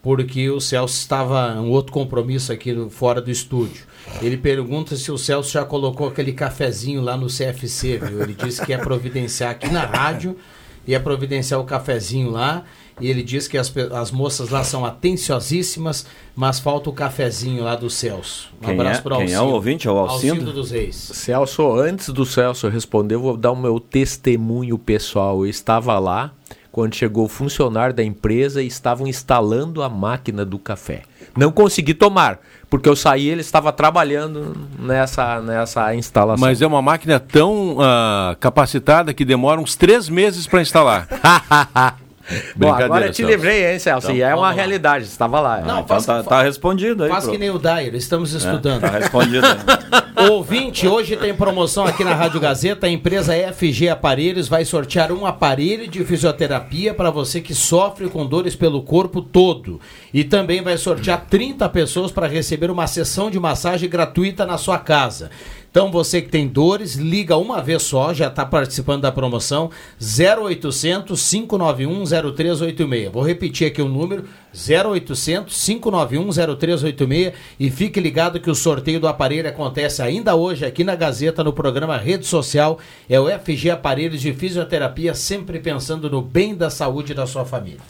porque 0.03 0.47
o 0.51 0.61
Celso 0.61 0.95
estava 0.95 1.59
um 1.59 1.71
outro 1.71 1.91
compromisso 1.91 2.53
aqui 2.53 2.71
no, 2.71 2.91
fora 2.91 3.19
do 3.19 3.31
estúdio. 3.31 3.85
Ele 4.21 4.37
pergunta 4.37 4.95
se 4.95 5.11
o 5.11 5.17
Celso 5.17 5.51
já 5.51 5.65
colocou 5.65 6.07
aquele 6.07 6.31
cafezinho 6.31 7.01
lá 7.01 7.17
no 7.17 7.25
CFC, 7.25 7.97
viu? 7.97 8.21
Ele 8.21 8.35
disse 8.35 8.63
que 8.63 8.71
ia 8.71 8.77
providenciar 8.77 9.49
aqui 9.49 9.67
na 9.69 9.83
rádio, 9.83 10.37
ia 10.85 10.99
providenciar 10.99 11.59
o 11.59 11.63
cafezinho 11.63 12.29
lá 12.29 12.63
e 12.99 13.09
ele 13.09 13.21
diz 13.21 13.47
que 13.47 13.57
as, 13.57 13.71
as 13.91 14.11
moças 14.11 14.49
lá 14.49 14.63
são 14.63 14.83
atenciosíssimas, 14.83 16.05
mas 16.35 16.59
falta 16.59 16.89
o 16.89 16.93
cafezinho 16.93 17.63
lá 17.63 17.75
do 17.75 17.89
Celso. 17.89 18.49
Um 18.61 18.65
quem 18.65 18.73
abraço 18.73 18.99
é, 18.99 19.03
para 19.03 19.15
o 19.15 19.17
Quem 19.19 19.33
é 19.33 19.41
o 19.41 19.49
ouvinte? 19.49 19.87
É 19.87 19.91
o 19.91 19.97
Alcindo? 19.97 20.33
Alcindo 20.33 20.53
dos 20.53 20.71
Reis. 20.71 20.95
Celso, 20.95 21.75
antes 21.75 22.09
do 22.09 22.25
Celso 22.25 22.67
responder, 22.69 23.15
eu 23.15 23.21
vou 23.21 23.37
dar 23.37 23.51
o 23.51 23.55
meu 23.55 23.79
testemunho 23.79 24.77
pessoal. 24.77 25.45
Eu 25.45 25.49
estava 25.49 25.99
lá 25.99 26.31
quando 26.71 26.95
chegou 26.95 27.25
o 27.25 27.29
funcionário 27.29 27.93
da 27.93 28.03
empresa 28.03 28.61
e 28.61 28.67
estavam 28.67 29.07
instalando 29.07 29.81
a 29.81 29.89
máquina 29.89 30.45
do 30.45 30.59
café. 30.59 31.03
Não 31.35 31.51
consegui 31.51 31.93
tomar, 31.93 32.39
porque 32.69 32.89
eu 32.89 32.95
saí 32.95 33.29
ele 33.29 33.41
estava 33.41 33.71
trabalhando 33.71 34.55
nessa, 34.79 35.41
nessa 35.41 35.95
instalação. 35.95 36.45
Mas 36.45 36.61
é 36.61 36.67
uma 36.67 36.81
máquina 36.81 37.19
tão 37.19 37.77
uh, 37.77 38.35
capacitada 38.39 39.13
que 39.13 39.23
demora 39.23 39.61
uns 39.61 39.75
três 39.75 40.09
meses 40.09 40.47
para 40.47 40.61
instalar. 40.61 41.07
Bom, 42.55 42.73
agora 42.73 43.07
eu 43.07 43.11
te 43.11 43.23
livrei, 43.23 43.71
hein, 43.71 43.79
Celso? 43.79 44.11
Então, 44.11 44.27
é 44.27 44.35
uma 44.35 44.51
realidade, 44.51 45.05
estava 45.05 45.39
lá. 45.39 45.61
Não, 45.61 45.79
então 45.79 46.01
tá, 46.01 46.23
tá, 46.23 46.41
respondido 46.41 47.03
aí. 47.03 47.09
Faz 47.09 47.27
que 47.27 47.37
nem 47.37 47.49
o 47.49 47.57
Dyer, 47.57 47.95
estamos 47.95 48.33
é, 48.33 48.37
estudando. 48.37 48.83
É, 48.83 48.89
tá 48.89 48.97
respondido. 48.97 49.47
Ouvinte, 50.29 50.87
hoje 50.87 51.15
tem 51.15 51.33
promoção 51.33 51.85
aqui 51.85 52.03
na 52.03 52.15
Rádio 52.15 52.39
Gazeta. 52.39 52.87
A 52.87 52.89
empresa 52.89 53.33
FG 53.53 53.89
Aparelhos 53.89 54.47
vai 54.47 54.65
sortear 54.65 55.11
um 55.11 55.25
aparelho 55.25 55.87
de 55.87 56.03
fisioterapia 56.03 56.93
para 56.93 57.11
você 57.11 57.39
que 57.39 57.53
sofre 57.53 58.09
com 58.09 58.25
dores 58.25 58.55
pelo 58.55 58.81
corpo 58.81 59.21
todo. 59.21 59.79
E 60.11 60.23
também 60.23 60.61
vai 60.61 60.75
sortear 60.75 61.27
30 61.29 61.69
pessoas 61.69 62.11
para 62.11 62.27
receber 62.27 62.71
uma 62.71 62.87
sessão 62.87 63.29
de 63.29 63.39
massagem 63.39 63.87
gratuita 63.87 64.45
na 64.45 64.57
sua 64.57 64.79
casa. 64.79 65.29
Então 65.77 65.91
você 65.91 66.23
que 66.23 66.29
tem 66.29 66.47
dores, 66.47 66.95
liga 66.95 67.37
uma 67.37 67.61
vez 67.61 67.83
só, 67.83 68.11
já 68.11 68.29
está 68.29 68.43
participando 68.43 69.03
da 69.03 69.11
promoção 69.11 69.69
0800 70.01 71.29
591 71.29 72.03
0386. 72.33 73.11
Vou 73.11 73.21
repetir 73.21 73.67
aqui 73.67 73.79
o 73.79 73.87
número 73.87 74.23
0800 74.51 75.55
591 75.65 76.31
0386 76.57 77.33
e 77.59 77.69
fique 77.69 77.99
ligado 77.99 78.39
que 78.39 78.49
o 78.49 78.55
sorteio 78.55 78.99
do 78.99 79.07
aparelho 79.07 79.47
acontece 79.47 80.01
ainda 80.01 80.33
hoje 80.33 80.65
aqui 80.65 80.83
na 80.83 80.95
Gazeta 80.95 81.43
no 81.43 81.53
programa 81.53 81.95
Rede 81.95 82.25
Social. 82.25 82.79
É 83.07 83.19
o 83.19 83.27
FG 83.27 83.69
Aparelhos 83.69 84.19
de 84.19 84.33
Fisioterapia, 84.33 85.13
sempre 85.13 85.59
pensando 85.59 86.09
no 86.09 86.23
bem 86.23 86.55
da 86.55 86.71
saúde 86.71 87.13
da 87.13 87.27
sua 87.27 87.45
família. 87.45 87.81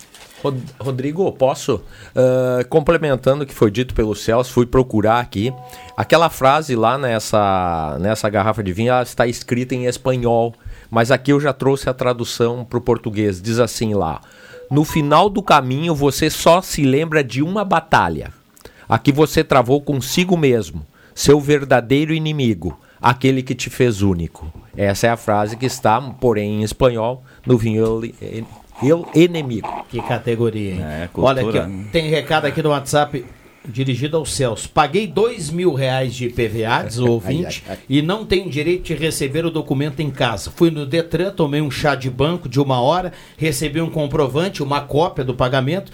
Rodrigo, 0.79 1.31
posso? 1.31 1.75
Uh, 2.15 2.67
complementando 2.69 3.43
o 3.43 3.47
que 3.47 3.53
foi 3.53 3.71
dito 3.71 3.93
pelo 3.93 4.15
Celso, 4.15 4.51
fui 4.51 4.65
procurar 4.65 5.19
aqui. 5.19 5.53
Aquela 5.95 6.29
frase 6.29 6.75
lá 6.75 6.97
nessa, 6.97 7.97
nessa 7.99 8.29
garrafa 8.29 8.63
de 8.63 8.73
vinho 8.73 8.93
está 9.01 9.27
escrita 9.27 9.75
em 9.75 9.85
espanhol, 9.85 10.53
mas 10.89 11.11
aqui 11.11 11.31
eu 11.31 11.39
já 11.39 11.53
trouxe 11.53 11.89
a 11.89 11.93
tradução 11.93 12.65
para 12.65 12.77
o 12.77 12.81
português. 12.81 13.41
Diz 13.41 13.59
assim 13.59 13.93
lá: 13.93 14.21
No 14.69 14.83
final 14.83 15.29
do 15.29 15.41
caminho 15.41 15.95
você 15.95 16.29
só 16.29 16.61
se 16.61 16.83
lembra 16.83 17.23
de 17.23 17.41
uma 17.41 17.63
batalha, 17.63 18.31
a 18.87 18.97
que 18.97 19.11
você 19.11 19.43
travou 19.43 19.81
consigo 19.81 20.37
mesmo, 20.37 20.85
seu 21.13 21.39
verdadeiro 21.39 22.13
inimigo, 22.13 22.79
aquele 23.01 23.41
que 23.41 23.55
te 23.55 23.69
fez 23.69 24.01
único. 24.01 24.51
Essa 24.75 25.07
é 25.07 25.09
a 25.09 25.17
frase 25.17 25.57
que 25.57 25.65
está, 25.65 25.99
porém, 25.99 26.59
em 26.59 26.63
espanhol, 26.63 27.23
no 27.45 27.57
vinho 27.57 28.01
eu 28.81 29.07
inimigo. 29.15 29.85
Que 29.89 30.01
categoria, 30.01 30.73
hein? 30.73 30.81
É, 30.81 31.09
Olha, 31.15 31.47
aqui, 31.47 31.89
tem 31.91 32.09
recado 32.09 32.45
aqui 32.45 32.61
no 32.61 32.69
WhatsApp 32.69 33.25
dirigido 33.67 34.17
ao 34.17 34.25
Celso. 34.25 34.69
Paguei 34.69 35.05
dois 35.05 35.49
mil 35.49 35.73
reais 35.73 36.15
de 36.15 36.25
IPVA, 36.25 36.85
diz 36.87 36.97
o 36.97 37.07
ouvinte, 37.11 37.63
ai, 37.67 37.73
ai, 37.73 37.77
ai. 37.77 37.85
e 37.89 38.01
não 38.01 38.25
tenho 38.25 38.49
direito 38.49 38.83
de 38.85 38.93
receber 38.95 39.45
o 39.45 39.51
documento 39.51 39.99
em 39.99 40.09
casa. 40.09 40.51
Fui 40.55 40.71
no 40.71 40.85
Detran, 40.85 41.31
tomei 41.31 41.61
um 41.61 41.69
chá 41.69 41.95
de 41.95 42.09
banco 42.09 42.47
de 42.47 42.59
uma 42.59 42.79
hora, 42.79 43.11
recebi 43.37 43.81
um 43.81 43.89
comprovante, 43.89 44.63
uma 44.63 44.81
cópia 44.81 45.23
do 45.23 45.33
pagamento 45.33 45.91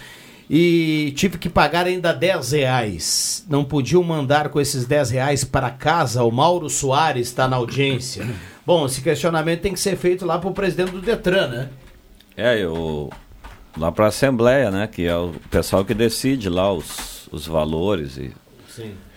e 0.50 1.14
tive 1.16 1.38
que 1.38 1.50
pagar 1.50 1.86
ainda 1.86 2.14
10 2.14 2.52
reais. 2.52 3.46
Não 3.50 3.64
podiam 3.64 4.04
mandar 4.04 4.50
com 4.50 4.60
esses 4.60 4.86
10 4.86 5.10
reais 5.12 5.44
para 5.44 5.70
casa. 5.70 6.24
O 6.24 6.32
Mauro 6.32 6.70
Soares 6.70 7.28
está 7.28 7.48
na 7.48 7.56
audiência. 7.56 8.28
Bom, 8.66 8.86
esse 8.86 9.02
questionamento 9.02 9.62
tem 9.62 9.74
que 9.74 9.80
ser 9.80 9.98
feito 9.98 10.26
lá 10.26 10.38
para 10.38 10.50
o 10.50 10.54
presidente 10.54 10.92
do 10.92 11.02
Detran, 11.02 11.48
né? 11.48 11.70
É, 12.36 12.58
eu 12.60 13.10
lá 13.78 13.92
para 13.92 14.06
a 14.06 14.08
Assembleia, 14.10 14.72
né? 14.72 14.88
Que 14.88 15.06
é 15.06 15.16
o 15.16 15.34
pessoal 15.50 15.84
que 15.84 15.94
decide 15.94 16.50
lá 16.50 16.72
os, 16.72 17.28
os 17.32 17.46
valores 17.48 18.18
e, 18.18 18.32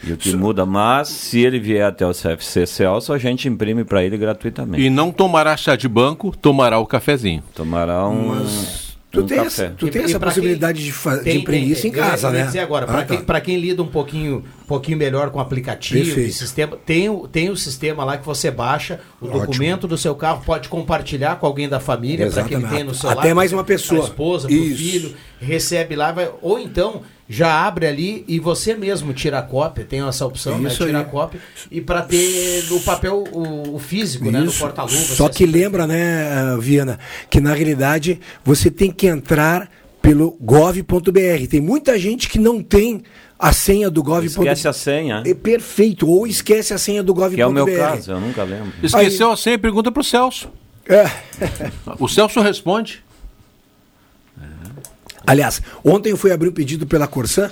e 0.05 0.13
o 0.13 0.17
que 0.17 0.31
Sim. 0.31 0.37
muda. 0.37 0.65
Mas 0.67 1.09
se 1.09 1.41
ele 1.41 1.59
vier 1.59 1.87
até 1.87 2.07
o 2.07 2.13
CFC 2.13 2.67
Celso, 2.67 3.13
a 3.13 3.19
gente 3.19 3.49
imprime 3.49 3.85
para 3.85 4.03
ele 4.03 4.17
gratuitamente. 4.17 4.83
E 4.83 4.91
não 4.91 5.11
tomará 5.11 5.57
chá 5.57 5.77
de 5.77 5.89
banco, 5.89 6.35
tomará 6.37 6.79
o 6.79 6.87
cafezinho. 6.87 7.43
Tomará 7.55 8.09
um. 8.09 8.37
Mas... 8.37 8.86
Tu 9.11 9.21
um 9.21 9.27
tem, 9.27 9.39
essa, 9.39 9.71
tu 9.71 9.89
tem 9.89 10.03
e, 10.03 10.05
essa 10.05 10.17
e 10.17 10.21
possibilidade 10.21 10.83
quem, 10.83 10.93
de, 10.93 11.23
tem, 11.23 11.33
de 11.33 11.39
imprimir 11.39 11.71
isso 11.71 11.87
em 11.87 11.91
casa, 11.93 12.31
né? 12.31 12.45
dizer 12.45 12.59
agora, 12.59 12.87
para 12.87 12.99
ah, 12.99 13.05
quem, 13.05 13.23
tá. 13.23 13.41
quem 13.41 13.59
lida 13.59 13.83
um 13.83 13.87
pouquinho, 13.87 14.45
um 14.63 14.67
pouquinho 14.67 14.99
melhor 14.99 15.31
com 15.31 15.39
o 15.39 15.41
aplicativo, 15.41 16.21
e 16.21 16.33
sistema, 16.33 16.77
tem, 16.77 17.09
o, 17.09 17.27
tem 17.29 17.49
o 17.49 17.57
sistema 17.57 18.05
lá 18.05 18.19
que 18.19 18.27
você 18.27 18.51
baixa, 18.51 19.01
o 19.21 19.27
Ótimo. 19.27 19.41
documento 19.41 19.87
do 19.87 19.97
seu 19.97 20.15
carro 20.15 20.43
pode 20.45 20.69
compartilhar 20.69 21.37
com 21.37 21.47
alguém 21.47 21.69
da 21.69 21.79
família, 21.79 22.29
para 22.31 22.43
que 22.43 22.55
ele 22.55 22.67
tenha 22.67 22.85
no 22.85 22.95
celular. 22.95 23.21
Até 23.21 23.33
mais 23.33 23.53
uma 23.53 23.65
pessoa. 23.65 24.03
A 24.03 24.05
esposa, 24.05 24.49
o 24.49 24.51
filho, 24.51 25.15
recebe 25.41 25.95
lá, 25.95 26.11
vai, 26.11 26.29
ou 26.43 26.59
então 26.59 27.03
já 27.29 27.67
abre 27.67 27.87
ali 27.87 28.25
e 28.29 28.39
você 28.39 28.75
mesmo 28.75 29.13
tira 29.13 29.39
a 29.39 29.43
cópia, 29.43 29.85
tem 29.85 30.07
essa 30.07 30.25
opção, 30.25 30.59
né? 30.59 30.71
Tira 30.71 31.01
a 31.01 31.05
cópia, 31.05 31.41
e 31.71 31.81
para 31.81 32.03
ter 32.03 32.65
no 32.71 32.81
papel 32.81 33.25
o, 33.33 33.75
o 33.75 33.79
físico, 33.79 34.25
Isso. 34.25 34.33
né? 34.33 34.41
No 34.41 34.53
porta-luva. 34.53 34.97
Só 34.97 35.29
que 35.29 35.45
lembra, 35.45 35.87
né, 35.87 36.57
Viana, 36.61 36.99
que 37.29 37.41
na 37.41 37.53
realidade 37.53 38.21
você 38.45 38.71
tem 38.71 38.91
que 38.91 39.07
entrar 39.07 39.69
pelo 40.01 40.37
gov.br. 40.41 41.47
Tem 41.51 41.61
muita 41.61 41.99
gente 41.99 42.29
que 42.29 42.39
não 42.39 42.63
tem 42.63 43.03
a 43.37 43.53
senha 43.53 43.91
do 43.91 44.03
gov.br. 44.03 44.27
Esquece 44.27 44.69
a 44.69 44.73
senha. 44.73 45.23
É 45.27 45.35
perfeito, 45.35 46.09
ou 46.09 46.27
esquece 46.27 46.73
a 46.73 46.79
senha 46.79 47.03
do 47.03 47.13
gov.br. 47.13 47.35
Que 47.35 47.41
é 47.41 47.47
o 47.47 47.53
meu 47.53 47.67
caso, 47.67 48.13
eu 48.13 48.21
nunca 48.21 48.45
lembro. 48.45 48.73
Esqueceu 48.83 49.27
Aí... 49.29 49.33
a 49.33 49.37
senha, 49.37 49.59
pergunta 49.59 49.91
para 49.91 50.01
o 50.01 50.05
Celso. 50.05 50.49
É. 50.89 51.11
o 51.99 52.07
Celso 52.07 52.41
responde. 52.41 53.05
Aliás, 55.27 55.61
ontem 55.85 56.11
eu 56.11 56.17
fui 56.17 56.31
abrir 56.31 56.49
um 56.49 56.53
pedido 56.53 56.87
pela 56.87 57.07
Corsan 57.07 57.51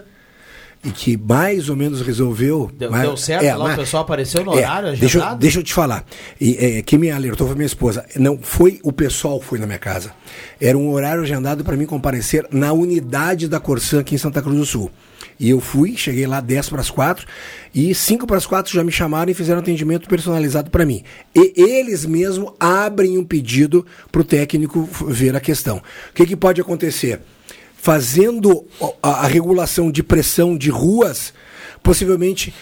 e 0.84 0.90
que 0.90 1.16
mais 1.16 1.70
ou 1.70 1.76
menos 1.76 2.02
resolveu. 2.02 2.70
Deu, 2.76 2.90
mas, 2.90 3.02
deu 3.02 3.16
certo 3.16 3.44
é, 3.44 3.54
lá, 3.56 3.64
mas, 3.64 3.74
o 3.74 3.80
pessoal 3.80 4.02
apareceu 4.02 4.44
no 4.44 4.52
horário 4.52 4.90
é, 4.90 4.96
deixa, 4.96 5.18
eu, 5.18 5.36
deixa 5.36 5.58
eu 5.60 5.62
te 5.62 5.72
falar. 5.72 6.04
E, 6.38 6.56
é, 6.60 6.82
quem 6.82 6.98
me 6.98 7.10
alertou 7.10 7.46
foi 7.46 7.56
minha 7.56 7.66
esposa. 7.66 8.04
Não 8.16 8.38
foi 8.38 8.80
o 8.82 8.92
pessoal 8.92 9.40
que 9.40 9.46
foi 9.46 9.58
na 9.58 9.66
minha 9.66 9.78
casa. 9.78 10.12
Era 10.60 10.76
um 10.76 10.90
horário 10.90 11.22
agendado 11.22 11.64
para 11.64 11.76
mim 11.76 11.86
comparecer 11.86 12.46
na 12.50 12.72
unidade 12.72 13.48
da 13.48 13.58
Corsan 13.58 14.00
aqui 14.00 14.14
em 14.14 14.18
Santa 14.18 14.42
Cruz 14.42 14.58
do 14.58 14.66
Sul. 14.66 14.90
E 15.40 15.50
eu 15.50 15.58
fui, 15.58 15.96
cheguei 15.96 16.26
lá 16.26 16.40
10 16.40 16.68
para 16.68 16.80
as 16.80 16.90
4 16.90 17.26
e 17.74 17.94
5 17.94 18.26
para 18.26 18.36
as 18.36 18.46
4 18.46 18.72
já 18.72 18.84
me 18.84 18.92
chamaram 18.92 19.30
e 19.32 19.34
fizeram 19.34 19.60
atendimento 19.60 20.08
personalizado 20.08 20.70
para 20.70 20.84
mim. 20.84 21.02
E 21.34 21.54
eles 21.56 22.04
mesmo 22.04 22.54
abrem 22.60 23.18
um 23.18 23.24
pedido 23.24 23.84
para 24.12 24.20
o 24.20 24.24
técnico 24.24 24.88
ver 25.08 25.34
a 25.34 25.40
questão. 25.40 25.78
O 25.78 26.14
que, 26.14 26.26
que 26.26 26.36
pode 26.36 26.60
acontecer? 26.60 27.20
Fazendo 27.84 28.66
a, 29.02 29.10
a 29.10 29.26
regulação 29.26 29.90
de 29.90 30.02
pressão 30.02 30.56
de 30.56 30.70
ruas, 30.70 31.34
possivelmente 31.82 32.54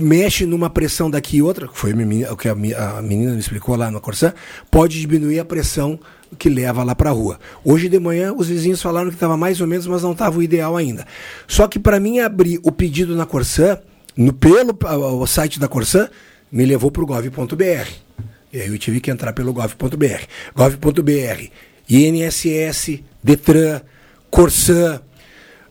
mexe 0.00 0.46
numa 0.46 0.70
pressão 0.70 1.10
daqui 1.10 1.38
e 1.38 1.42
outra, 1.42 1.68
foi 1.72 1.92
o 1.92 2.36
que 2.36 2.48
a, 2.48 2.54
menina 2.54 3.32
me 3.32 3.40
explicou 3.40 3.74
lá 3.74 3.90
no 3.90 4.00
Corsã, 4.00 4.32
pode 4.70 5.00
diminuir 5.00 5.40
a 5.40 5.44
pressão 5.44 5.98
que 6.38 6.48
leva 6.48 6.84
lá 6.84 6.94
para 6.94 7.10
a 7.10 7.12
rua. 7.12 7.40
Hoje 7.64 7.88
de 7.88 7.98
manhã 7.98 8.32
os 8.32 8.46
vizinhos 8.46 8.80
falaram 8.80 9.08
que 9.08 9.16
estava 9.16 9.36
mais 9.36 9.60
ou 9.60 9.66
menos, 9.66 9.84
mas 9.88 10.04
não 10.04 10.12
estava 10.12 10.38
o 10.38 10.42
ideal 10.44 10.76
ainda. 10.76 11.08
Só 11.48 11.66
que 11.66 11.80
para 11.80 11.98
mim 11.98 12.20
abrir 12.20 12.60
o 12.62 12.70
pedido 12.70 13.16
na 13.16 13.26
Corsã, 13.26 13.80
no, 14.16 14.32
pelo 14.32 14.78
o 15.20 15.26
site 15.26 15.58
da 15.58 15.66
Corsã, 15.66 16.08
me 16.52 16.64
levou 16.64 16.92
para 16.92 17.02
o 17.02 17.06
gov.br. 17.06 17.90
E 18.52 18.60
aí 18.60 18.68
eu 18.68 18.78
tive 18.78 19.00
que 19.00 19.10
entrar 19.10 19.32
pelo 19.32 19.52
gov.br. 19.52 20.22
gov.br, 20.54 21.50
INSS, 21.90 23.00
Detran, 23.24 23.80
Corsã, 24.32 24.98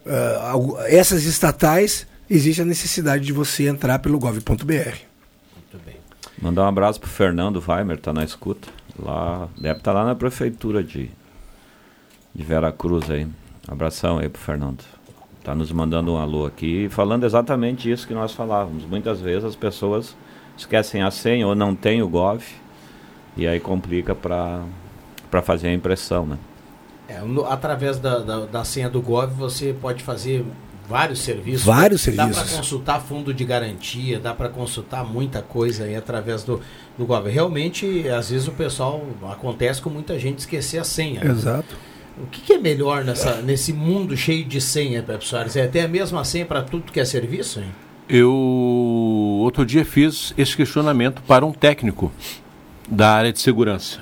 uh, 0.05 0.78
essas 0.86 1.24
estatais, 1.24 2.05
existe 2.30 2.62
a 2.62 2.66
necessidade 2.66 3.26
de 3.26 3.34
você 3.34 3.68
entrar 3.68 3.97
pelo 3.97 4.20
gov.br. 4.20 4.36
Muito 4.64 5.84
bem. 5.84 5.95
Mandar 6.39 6.66
um 6.66 6.68
abraço 6.68 6.99
para 6.99 7.09
Fernando 7.09 7.62
Weimer, 7.68 7.97
está 7.97 8.14
na 8.14 8.24
escuta. 8.24 8.68
Lá, 8.99 9.49
deve 9.57 9.80
estar 9.80 9.93
tá 9.93 9.99
lá 9.99 10.05
na 10.05 10.14
prefeitura 10.14 10.84
de, 10.84 11.09
de 12.36 12.43
Vera 12.43 12.72
Cruz 12.72 13.09
aí. 13.09 13.28
Abração 13.68 14.20
aí 14.20 14.30
pro 14.30 14.39
Fernando. 14.39 14.84
Está 15.39 15.55
nos 15.55 15.72
mandando 15.72 16.14
um 16.14 16.18
alô 16.18 16.45
aqui, 16.45 16.88
falando 16.88 17.26
exatamente 17.26 17.91
isso 17.91 18.07
que 18.07 18.14
nós 18.14 18.32
falávamos. 18.32 18.86
Muitas 18.86 19.20
vezes 19.20 19.43
as 19.43 19.55
pessoas 19.55 20.16
esquecem 20.55 21.01
a 21.01 21.09
senha 21.09 21.47
ou 21.47 21.55
não 21.55 21.74
tem 21.74 22.03
o 22.03 22.07
Gov, 22.07 22.43
e 23.36 23.47
aí 23.47 23.59
complica 23.59 24.14
para 24.14 25.41
fazer 25.41 25.70
a 25.70 25.74
impressão, 25.74 26.28
né? 26.28 26.38
É, 27.12 27.20
no, 27.20 27.45
através 27.45 27.99
da, 27.99 28.20
da, 28.20 28.45
da, 28.45 28.64
senha 28.64 28.89
do 28.89 29.01
Gov 29.01 29.34
você 29.34 29.76
pode 29.80 30.01
fazer 30.01 30.45
vários 30.88 31.20
serviços. 31.20 31.66
Vários 31.66 32.05
dá 32.05 32.12
serviços. 32.12 32.36
Dá 32.36 32.43
para 32.43 32.57
consultar 32.57 33.01
fundo 33.01 33.34
de 33.34 33.43
garantia, 33.43 34.20
dá 34.20 34.34
para 34.34 34.47
consultar 34.47 35.03
muita 35.03 35.41
coisa 35.41 35.84
aí 35.84 35.95
através 35.95 36.43
do, 36.43 36.62
do 36.97 37.05
Gov. 37.05 37.28
Realmente, 37.28 38.07
às 38.07 38.30
vezes 38.30 38.47
o 38.47 38.51
pessoal 38.51 39.05
acontece 39.30 39.82
com 39.82 39.89
muita 39.89 40.18
gente 40.18 40.39
esquecer 40.39 40.78
a 40.78 40.86
senha. 40.86 41.22
Exato. 41.24 41.74
Né? 41.74 42.24
O 42.24 42.28
que, 42.28 42.41
que, 42.41 42.53
é 42.53 42.57
melhor 42.57 43.03
nessa, 43.03 43.41
nesse 43.41 43.74
mundo 43.74 44.16
cheio 44.16 44.45
de 44.45 44.62
senha, 44.62 45.01
Pepe 45.01 45.26
Soares? 45.26 45.55
É 45.55 45.68
ter 45.68 45.82
a 45.82 45.88
mesma 45.88 46.24
senha 46.24 46.45
para 46.45 46.62
tudo 46.62 46.91
que 46.91 46.99
é 46.99 47.05
serviço? 47.05 47.59
Hein? 47.59 47.72
Eu 48.07 48.32
outro 48.32 49.66
dia 49.66 49.84
fiz 49.84 50.34
esse 50.38 50.55
questionamento 50.55 51.22
para 51.24 51.45
um 51.45 51.51
técnico 51.51 52.12
da 52.89 53.12
área 53.12 53.34
de 53.34 53.39
segurança. 53.39 53.99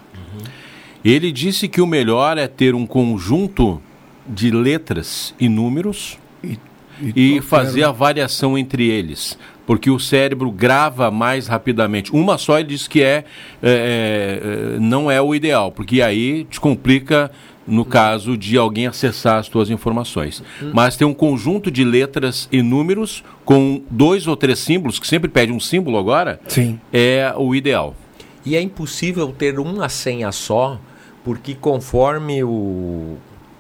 Ele 1.04 1.32
disse 1.32 1.68
que 1.68 1.82
o 1.82 1.88
melhor 1.88 2.38
é 2.38 2.48
ter 2.48 2.76
um 2.76 2.86
conjunto 2.86 3.82
de 4.28 4.52
letras 4.52 5.34
e 5.40 5.48
números 5.48 6.18
e, 6.44 6.60
e, 7.02 7.38
e 7.38 7.42
fazer 7.42 7.84
a 7.84 7.92
variação 7.92 8.58
entre 8.58 8.88
eles. 8.88 9.38
Porque 9.66 9.90
o 9.90 10.00
cérebro 10.00 10.52
grava 10.52 11.12
mais 11.12 11.48
rapidamente. 11.48 12.12
Uma 12.12 12.38
só 12.38 12.60
ele 12.60 12.70
diz 12.70 12.88
que 12.88 13.02
é, 13.02 13.24
é, 13.62 14.76
é 14.76 14.80
não 14.80 15.10
é 15.10 15.22
o 15.22 15.34
ideal, 15.34 15.72
porque 15.72 16.02
aí 16.02 16.44
te 16.46 16.60
complica 16.60 17.32
no 17.70 17.86
caso 17.86 18.36
de 18.36 18.58
alguém 18.58 18.88
acessar 18.88 19.38
as 19.38 19.48
tuas 19.48 19.70
informações. 19.70 20.44
Mas 20.74 20.98
tem 20.98 21.08
um 21.08 21.14
conjunto 21.14 21.70
de 21.70 21.84
letras 21.84 22.50
e 22.52 22.62
números 22.64 23.24
com 23.46 23.84
dois 23.90 24.28
ou 24.28 24.36
três 24.36 24.60
símbolos, 24.60 24.98
que 24.98 25.08
sempre 25.08 25.30
pede 25.30 25.52
um 25.52 25.60
símbolo 25.60 25.98
agora, 25.98 26.40
Sim. 26.48 26.80
é 26.92 27.32
o 27.38 27.54
ideal. 27.54 27.96
E 28.44 28.56
é 28.56 28.62
impossível 28.62 29.28
ter 29.28 29.60
uma 29.60 29.88
senha 29.88 30.32
só 30.32 30.80
porque 31.30 31.54
conforme 31.54 32.44
o, 32.44 33.16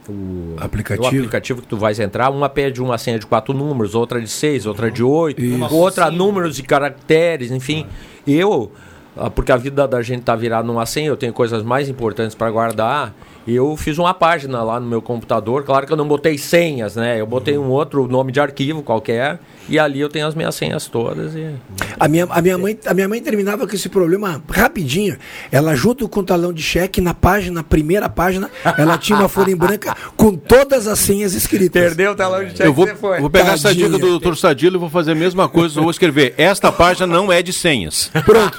o 0.10 0.56
aplicativo. 0.58 1.06
o 1.06 1.08
aplicativo 1.08 1.62
que 1.62 1.68
tu 1.68 1.78
vais 1.78 2.00
entrar, 2.00 2.32
uma 2.32 2.50
pede 2.50 2.82
uma 2.82 2.98
senha 2.98 3.20
de 3.20 3.28
quatro 3.28 3.54
números, 3.54 3.94
outra 3.94 4.20
de 4.20 4.28
seis, 4.28 4.66
outra 4.66 4.90
de 4.90 5.04
oito, 5.04 5.40
outra 5.72 6.10
números 6.10 6.56
de 6.56 6.64
caracteres, 6.64 7.52
enfim. 7.52 7.86
Eu, 8.26 8.72
ah, 9.16 9.30
porque 9.30 9.52
a 9.52 9.56
vida 9.56 9.88
da 9.88 10.02
gente 10.02 10.24
tá 10.24 10.36
virada 10.36 10.66
numa 10.66 10.84
senha, 10.88 11.10
eu 11.10 11.16
tenho 11.16 11.32
coisas 11.32 11.62
mais 11.62 11.88
importantes 11.88 12.34
para 12.34 12.50
guardar. 12.50 13.14
Eu 13.48 13.78
fiz 13.78 14.00
uma 14.00 14.16
página 14.16 14.64
lá 14.64 14.80
no 14.80 14.88
meu 14.88 15.00
computador, 15.04 15.64
claro 15.64 15.86
que 15.86 15.94
eu 15.94 15.98
não 15.98 16.08
botei 16.08 16.40
senhas, 16.40 16.96
né? 16.96 17.22
Eu 17.22 17.28
botei 17.28 17.56
um 17.56 17.70
outro 17.70 18.08
nome 18.08 18.32
de 18.32 18.40
arquivo 18.40 18.82
qualquer 18.82 19.38
e 19.70 19.78
ali 19.78 20.00
eu 20.00 20.10
tenho 20.10 20.28
as 20.28 20.36
minhas 20.36 20.56
senhas 20.56 20.88
todas. 20.88 21.36
E... 21.36 21.56
A, 22.00 22.08
minha, 22.08 22.26
a, 22.30 22.42
minha 22.42 22.58
mãe, 22.58 22.78
a 22.86 22.94
minha 22.94 23.08
mãe 23.08 23.22
terminava 23.22 23.68
com 23.68 23.76
esse 23.76 23.88
problema 23.88 24.44
rapidinho. 24.50 25.18
Ela, 25.52 25.76
junto 25.76 26.10
com 26.10 26.22
o 26.22 26.24
talão 26.24 26.52
de 26.52 26.62
cheque, 26.62 27.00
na 27.00 27.14
página, 27.14 27.64
primeira 27.64 28.10
página, 28.10 28.50
ela 28.78 28.98
tinha 28.98 29.18
uma 29.20 29.30
folha 29.30 29.52
em 29.52 29.56
branca 29.56 29.96
com 30.18 30.36
todas 30.36 30.88
as 30.88 31.00
senhas 31.00 31.34
escritas. 31.34 31.82
Perdeu 31.82 32.12
o 32.12 32.16
talão 32.16 32.44
de 32.44 32.52
cheque. 32.52 32.64
Eu 32.64 32.74
vou, 32.74 32.88
vou 33.20 33.30
pegar 33.30 33.52
Tadinha. 33.52 33.70
essa 33.70 33.76
dica 33.76 33.90
do 33.90 34.00
doutor 34.00 34.36
Sadilo 34.36 34.78
e 34.78 34.80
vou 34.80 34.90
fazer 34.90 35.12
a 35.12 35.16
mesma 35.16 35.48
coisa. 35.48 35.78
Eu 35.78 35.84
vou 35.84 35.92
escrever: 35.92 36.34
esta 36.38 36.72
página 36.72 37.06
não 37.06 37.32
é 37.32 37.42
de 37.42 37.54
senhas. 37.54 38.12
Pronto. 38.26 38.58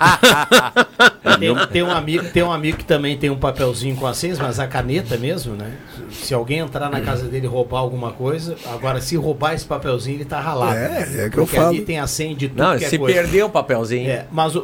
tem, 1.38 1.66
tem, 1.72 1.82
um 1.82 1.90
amigo, 1.90 2.24
tem 2.32 2.42
um 2.42 2.52
amigo 2.52 2.78
que 2.78 2.84
também 2.84 3.16
tem 3.16 3.30
um 3.30 3.36
papelzinho 3.36 3.96
com 3.96 4.06
as 4.06 4.16
senhas, 4.16 4.38
mas 4.38 4.60
a 4.60 4.66
caneta 4.66 5.16
mesmo, 5.16 5.54
né? 5.54 5.72
Se 6.10 6.34
alguém 6.34 6.58
entrar 6.58 6.90
na 6.90 7.00
casa 7.00 7.26
dele 7.26 7.46
e 7.46 7.48
roubar 7.48 7.78
alguma 7.78 8.12
coisa, 8.12 8.56
agora 8.72 9.00
se 9.00 9.16
roubar 9.16 9.54
esse 9.54 9.64
papelzinho, 9.64 10.16
ele 10.16 10.24
tá 10.24 10.40
ralado. 10.40 10.76
É. 10.76 10.99
É, 11.02 11.26
é 11.26 11.30
que 11.30 11.38
eu 11.38 11.46
falo. 11.46 11.68
ali 11.68 11.82
tem 11.82 11.98
a 11.98 12.06
senha 12.06 12.34
de 12.34 12.48
tudo 12.48 12.62
Não, 12.62 12.78
que 12.78 12.84
é 12.84 12.88
se 12.88 12.98
coisa. 12.98 13.14
perdeu 13.14 13.46
o 13.46 13.50
papelzinho. 13.50 14.10
É, 14.10 14.26
mas 14.30 14.54
o, 14.56 14.60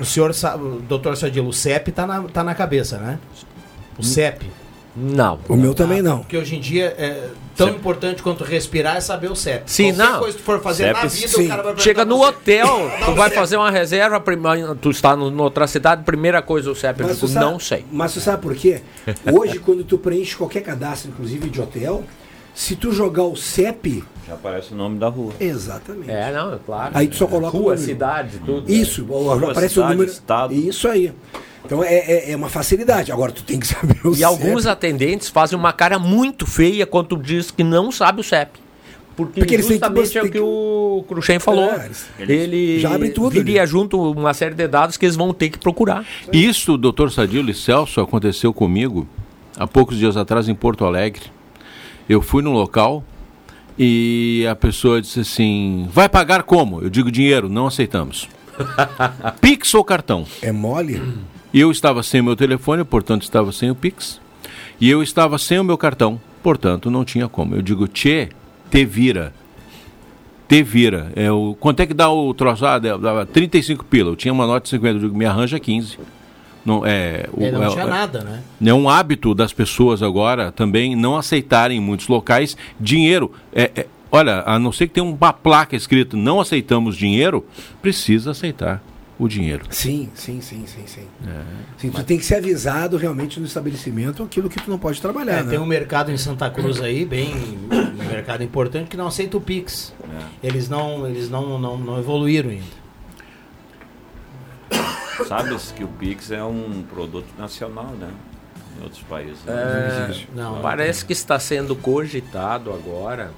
o, 0.00 0.04
senhor, 0.04 0.30
o 0.30 0.80
doutor 0.82 1.16
Sadilo, 1.16 1.48
o 1.48 1.52
CEP 1.52 1.92
tá 1.92 2.06
na, 2.06 2.22
tá 2.22 2.42
na 2.44 2.54
cabeça, 2.54 2.98
né? 2.98 3.18
O 3.98 4.02
CEP. 4.02 4.46
Não. 4.96 5.38
O 5.46 5.56
meu 5.56 5.74
também 5.74 6.00
não. 6.00 6.20
Porque 6.20 6.38
hoje 6.38 6.56
em 6.56 6.60
dia 6.60 6.94
é 6.96 7.28
tão 7.54 7.66
CEP. 7.66 7.78
importante 7.78 8.22
quanto 8.22 8.42
respirar 8.44 8.96
é 8.96 9.00
saber 9.00 9.30
o 9.30 9.36
CEP. 9.36 9.70
Sim, 9.70 9.92
Qualquer 9.92 10.12
não. 10.12 10.18
coisa 10.20 10.36
que 10.36 10.42
tu 10.42 10.46
for 10.46 10.60
fazer 10.62 10.84
CEP, 10.84 10.94
na 10.94 11.06
vida, 11.06 11.28
sim. 11.28 11.44
o 11.44 11.48
cara 11.48 11.62
vai 11.62 11.78
Chega 11.78 12.04
no 12.06 12.22
hotel, 12.22 12.90
tu 13.04 13.14
vai 13.14 13.28
fazer 13.28 13.58
uma 13.58 13.70
reserva, 13.70 14.22
tu 14.80 14.90
está 14.90 15.14
em 15.14 15.40
outra 15.40 15.66
cidade, 15.66 16.02
primeira 16.02 16.40
coisa 16.40 16.70
o 16.70 16.74
CEP, 16.74 17.00
eu 17.02 17.14
digo, 17.14 17.28
não 17.28 17.60
sei. 17.60 17.84
Mas 17.92 18.12
você 18.12 18.20
sabe 18.20 18.40
por 18.40 18.54
quê? 18.54 18.80
Hoje, 19.30 19.58
quando 19.58 19.84
tu 19.84 19.98
preenche 19.98 20.34
qualquer 20.34 20.62
cadastro, 20.62 21.10
inclusive 21.10 21.50
de 21.50 21.60
hotel, 21.60 22.02
se 22.56 22.74
tu 22.74 22.90
jogar 22.90 23.24
o 23.24 23.36
CEP. 23.36 24.02
Já 24.26 24.32
aparece 24.32 24.72
o 24.72 24.76
nome 24.76 24.98
da 24.98 25.08
rua. 25.08 25.34
Exatamente. 25.38 26.10
É, 26.10 26.32
não, 26.32 26.54
é 26.54 26.58
claro. 26.64 26.90
Aí 26.94 27.06
tu 27.06 27.16
só 27.16 27.26
coloca 27.26 27.56
rua, 27.56 27.74
o 27.74 27.78
cidade, 27.78 28.38
tudo. 28.44 28.72
Isso, 28.72 29.04
rua, 29.04 29.34
aparece 29.50 29.74
cidade, 29.74 29.92
o 29.92 29.94
número. 29.94 30.10
Estado. 30.10 30.54
Isso 30.54 30.88
aí. 30.88 31.12
Então 31.66 31.84
é, 31.84 31.94
é, 31.94 32.30
é, 32.32 32.36
uma 32.36 32.48
facilidade. 32.48 33.12
Agora 33.12 33.30
tu 33.30 33.44
tem 33.44 33.60
que 33.60 33.66
saber 33.68 34.00
o 34.02 34.12
E 34.12 34.14
CEP. 34.14 34.24
alguns 34.24 34.66
atendentes 34.66 35.28
fazem 35.28 35.56
uma 35.56 35.70
cara 35.70 35.98
muito 35.98 36.46
feia 36.46 36.86
quando 36.86 37.08
tu 37.08 37.16
diz 37.18 37.50
que 37.50 37.62
não 37.62 37.92
sabe 37.92 38.22
o 38.22 38.24
CEP. 38.24 38.58
Porque, 39.14 39.40
Porque 39.40 39.58
justamente 39.62 40.10
que, 40.10 40.18
é 40.18 40.22
o 40.22 40.30
que, 40.30 40.40
o 40.40 41.04
Cruxem 41.06 41.38
falou. 41.38 41.70
É, 41.70 41.90
ele 42.20 42.80
já 42.80 42.94
abre 42.94 43.10
tudo 43.10 43.32
viria 43.32 43.62
ali. 43.62 43.70
junto 43.70 44.00
uma 44.12 44.32
série 44.32 44.54
de 44.54 44.66
dados 44.66 44.96
que 44.96 45.04
eles 45.04 45.16
vão 45.16 45.32
ter 45.34 45.50
que 45.50 45.58
procurar. 45.58 46.06
Isso, 46.32 46.78
doutor 46.78 47.12
Sadilo 47.12 47.50
e 47.50 47.54
Celso, 47.54 48.00
aconteceu 48.00 48.52
comigo 48.52 49.06
há 49.58 49.66
poucos 49.66 49.98
dias 49.98 50.16
atrás 50.16 50.48
em 50.48 50.54
Porto 50.54 50.86
Alegre. 50.86 51.36
Eu 52.08 52.22
fui 52.22 52.42
no 52.42 52.52
local 52.52 53.02
e 53.78 54.46
a 54.48 54.54
pessoa 54.54 55.00
disse 55.00 55.20
assim: 55.20 55.88
vai 55.92 56.08
pagar 56.08 56.42
como? 56.44 56.80
Eu 56.80 56.88
digo 56.88 57.10
dinheiro, 57.10 57.48
não 57.48 57.66
aceitamos. 57.66 58.28
Pix 59.40 59.74
ou 59.74 59.84
cartão? 59.84 60.26
É 60.40 60.52
mole? 60.52 61.02
Eu 61.52 61.70
estava 61.70 62.02
sem 62.02 62.20
o 62.20 62.24
meu 62.24 62.36
telefone, 62.36 62.84
portanto 62.84 63.22
estava 63.22 63.52
sem 63.52 63.70
o 63.70 63.74
Pix. 63.74 64.20
E 64.80 64.88
eu 64.88 65.02
estava 65.02 65.38
sem 65.38 65.58
o 65.58 65.64
meu 65.64 65.76
cartão, 65.76 66.20
portanto 66.42 66.90
não 66.90 67.04
tinha 67.04 67.28
como. 67.28 67.54
Eu 67.54 67.62
digo, 67.62 67.88
Tchê, 67.88 68.28
te 68.70 68.84
vira. 68.84 69.32
Te 70.48 70.62
vira. 70.62 71.10
É 71.16 71.30
o, 71.30 71.56
quanto 71.58 71.80
é 71.80 71.86
que 71.86 71.94
dá 71.94 72.10
o 72.10 72.32
troço? 72.32 72.64
Ah, 72.64 72.78
dava 72.78 73.26
35 73.26 73.84
pila. 73.84 74.10
Eu 74.10 74.16
tinha 74.16 74.32
uma 74.32 74.46
nota 74.46 74.60
de 74.60 74.68
50, 74.68 74.96
eu 74.96 75.00
digo, 75.00 75.16
me 75.16 75.26
arranja 75.26 75.58
15. 75.58 75.98
Não, 76.66 76.84
é, 76.84 77.28
o, 77.32 77.48
não 77.52 77.62
é, 77.62 77.68
tinha 77.68 77.86
nada, 77.86 78.24
né? 78.24 78.42
É 78.60 78.74
um 78.74 78.90
hábito 78.90 79.32
das 79.34 79.52
pessoas 79.52 80.02
agora 80.02 80.50
também 80.50 80.96
não 80.96 81.16
aceitarem 81.16 81.78
em 81.78 81.80
muitos 81.80 82.08
locais 82.08 82.56
dinheiro. 82.78 83.32
É, 83.54 83.70
é, 83.76 83.86
olha, 84.10 84.42
a 84.44 84.58
não 84.58 84.72
ser 84.72 84.88
que 84.88 84.94
tenha 84.94 85.06
uma 85.06 85.32
placa 85.32 85.76
escrita 85.76 86.16
não 86.16 86.40
aceitamos 86.40 86.96
dinheiro, 86.96 87.46
precisa 87.80 88.32
aceitar. 88.32 88.82
o 89.18 89.28
dinheiro. 89.28 89.64
Sim, 89.70 90.10
sim, 90.14 90.42
sim, 90.42 90.66
sim, 90.66 90.82
sim. 90.86 91.06
É, 91.26 91.42
sim 91.78 91.90
tu 91.90 92.02
tem 92.04 92.18
que 92.18 92.24
ser 92.24 92.34
avisado 92.34 92.98
realmente 92.98 93.40
no 93.40 93.46
estabelecimento 93.46 94.22
aquilo 94.22 94.50
que 94.50 94.60
tu 94.60 94.68
não 94.68 94.78
pode 94.78 95.00
trabalhar. 95.00 95.38
É, 95.38 95.42
né? 95.42 95.50
Tem 95.50 95.58
um 95.58 95.64
mercado 95.64 96.10
em 96.10 96.18
Santa 96.18 96.50
Cruz 96.50 96.82
aí, 96.82 97.04
bem 97.04 97.32
um 97.70 98.08
mercado 98.08 98.42
importante, 98.42 98.88
que 98.90 98.96
não 98.96 99.06
aceita 99.06 99.36
o 99.36 99.40
Pix. 99.40 99.94
É. 100.02 100.48
Eles 100.48 100.68
não, 100.68 101.06
eles 101.06 101.30
não, 101.30 101.58
não, 101.58 101.78
não 101.78 101.98
evoluíram 101.98 102.50
ainda. 102.50 102.85
Sabes 105.24 105.72
que 105.72 105.84
o 105.84 105.88
Pix 105.88 106.30
é 106.30 106.42
um 106.42 106.82
produto 106.82 107.28
nacional, 107.38 107.86
né? 107.86 108.10
Em 108.78 108.82
outros 108.82 109.02
países. 109.02 109.38
É, 109.46 110.26
não, 110.34 110.60
parece 110.60 111.04
que 111.04 111.12
está 111.12 111.38
sendo 111.38 111.74
cogitado 111.74 112.72
agora. 112.72 113.30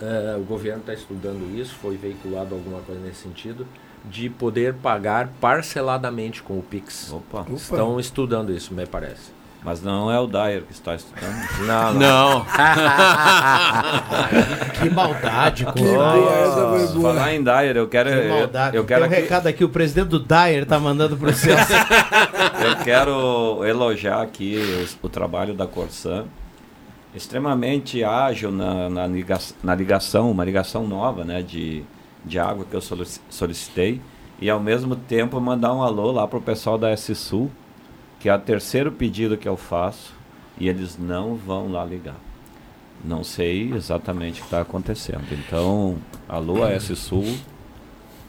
É, 0.00 0.36
o 0.36 0.42
governo 0.42 0.80
está 0.80 0.92
estudando 0.92 1.56
isso, 1.58 1.74
foi 1.76 1.96
veiculado 1.96 2.54
alguma 2.54 2.80
coisa 2.80 3.00
nesse 3.00 3.22
sentido, 3.22 3.66
de 4.04 4.28
poder 4.28 4.74
pagar 4.74 5.28
parceladamente 5.40 6.42
com 6.42 6.58
o 6.58 6.62
Pix. 6.62 7.12
Opa. 7.12 7.46
Estão 7.54 8.00
estudando 8.00 8.52
isso, 8.52 8.74
me 8.74 8.84
parece. 8.84 9.41
Mas 9.64 9.80
não 9.80 10.10
é 10.10 10.18
o 10.18 10.26
Dyer 10.26 10.62
que 10.62 10.72
está 10.72 10.96
estudando. 10.96 11.32
Não, 11.66 11.94
não. 11.94 12.00
não. 12.00 12.44
que 14.80 14.90
maldade, 14.90 15.64
oh, 15.68 15.72
Falar 17.00 17.34
em 17.34 17.44
Dyer, 17.44 17.76
eu 17.76 17.86
quero. 17.86 18.10
Que 18.10 18.28
maldade. 18.28 18.76
Eu, 18.76 18.82
eu 18.82 18.86
quero 18.86 19.02
Tem 19.02 19.10
um 19.10 19.12
aqui... 19.12 19.22
recado 19.22 19.46
aqui, 19.46 19.64
o 19.64 19.68
presidente 19.68 20.08
do 20.08 20.18
Dyer 20.18 20.64
está 20.64 20.80
mandando 20.80 21.16
para 21.16 21.28
o 21.28 21.32
eu 21.32 22.76
quero 22.82 23.64
elogiar 23.64 24.20
aqui 24.20 24.60
o, 25.02 25.06
o, 25.06 25.08
trabalho 25.08 25.54
da 25.54 25.64
Corsan. 25.66 26.24
Extremamente 27.14 28.02
ágil 28.02 28.50
na, 28.50 28.90
na, 28.90 29.06
ligação, 29.06 29.56
na 29.62 29.74
ligação, 29.74 30.30
uma 30.30 30.44
ligação 30.44 30.86
nova 30.88 31.24
né, 31.24 31.42
de, 31.42 31.84
de 32.24 32.38
água 32.38 32.64
que 32.68 32.74
eu 32.74 32.80
solicitei. 33.30 34.00
E 34.40 34.50
ao 34.50 34.58
mesmo 34.58 34.96
tempo 34.96 35.40
mandar 35.40 35.72
um 35.72 35.82
alô 35.82 36.10
lá 36.10 36.26
para 36.26 36.38
o 36.38 36.42
pessoal 36.42 36.76
da 36.76 36.90
S 36.90 37.14
Sul 37.14 37.48
que 38.22 38.28
é 38.28 38.34
o 38.34 38.38
terceiro 38.38 38.92
pedido 38.92 39.36
que 39.36 39.48
eu 39.48 39.56
faço 39.56 40.14
e 40.56 40.68
eles 40.68 40.96
não 40.96 41.34
vão 41.34 41.72
lá 41.72 41.84
ligar. 41.84 42.14
Não 43.04 43.24
sei 43.24 43.72
exatamente 43.72 44.38
o 44.38 44.42
que 44.42 44.46
está 44.46 44.60
acontecendo. 44.60 45.24
Então, 45.32 45.98
alô 46.28 46.64
S 46.64 46.94
Sul, 46.94 47.26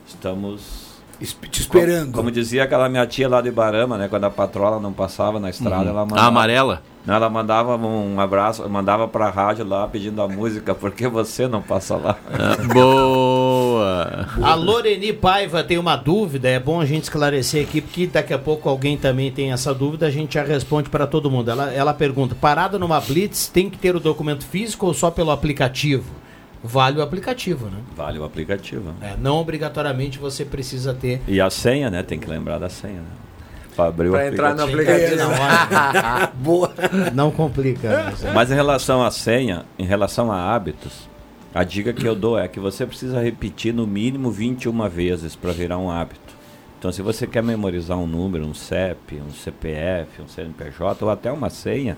estamos 0.07 0.92
te 1.19 1.61
esperando. 1.61 2.05
Como, 2.05 2.17
como, 2.17 2.31
dizia 2.31 2.63
aquela 2.63 2.89
minha 2.89 3.05
tia 3.05 3.29
lá 3.29 3.41
de 3.41 3.51
Barama, 3.51 3.97
né? 3.97 4.07
Quando 4.07 4.25
a 4.25 4.29
patrola 4.29 4.79
não 4.79 4.93
passava 4.93 5.39
na 5.39 5.49
estrada, 5.49 5.83
uhum. 5.83 5.89
ela 5.89 6.05
mandava. 6.05 6.21
A 6.21 6.27
amarela? 6.27 6.81
Não, 7.05 7.15
ela 7.15 7.29
mandava 7.29 7.75
um 7.75 8.17
abraço, 8.19 8.67
mandava 8.69 9.07
pra 9.09 9.29
rádio 9.29 9.65
lá 9.67 9.85
pedindo 9.87 10.21
a 10.21 10.27
música, 10.27 10.73
porque 10.75 11.07
você 11.07 11.47
não 11.47 11.61
passa 11.61 11.97
lá. 11.97 12.17
Ah, 12.31 12.73
boa! 12.73 14.27
A 14.41 14.55
Loreni 14.55 15.11
Paiva 15.11 15.63
tem 15.63 15.77
uma 15.77 15.97
dúvida, 15.97 16.47
é 16.47 16.59
bom 16.59 16.79
a 16.79 16.85
gente 16.85 17.03
esclarecer 17.03 17.63
aqui, 17.63 17.81
porque 17.81 18.07
daqui 18.07 18.33
a 18.33 18.39
pouco 18.39 18.69
alguém 18.69 18.97
também 18.97 19.31
tem 19.31 19.51
essa 19.51 19.73
dúvida, 19.73 20.07
a 20.07 20.11
gente 20.11 20.35
já 20.35 20.43
responde 20.43 20.89
para 20.89 21.05
todo 21.05 21.29
mundo. 21.29 21.51
Ela, 21.51 21.73
ela 21.73 21.93
pergunta: 21.93 22.35
parada 22.35 22.79
numa 22.79 23.01
Blitz 23.01 23.47
tem 23.47 23.69
que 23.69 23.77
ter 23.77 23.95
o 23.95 23.99
documento 23.99 24.45
físico 24.45 24.85
ou 24.85 24.93
só 24.93 25.11
pelo 25.11 25.31
aplicativo? 25.31 26.22
Vale 26.63 26.99
o 26.99 27.01
aplicativo, 27.01 27.65
né? 27.65 27.79
Vale 27.95 28.17
o 28.19 28.23
aplicativo. 28.23 28.93
É, 29.01 29.17
não 29.17 29.35
obrigatoriamente 29.35 30.17
você 30.17 30.45
precisa 30.45 30.93
ter. 30.93 31.21
E 31.27 31.41
a 31.41 31.49
senha, 31.49 31.89
né? 31.89 32.01
Tem 32.03 32.17
que 32.17 32.29
lembrar 32.29 32.57
da 32.57 32.69
senha, 32.69 33.01
né? 33.01 33.07
Para 33.75 33.89
abrir 33.89 34.09
pra 34.09 34.19
o 34.19 34.21
entrar 34.21 34.55
no 34.55 34.63
aplicativo. 34.63 35.17
Não, 35.17 35.31
Boa. 36.41 36.73
Não 37.13 37.31
complica. 37.31 38.13
Mas 38.33 38.49
em 38.49 38.53
relação 38.53 39.03
à 39.03 39.11
senha, 39.11 39.65
em 39.77 39.85
relação 39.85 40.31
a 40.31 40.53
hábitos, 40.53 41.09
a 41.53 41.63
dica 41.63 41.91
que 41.91 42.07
eu 42.07 42.15
dou 42.15 42.39
é 42.39 42.47
que 42.47 42.59
você 42.59 42.85
precisa 42.85 43.21
repetir 43.21 43.73
no 43.73 43.85
mínimo 43.85 44.31
21 44.31 44.87
vezes 44.89 45.35
para 45.35 45.51
virar 45.51 45.77
um 45.77 45.91
hábito. 45.91 46.33
Então, 46.79 46.91
se 46.91 47.01
você 47.01 47.27
quer 47.27 47.43
memorizar 47.43 47.97
um 47.97 48.07
número, 48.07 48.45
um 48.45 48.53
CEP, 48.53 49.21
um 49.21 49.31
CPF, 49.31 50.21
um 50.21 50.27
CNPJ 50.27 51.03
ou 51.03 51.11
até 51.11 51.31
uma 51.31 51.49
senha, 51.49 51.97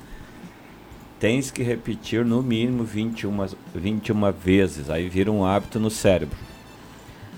tens 1.19 1.51
que 1.51 1.63
repetir 1.63 2.25
no 2.25 2.41
mínimo 2.41 2.83
21, 2.83 3.47
21 3.73 4.31
vezes. 4.31 4.89
Aí 4.89 5.07
vira 5.09 5.31
um 5.31 5.45
hábito 5.45 5.79
no 5.79 5.89
cérebro. 5.89 6.37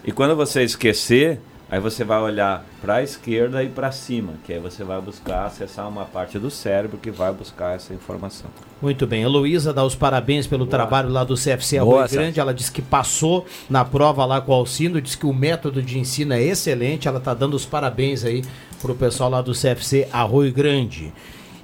E 0.03 0.11
quando 0.11 0.35
você 0.35 0.63
esquecer, 0.63 1.39
aí 1.69 1.79
você 1.79 2.03
vai 2.03 2.19
olhar 2.21 2.65
para 2.81 2.95
a 2.95 3.03
esquerda 3.03 3.61
e 3.61 3.67
para 3.67 3.91
cima, 3.91 4.35
que 4.45 4.53
aí 4.53 4.59
você 4.59 4.83
vai 4.83 5.01
buscar 5.01 5.45
acessar 5.45 5.87
uma 5.89 6.05
parte 6.05 6.39
do 6.39 6.49
cérebro 6.49 6.97
que 6.97 7.11
vai 7.11 7.33
buscar 7.33 7.75
essa 7.75 7.93
informação. 7.93 8.49
Muito 8.81 9.05
bem. 9.05 9.25
A 9.25 9.27
Luísa 9.27 9.73
dá 9.73 9.83
os 9.83 9.95
parabéns 9.95 10.47
pelo 10.47 10.65
Boa. 10.65 10.77
trabalho 10.77 11.09
lá 11.09 11.23
do 11.23 11.35
CFC 11.35 11.77
Arroio 11.77 12.07
Grande. 12.07 12.39
Ela 12.39 12.53
disse 12.53 12.71
que 12.71 12.81
passou 12.81 13.45
na 13.69 13.83
prova 13.83 14.23
lá 14.25 14.39
com 14.39 14.51
o 14.51 14.55
Alcino, 14.55 15.01
disse 15.01 15.17
que 15.17 15.25
o 15.25 15.33
método 15.33 15.81
de 15.81 15.99
ensino 15.99 16.33
é 16.33 16.41
excelente. 16.41 17.07
Ela 17.07 17.17
está 17.17 17.33
dando 17.33 17.55
os 17.55 17.65
parabéns 17.65 18.23
aí 18.23 18.43
para 18.81 18.91
o 18.91 18.95
pessoal 18.95 19.29
lá 19.29 19.41
do 19.41 19.51
CFC 19.51 20.07
Arroio 20.13 20.53
Grande. 20.53 21.11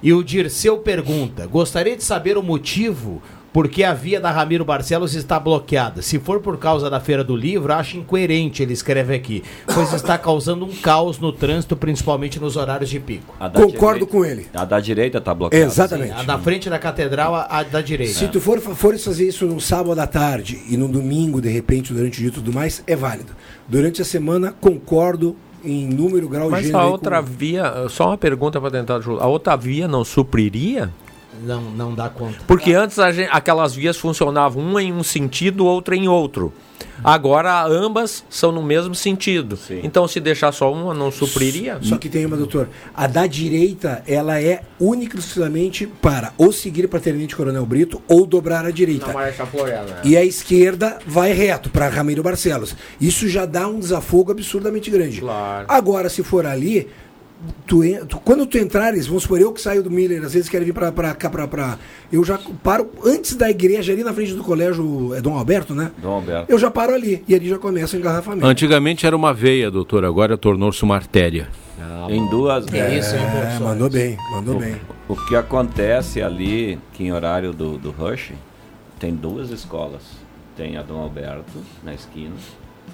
E 0.04 0.12
o 0.12 0.22
Dirceu 0.22 0.76
pergunta: 0.76 1.46
gostaria 1.46 1.96
de 1.96 2.04
saber 2.04 2.36
o 2.36 2.42
motivo 2.42 3.22
porque 3.54 3.84
a 3.84 3.94
via 3.94 4.20
da 4.20 4.32
Ramiro 4.32 4.64
Barcelos 4.64 5.14
está 5.14 5.38
bloqueada. 5.38 6.02
Se 6.02 6.18
for 6.18 6.40
por 6.40 6.58
causa 6.58 6.90
da 6.90 6.98
Feira 6.98 7.22
do 7.22 7.36
Livro, 7.36 7.72
acho 7.72 7.96
incoerente, 7.96 8.64
ele 8.64 8.72
escreve 8.72 9.14
aqui, 9.14 9.44
pois 9.72 9.92
está 9.92 10.18
causando 10.18 10.64
um 10.64 10.74
caos 10.74 11.20
no 11.20 11.32
trânsito, 11.32 11.76
principalmente 11.76 12.40
nos 12.40 12.56
horários 12.56 12.90
de 12.90 12.98
pico. 12.98 13.32
Concordo 13.38 14.00
direita, 14.00 14.06
com 14.06 14.24
ele. 14.24 14.46
A 14.52 14.64
da 14.64 14.80
direita 14.80 15.18
está 15.18 15.32
bloqueada. 15.32 15.64
Exatamente. 15.64 16.12
Sim, 16.12 16.20
a 16.20 16.22
da 16.24 16.36
frente 16.36 16.68
da 16.68 16.80
catedral, 16.80 17.32
a, 17.32 17.44
a 17.44 17.62
da 17.62 17.80
direita. 17.80 18.14
Se 18.14 18.26
tu 18.26 18.40
for, 18.40 18.60
for 18.60 18.98
fazer 18.98 19.28
isso 19.28 19.46
no 19.46 19.60
sábado 19.60 20.00
à 20.00 20.06
tarde 20.06 20.60
e 20.68 20.76
no 20.76 20.88
domingo, 20.88 21.40
de 21.40 21.48
repente, 21.48 21.94
durante 21.94 22.18
o 22.18 22.20
dia 22.22 22.28
e 22.28 22.32
tudo 22.32 22.52
mais, 22.52 22.82
é 22.88 22.96
válido. 22.96 23.32
Durante 23.68 24.02
a 24.02 24.04
semana, 24.04 24.52
concordo 24.60 25.36
em 25.64 25.86
número, 25.86 26.28
grau, 26.28 26.50
Mas 26.50 26.66
gênero. 26.66 26.78
Mas 26.78 26.86
a 26.86 26.90
outra 26.90 27.22
com... 27.22 27.28
via, 27.28 27.88
só 27.88 28.08
uma 28.08 28.18
pergunta 28.18 28.60
para 28.60 28.70
tentar 28.70 28.96
ajudar. 28.96 29.22
A 29.24 29.26
outra 29.26 29.56
via 29.56 29.88
não 29.88 30.04
supriria? 30.04 30.90
Não, 31.42 31.60
não 31.62 31.94
dá 31.94 32.08
conta. 32.08 32.38
Porque 32.46 32.72
antes 32.72 32.96
gente, 33.14 33.28
aquelas 33.32 33.74
vias 33.74 33.96
funcionavam 33.96 34.62
uma 34.62 34.82
em 34.82 34.92
um 34.92 35.02
sentido, 35.02 35.66
outra 35.66 35.96
em 35.96 36.06
outro. 36.08 36.52
Agora 37.02 37.64
ambas 37.66 38.24
são 38.30 38.52
no 38.52 38.62
mesmo 38.62 38.94
sentido. 38.94 39.56
Sim. 39.56 39.80
Então 39.82 40.08
se 40.08 40.20
deixar 40.20 40.52
só 40.52 40.72
uma 40.72 40.94
não 40.94 41.10
supriria? 41.10 41.78
Só 41.82 41.98
que 41.98 42.08
tem 42.08 42.24
uma, 42.24 42.36
doutor. 42.36 42.68
A 42.94 43.06
da 43.06 43.26
direita, 43.26 44.02
ela 44.06 44.40
é 44.40 44.62
única 44.80 45.16
e 45.16 45.18
exclusivamente 45.18 45.86
para 45.86 46.32
ou 46.38 46.52
seguir 46.52 46.88
para 46.88 47.00
Tenente 47.00 47.36
Coronel 47.36 47.66
Brito 47.66 48.00
ou 48.08 48.26
dobrar 48.26 48.64
à 48.64 48.70
direita. 48.70 49.12
Né? 49.12 49.34
E 50.04 50.16
a 50.16 50.24
esquerda 50.24 50.98
vai 51.06 51.32
reto 51.32 51.68
para 51.68 51.88
Ramiro 51.88 52.22
Barcelos. 52.22 52.74
Isso 53.00 53.28
já 53.28 53.44
dá 53.44 53.66
um 53.68 53.78
desafogo 53.78 54.32
absurdamente 54.32 54.90
grande. 54.90 55.20
Claro. 55.20 55.66
Agora, 55.68 56.08
se 56.08 56.22
for 56.22 56.46
ali, 56.46 56.88
Tu, 57.66 57.82
tu, 58.06 58.18
quando 58.18 58.46
tu 58.46 58.58
entrares, 58.58 59.06
vamos 59.06 59.22
supor, 59.22 59.40
eu 59.40 59.52
que 59.52 59.60
saio 59.60 59.82
do 59.82 59.90
Miller, 59.90 60.22
às 60.22 60.34
vezes 60.34 60.48
quero 60.48 60.64
vir 60.64 60.72
pra, 60.72 60.92
pra 60.92 61.14
cá, 61.14 61.30
pra, 61.30 61.48
pra, 61.48 61.78
Eu 62.12 62.24
já 62.24 62.38
paro 62.62 62.90
antes 63.04 63.34
da 63.34 63.50
igreja, 63.50 63.92
ali 63.92 64.04
na 64.04 64.12
frente 64.12 64.34
do 64.34 64.42
colégio, 64.44 65.14
é 65.14 65.20
Dom 65.20 65.36
Alberto, 65.36 65.74
né? 65.74 65.90
Dom 65.98 66.14
Alberto. 66.14 66.52
Eu 66.52 66.58
já 66.58 66.70
paro 66.70 66.94
ali, 66.94 67.24
e 67.26 67.34
ali 67.34 67.48
já 67.48 67.58
começa 67.58 67.96
o 67.96 68.00
engarrafamento. 68.00 68.46
Antigamente 68.46 69.06
era 69.06 69.16
uma 69.16 69.32
veia, 69.32 69.70
doutor, 69.70 70.04
agora 70.04 70.36
tornou-se 70.36 70.82
uma 70.82 70.94
artéria. 70.94 71.48
Ah, 71.80 72.06
em 72.08 72.28
duas 72.28 72.66
é, 72.72 72.98
isso, 72.98 73.14
é, 73.14 73.58
mandou 73.60 73.90
bem, 73.90 74.16
mandou 74.30 74.56
o, 74.56 74.58
bem. 74.58 74.76
O 75.08 75.16
que 75.16 75.34
acontece 75.34 76.22
ali, 76.22 76.78
que 76.92 77.04
em 77.04 77.12
horário 77.12 77.52
do, 77.52 77.76
do 77.76 77.90
rush, 77.90 78.32
tem 78.98 79.14
duas 79.14 79.50
escolas. 79.50 80.02
Tem 80.56 80.76
a 80.76 80.82
Dom 80.82 80.98
Alberto, 80.98 81.58
na 81.82 81.94
esquina. 81.94 82.34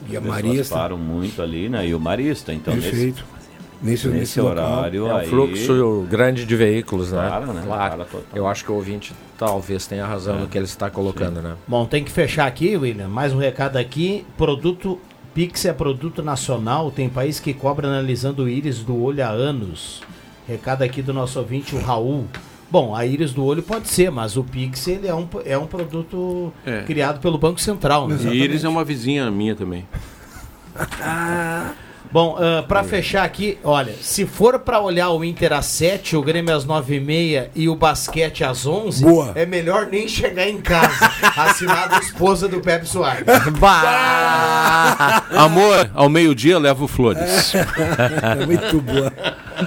E 0.09 0.16
a 0.16 0.20
Marista. 0.20 0.74
param 0.74 0.96
muito 0.96 1.42
ali, 1.42 1.68
né? 1.68 1.86
E 1.86 1.94
o 1.94 2.01
Marista. 2.01 2.53
Então, 2.53 2.74
Perfeito. 2.74 3.24
Nesse, 3.34 3.39
nesse, 3.83 4.07
nesse, 4.09 4.18
nesse 4.18 4.41
horário. 4.41 5.07
É 5.07 5.14
um 5.14 5.26
fluxo 5.26 6.07
grande 6.09 6.45
de 6.45 6.57
veículos, 6.57 7.12
né? 7.12 7.26
Claro, 7.26 7.53
né? 7.53 7.62
Claro. 7.64 8.07
Eu 8.35 8.47
acho 8.47 8.64
que 8.64 8.70
o 8.70 8.74
ouvinte 8.74 9.14
talvez 9.39 9.87
tenha 9.87 10.07
razão 10.07 10.37
é. 10.37 10.41
no 10.41 10.49
que 10.49 10.59
ele 10.59 10.66
está 10.66 10.91
colocando, 10.91 11.37
Sim. 11.37 11.49
né? 11.49 11.57
Bom, 11.66 11.87
tem 11.87 12.05
que 12.05 12.11
fechar 12.11 12.47
aqui, 12.47 12.76
William. 12.76 13.09
Mais 13.09 13.33
um 13.33 13.39
recado 13.39 13.76
aqui. 13.76 14.24
Produto 14.37 14.99
Pix 15.35 15.64
é 15.64 15.72
produto 15.72 16.22
nacional. 16.22 16.91
Tem 16.91 17.09
país 17.09 17.41
que 17.41 17.55
cobra 17.55 17.89
analisando 17.89 18.45
o 18.45 18.49
íris 18.49 18.81
do 18.81 19.01
olho 19.01 19.24
há 19.24 19.28
anos. 19.28 20.03
Recado 20.47 20.83
aqui 20.83 21.01
do 21.01 21.12
nosso 21.12 21.39
ouvinte, 21.39 21.74
o 21.74 21.81
Raul. 21.81 22.26
Bom, 22.70 22.95
a 22.95 23.05
íris 23.05 23.33
do 23.33 23.45
olho 23.45 23.62
pode 23.62 23.89
ser, 23.89 24.11
mas 24.11 24.37
o 24.37 24.45
Pix 24.45 24.87
ele 24.87 25.09
é, 25.09 25.14
um, 25.14 25.28
é 25.45 25.59
um 25.59 25.66
produto 25.66 26.53
é. 26.64 26.83
criado 26.83 27.20
pelo 27.20 27.37
Banco 27.37 27.61
Central. 27.61 28.07
Né? 28.07 28.16
E 28.33 28.45
íris 28.45 28.62
é 28.62 28.68
uma 28.68 28.85
vizinha 28.85 29.28
minha 29.31 29.57
também. 29.57 29.87
Bom, 32.12 32.36
uh, 32.36 32.62
para 32.66 32.82
fechar 32.82 33.22
aqui, 33.22 33.56
olha, 33.62 33.94
se 34.00 34.26
for 34.26 34.58
para 34.58 34.80
olhar 34.80 35.11
o 35.11 35.24
Inter 35.24 35.52
às 35.52 35.66
7, 35.66 36.16
o 36.16 36.22
Grêmio 36.22 36.54
às 36.54 36.64
9 36.64 36.96
e 36.96 37.00
meia 37.00 37.50
e 37.54 37.68
o 37.68 37.76
basquete 37.76 38.42
às 38.42 38.66
11, 38.66 39.04
Boa. 39.04 39.30
é 39.36 39.46
melhor 39.46 39.86
nem 39.86 40.08
chegar 40.08 40.48
em 40.48 40.61
casa. 40.61 41.08
Assinado 41.36 42.02
esposa 42.02 42.48
do 42.48 42.61
Pepe 42.61 42.86
Soares. 42.86 43.24
Amor, 45.36 45.88
ao 45.94 46.08
meio-dia 46.08 46.58
levo 46.58 46.88
flores. 46.88 47.52
É 47.54 48.44
muito 48.44 48.80
boa. 48.80 49.12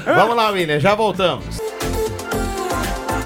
Vamos 0.05 0.35
lá, 0.35 0.49
William, 0.49 0.79
já 0.79 0.95
voltamos. 0.95 1.61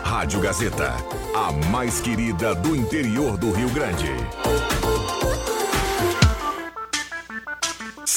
Rádio 0.03 0.39
Gazeta, 0.41 0.93
a 1.33 1.51
mais 1.69 1.99
querida 1.99 2.53
do 2.53 2.75
interior 2.75 3.35
do 3.37 3.51
Rio 3.51 3.69
Grande. 3.69 4.11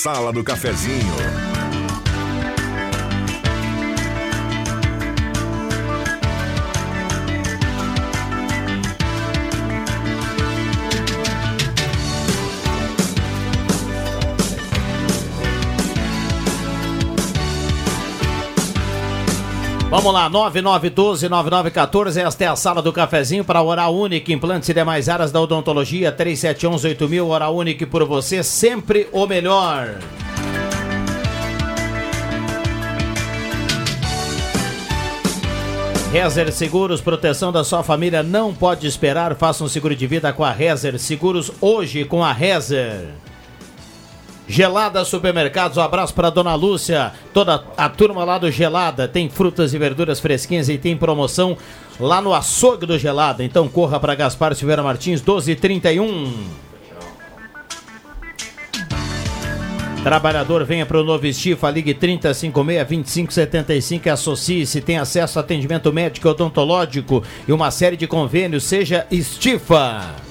Sala 0.01 0.33
do 0.33 0.43
Cafezinho. 0.43 1.50
Vamos 19.91 20.15
lá, 20.15 20.31
9912-9914, 20.31 22.25
esta 22.25 22.45
é 22.45 22.47
a 22.47 22.55
sala 22.55 22.81
do 22.81 22.93
cafezinho 22.93 23.45
para 23.45 23.61
Oral 23.61 23.93
Unique, 23.93 24.33
implantes 24.33 24.69
e 24.69 24.73
demais 24.73 25.09
áreas 25.09 25.33
da 25.33 25.41
odontologia, 25.41 26.13
3711-8000, 26.13 27.27
Oral 27.27 27.57
Unique 27.57 27.85
por 27.85 28.05
você, 28.05 28.41
sempre 28.45 29.09
o 29.11 29.27
melhor. 29.27 29.99
Rezer 36.13 36.53
Seguros, 36.53 37.01
proteção 37.01 37.51
da 37.51 37.65
sua 37.65 37.83
família 37.83 38.23
não 38.23 38.55
pode 38.55 38.87
esperar, 38.87 39.35
faça 39.35 39.65
um 39.65 39.69
seguro 39.69 39.97
de 39.97 40.07
vida 40.07 40.33
com 40.33 40.45
a 40.45 40.53
Rezer 40.53 41.01
Seguros, 41.01 41.51
hoje 41.61 42.05
com 42.05 42.23
a 42.23 42.33
Rezer. 42.33 43.09
Gelada 44.51 45.03
Supermercados, 45.05 45.77
um 45.77 45.81
abraço 45.81 46.13
para 46.13 46.29
Dona 46.29 46.57
Lúcia, 46.57 47.13
toda 47.33 47.63
a 47.77 47.89
turma 47.89 48.25
lá 48.25 48.37
do 48.37 48.51
Gelada. 48.51 49.07
Tem 49.07 49.31
frutas 49.31 49.73
e 49.73 49.79
verduras 49.79 50.19
fresquinhas 50.19 50.69
e 50.69 50.77
tem 50.77 50.97
promoção 50.97 51.57
lá 52.01 52.21
no 52.21 52.35
açougue 52.35 52.85
do 52.85 52.99
Gelada. 52.99 53.45
Então 53.45 53.69
corra 53.69 54.01
para 54.01 54.17
Gaspar 54.17 54.53
Silveira 54.57 54.83
Martins, 54.83 55.21
1231. 55.21 56.35
Trabalhador, 60.03 60.65
venha 60.65 60.85
para 60.85 61.01
o 61.01 61.05
Novo 61.05 61.29
Estifa, 61.29 61.71
ligue 61.71 61.95
3056-2575 61.95 64.07
e 64.07 64.11
associe-se. 64.11 64.81
Tem 64.81 64.99
acesso 64.99 65.39
a 65.39 65.43
atendimento 65.43 65.93
médico 65.93 66.27
e 66.27 66.31
odontológico 66.31 67.23
e 67.47 67.53
uma 67.53 67.71
série 67.71 67.97
de 67.97 68.09
convênios. 68.09 68.65
Seja 68.65 69.07
Estifa. 69.13 70.29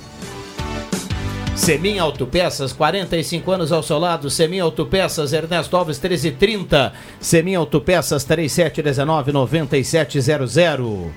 Semin 1.59 1.99
Autopeças, 1.99 2.73
45 2.73 3.51
anos 3.51 3.71
ao 3.73 3.83
seu 3.83 3.99
lado. 3.99 4.29
Semin 4.29 4.59
Autopeças, 4.59 5.33
Ernesto 5.33 5.75
Alves 5.75 5.99
1330. 5.99 6.93
Semin 7.19 7.55
Autopeças 7.55 8.25
3719-9700. 8.25 11.09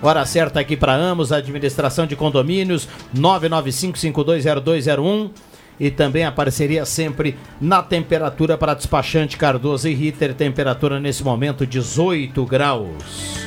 Hora 0.00 0.24
certa 0.24 0.60
aqui 0.60 0.78
para 0.78 0.94
Amos, 0.94 1.30
administração 1.30 2.06
de 2.06 2.16
condomínios 2.16 2.88
995520201 3.14 5.28
e 5.78 5.90
também 5.90 6.24
a 6.24 6.32
parceria 6.32 6.86
sempre 6.86 7.36
na 7.60 7.82
temperatura 7.82 8.56
para 8.56 8.72
despachante 8.74 9.36
Cardoso 9.36 9.88
e 9.88 9.94
Ritter, 9.94 10.32
temperatura 10.34 10.98
nesse 10.98 11.22
momento 11.22 11.66
18 11.66 12.46
graus. 12.46 13.46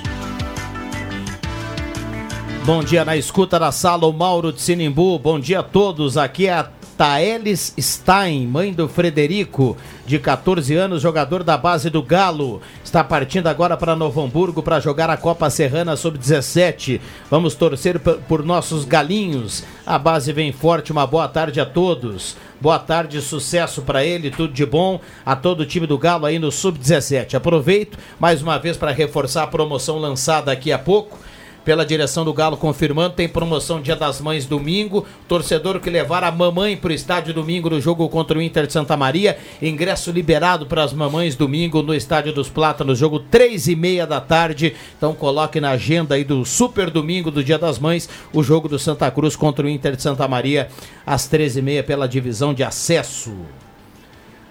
Bom 2.66 2.84
dia 2.84 3.05
na 3.05 3.16
escuta 3.16 3.59
da 3.59 3.72
sala, 3.72 4.07
o 4.07 4.11
Mauro 4.11 4.51
de 4.51 4.59
Sinimbu. 4.59 5.20
Bom 5.20 5.39
dia 5.39 5.59
a 5.59 5.63
todos. 5.63 6.18
Aqui 6.18 6.47
é 6.47 6.53
a 6.53 6.68
Taelis 6.97 7.76
Stein, 7.80 8.47
mãe 8.47 8.74
do 8.74 8.89
Frederico, 8.89 9.78
de 10.03 10.18
14 10.18 10.74
anos, 10.74 10.99
jogador 10.99 11.43
da 11.43 11.59
base 11.59 11.91
do 11.91 12.01
Galo. 12.01 12.63
Está 12.84 13.03
partindo 13.03 13.45
agora 13.45 13.78
para 13.78 13.95
Novo 13.95 14.20
Hamburgo 14.20 14.63
para 14.63 14.80
jogar 14.80 15.11
a 15.11 15.18
Copa 15.18 15.47
Serrana 15.51 15.95
Sub-17. 15.95 16.99
Vamos 17.30 17.53
torcer 17.53 17.99
por 17.99 18.43
nossos 18.43 18.84
galinhos. 18.84 19.63
A 19.86 19.99
base 19.99 20.34
vem 20.34 20.51
forte. 20.51 20.91
Uma 20.91 21.05
boa 21.05 21.28
tarde 21.28 21.61
a 21.61 21.68
todos. 21.68 22.36
Boa 22.59 22.80
tarde, 22.80 23.22
sucesso 23.22 23.84
para 23.84 24.03
ele, 24.03 24.32
tudo 24.32 24.51
de 24.51 24.66
bom 24.66 24.99
a 25.24 25.36
todo 25.36 25.59
o 25.59 25.66
time 25.68 25.86
do 25.86 25.99
Galo 25.99 26.26
aí 26.26 26.39
no 26.39 26.51
Sub-17. 26.51 27.36
Aproveito 27.36 27.99
mais 28.20 28.41
uma 28.41 28.57
vez 28.57 28.76
para 28.76 28.89
reforçar 28.89 29.43
a 29.43 29.47
promoção 29.47 29.99
lançada 29.99 30.51
aqui 30.51 30.72
a 30.72 30.80
pouco 30.80 31.20
pela 31.66 31.84
direção 31.84 32.24
do 32.24 32.32
Galo 32.32 32.55
confirmando, 32.55 33.16
tem 33.16 33.28
promoção 33.28 33.82
Dia 33.82 33.95
das 33.95 34.22
Mães 34.22 34.45
domingo. 34.45 35.03
Torcedor 35.28 35.80
que 35.80 35.89
levar 35.89 36.24
a 36.24 36.32
mamãe 36.32 36.78
para 36.78 36.91
o 36.91 36.93
estádio 36.93 37.34
domingo 37.34 37.72
no 37.72 37.82
jogo 37.82 38.07
contra 38.07 38.38
o 38.38 38.41
Inter 38.41 38.68
de 38.68 38.74
Santa 38.74 38.95
Maria. 38.95 39.39
Ingresso 39.59 40.11
liberado 40.11 40.68
para 40.68 40.84
as 40.84 40.93
mamães 40.93 41.36
domingo 41.36 41.82
no 41.82 41.95
Estádio 41.95 42.32
dos 42.32 42.49
Plátanos, 42.49 42.99
jogo 42.99 43.20
três 43.20 43.68
e 43.68 43.76
meia 43.76 44.05
da 44.05 44.22
tarde. 44.22 44.76
Então 44.95 45.16
coloque 45.16 45.59
na 45.59 45.72
agenda 45.72 46.13
aí 46.13 46.24
do 46.24 46.45
super 46.45 46.91
domingo 46.91 47.32
do 47.32 47.43
Dia 47.43 47.57
das 47.57 47.80
Mães 47.80 48.07
o 48.32 48.43
jogo 48.43 48.70
do 48.70 48.78
Santa 48.78 49.09
Cruz 49.09 49.36
contra 49.36 49.66
o 49.66 49.70
Inter 49.70 49.95
de 49.95 50.03
Santa 50.03 50.28
Maria 50.28 50.70
às 51.03 51.28
três 51.28 51.57
e 51.57 51.63
meia 51.63 51.84
pela 51.84 52.07
divisão 52.07 52.53
de 52.53 52.63
acesso. 52.63 53.34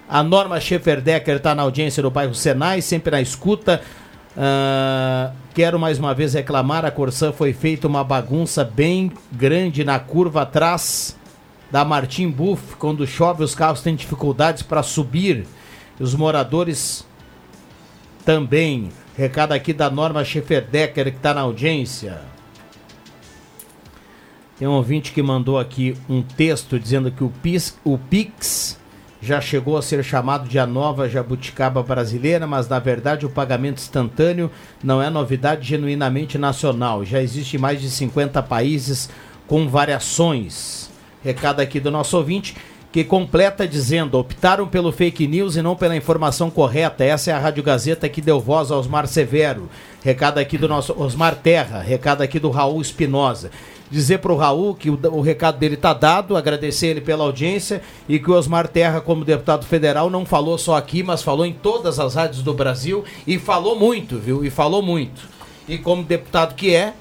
A 0.08 0.20
Norma 0.22 0.58
Schefferdecker 0.60 1.36
está 1.36 1.54
na 1.54 1.62
audiência 1.62 2.02
do 2.02 2.10
bairro 2.10 2.34
Senai, 2.34 2.82
sempre 2.82 3.12
na 3.12 3.22
escuta. 3.22 3.80
Uh, 4.36 5.43
quero 5.54 5.78
mais 5.78 5.98
uma 5.98 6.12
vez 6.12 6.34
reclamar: 6.34 6.84
a 6.84 6.90
Corsã 6.90 7.32
foi 7.32 7.52
feita 7.52 7.86
uma 7.86 8.02
bagunça 8.02 8.64
bem 8.64 9.12
grande 9.32 9.84
na 9.84 9.98
curva 9.98 10.42
atrás 10.42 11.16
da 11.70 11.84
Martim 11.84 12.28
Buff. 12.28 12.76
Quando 12.76 13.06
chove, 13.06 13.44
os 13.44 13.54
carros 13.54 13.80
têm 13.80 13.94
dificuldades 13.94 14.62
para 14.62 14.82
subir. 14.82 15.46
Os 15.98 16.14
moradores 16.14 17.06
também. 18.24 18.90
Recado 19.16 19.52
aqui 19.52 19.72
da 19.72 19.88
Norma 19.88 20.24
Schefferdecker, 20.24 21.04
que 21.12 21.18
está 21.18 21.32
na 21.32 21.42
audiência. 21.42 22.20
Tem 24.58 24.66
um 24.66 24.72
ouvinte 24.72 25.12
que 25.12 25.22
mandou 25.22 25.56
aqui 25.58 25.96
um 26.08 26.20
texto 26.20 26.80
dizendo 26.80 27.12
que 27.12 27.22
o 27.22 27.32
o 27.84 27.98
PIX 27.98 28.73
já 29.24 29.40
chegou 29.40 29.76
a 29.78 29.82
ser 29.82 30.04
chamado 30.04 30.46
de 30.48 30.58
a 30.58 30.66
nova 30.66 31.08
jabuticaba 31.08 31.82
brasileira, 31.82 32.46
mas 32.46 32.68
na 32.68 32.78
verdade 32.78 33.24
o 33.24 33.30
pagamento 33.30 33.78
instantâneo 33.78 34.50
não 34.82 35.00
é 35.00 35.08
novidade 35.08 35.66
genuinamente 35.66 36.36
nacional. 36.36 37.04
Já 37.04 37.22
existe 37.22 37.56
em 37.56 37.60
mais 37.60 37.80
de 37.80 37.88
50 37.88 38.42
países 38.42 39.08
com 39.46 39.66
variações. 39.66 40.90
Recado 41.22 41.60
aqui 41.60 41.80
do 41.80 41.90
nosso 41.90 42.16
ouvinte 42.18 42.54
que 42.92 43.02
completa 43.02 43.66
dizendo: 43.66 44.18
optaram 44.18 44.68
pelo 44.68 44.92
fake 44.92 45.26
news 45.26 45.56
e 45.56 45.62
não 45.62 45.74
pela 45.74 45.96
informação 45.96 46.50
correta. 46.50 47.02
Essa 47.02 47.30
é 47.30 47.34
a 47.34 47.38
Rádio 47.38 47.62
Gazeta 47.62 48.08
que 48.10 48.20
deu 48.20 48.38
voz 48.38 48.70
ao 48.70 48.78
Osmar 48.78 49.06
Severo. 49.06 49.70
Recado 50.04 50.38
aqui 50.38 50.58
do 50.58 50.68
nosso 50.68 50.94
Osmar 51.00 51.34
Terra, 51.34 51.80
recado 51.80 52.20
aqui 52.20 52.38
do 52.38 52.50
Raul 52.50 52.82
Espinosa 52.82 53.50
dizer 53.94 54.18
para 54.18 54.32
o 54.32 54.36
Raul 54.36 54.74
que 54.74 54.90
o, 54.90 54.98
o 55.12 55.20
recado 55.20 55.56
dele 55.56 55.76
está 55.76 55.94
dado, 55.94 56.36
agradecer 56.36 56.88
ele 56.88 57.00
pela 57.00 57.22
audiência 57.22 57.80
e 58.08 58.18
que 58.18 58.28
o 58.28 58.34
Osmar 58.34 58.66
Terra, 58.66 59.00
como 59.00 59.24
deputado 59.24 59.64
federal, 59.64 60.10
não 60.10 60.26
falou 60.26 60.58
só 60.58 60.76
aqui, 60.76 61.04
mas 61.04 61.22
falou 61.22 61.46
em 61.46 61.52
todas 61.52 62.00
as 62.00 62.16
rádios 62.16 62.42
do 62.42 62.52
Brasil 62.52 63.04
e 63.24 63.38
falou 63.38 63.78
muito, 63.78 64.18
viu? 64.18 64.44
E 64.44 64.50
falou 64.50 64.82
muito. 64.82 65.22
E 65.68 65.78
como 65.78 66.02
deputado 66.02 66.56
que 66.56 66.74
é, 66.74 66.92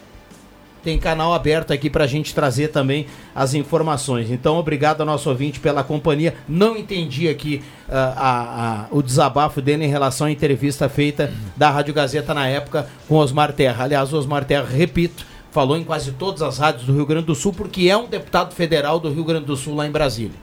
tem 0.84 1.00
canal 1.00 1.34
aberto 1.34 1.74
aqui 1.74 1.90
para 1.90 2.04
a 2.04 2.08
gente 2.08 2.36
trazer 2.36 2.68
também 2.68 3.08
as 3.34 3.56
informações. 3.56 4.30
Então, 4.30 4.58
obrigado 4.58 5.02
ao 5.02 5.08
nosso 5.08 5.30
ouvinte 5.30 5.60
pela 5.60 5.84
companhia. 5.84 6.36
Não 6.48 6.78
entendi 6.78 7.28
aqui 7.28 7.64
uh, 7.88 7.92
a, 7.92 8.84
a, 8.84 8.86
o 8.92 9.02
desabafo 9.02 9.62
dele 9.62 9.86
em 9.86 9.90
relação 9.90 10.28
à 10.28 10.32
entrevista 10.32 10.88
feita 10.88 11.34
da 11.56 11.72
Rádio 11.72 11.94
Gazeta 11.94 12.34
na 12.34 12.48
época 12.48 12.88
com 13.08 13.16
Osmar 13.16 13.54
Terra. 13.54 13.86
Aliás, 13.86 14.14
Osmar 14.14 14.46
Terra, 14.46 14.68
repito, 14.70 15.26
falou 15.54 15.78
em 15.78 15.84
quase 15.84 16.12
todas 16.14 16.42
as 16.42 16.58
rádios 16.58 16.86
do 16.86 16.94
Rio 16.94 17.06
Grande 17.06 17.28
do 17.28 17.36
Sul, 17.36 17.54
porque 17.54 17.88
é 17.88 17.96
um 17.96 18.08
deputado 18.08 18.56
federal 18.56 19.00
do 19.00 19.12
Rio 19.12 19.24
Grande 19.24 19.46
do 19.46 19.56
Sul 19.56 19.76
lá 19.76 19.86
em 19.86 19.92
Brasília. 19.92 20.36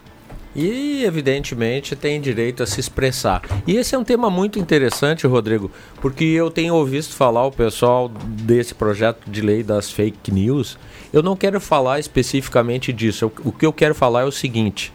E, 0.55 1.05
evidentemente, 1.05 1.95
tem 1.95 2.21
direito 2.21 2.63
a 2.63 2.67
se 2.67 2.81
expressar. 2.81 3.43
E 3.67 3.77
esse 3.77 3.95
é 3.95 3.99
um 3.99 4.05
tema 4.05 4.31
muito 4.31 4.59
interessante, 4.59 5.27
Rodrigo, 5.27 5.71
porque 6.01 6.25
eu 6.25 6.51
tenho 6.51 6.75
ouvido 6.75 7.05
falar 7.07 7.47
o 7.47 7.53
pessoal 7.53 8.09
desse 8.09 8.75
projeto 8.75 9.29
de 9.29 9.41
lei 9.41 9.63
das 9.63 9.91
fake 9.91 10.33
news. 10.33 10.79
Eu 11.13 11.23
não 11.23 11.37
quero 11.37 11.61
falar 11.61 11.99
especificamente 11.99 12.93
disso. 12.93 13.31
O 13.45 13.53
que 13.53 13.67
eu 13.67 13.73
quero 13.73 13.95
falar 13.95 14.23
é 14.23 14.25
o 14.25 14.33
seguinte: 14.33 14.93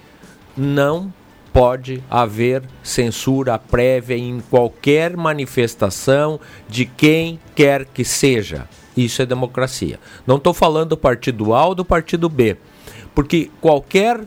não 0.57 1.13
pode 1.53 2.03
haver 2.09 2.63
censura 2.83 3.57
prévia 3.57 4.17
em 4.17 4.41
qualquer 4.49 5.15
manifestação 5.15 6.37
de 6.67 6.85
quem 6.85 7.39
quer 7.55 7.85
que 7.85 8.03
seja. 8.03 8.67
Isso 8.95 9.21
é 9.21 9.25
democracia. 9.25 9.99
Não 10.25 10.37
estou 10.37 10.53
falando 10.53 10.89
do 10.89 10.97
partido 10.97 11.53
A 11.53 11.65
ou 11.65 11.75
do 11.75 11.83
partido 11.83 12.29
B, 12.29 12.57
porque 13.13 13.49
qualquer 13.59 14.21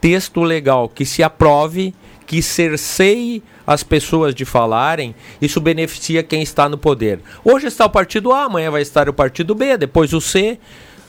texto 0.00 0.42
legal 0.42 0.88
que 0.88 1.04
se 1.04 1.22
aprove, 1.22 1.94
que 2.26 2.42
cerceie 2.42 3.42
as 3.66 3.82
pessoas 3.82 4.34
de 4.34 4.44
falarem, 4.44 5.14
isso 5.40 5.60
beneficia 5.60 6.22
quem 6.22 6.42
está 6.42 6.68
no 6.68 6.76
poder. 6.76 7.20
Hoje 7.44 7.66
está 7.66 7.86
o 7.86 7.90
partido 7.90 8.32
A, 8.32 8.44
amanhã 8.44 8.70
vai 8.70 8.82
estar 8.82 9.08
o 9.08 9.14
partido 9.14 9.54
B, 9.54 9.76
depois 9.76 10.12
o 10.12 10.20
C. 10.20 10.58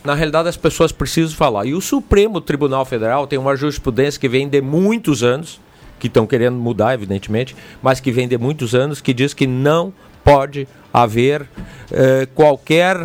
Na 0.04 0.14
realidade, 0.14 0.48
as 0.48 0.56
pessoas 0.56 0.92
precisam 0.92 1.36
falar. 1.36 1.66
E 1.66 1.74
o 1.74 1.82
Supremo 1.82 2.40
Tribunal 2.40 2.86
Federal 2.86 3.26
tem 3.26 3.40
uma 3.40 3.56
jurisprudência 3.56 4.20
que 4.20 4.30
vem 4.30 4.48
de 4.48 4.62
muitos 4.62 5.24
anos, 5.24 5.60
que 6.00 6.08
estão 6.08 6.28
querendo 6.28 6.58
mudar, 6.58 6.94
evidentemente, 6.94 7.56
mas 7.82 8.00
que 8.00 8.12
vem 8.12 8.28
de 8.28 8.38
muitos 8.38 8.76
anos, 8.76 9.02
que 9.02 9.14
diz 9.14 9.34
que 9.34 9.48
não 9.48 9.92
pode 10.26 10.68
haver 10.92 11.48
eh, 11.92 12.28
qualquer, 12.34 12.98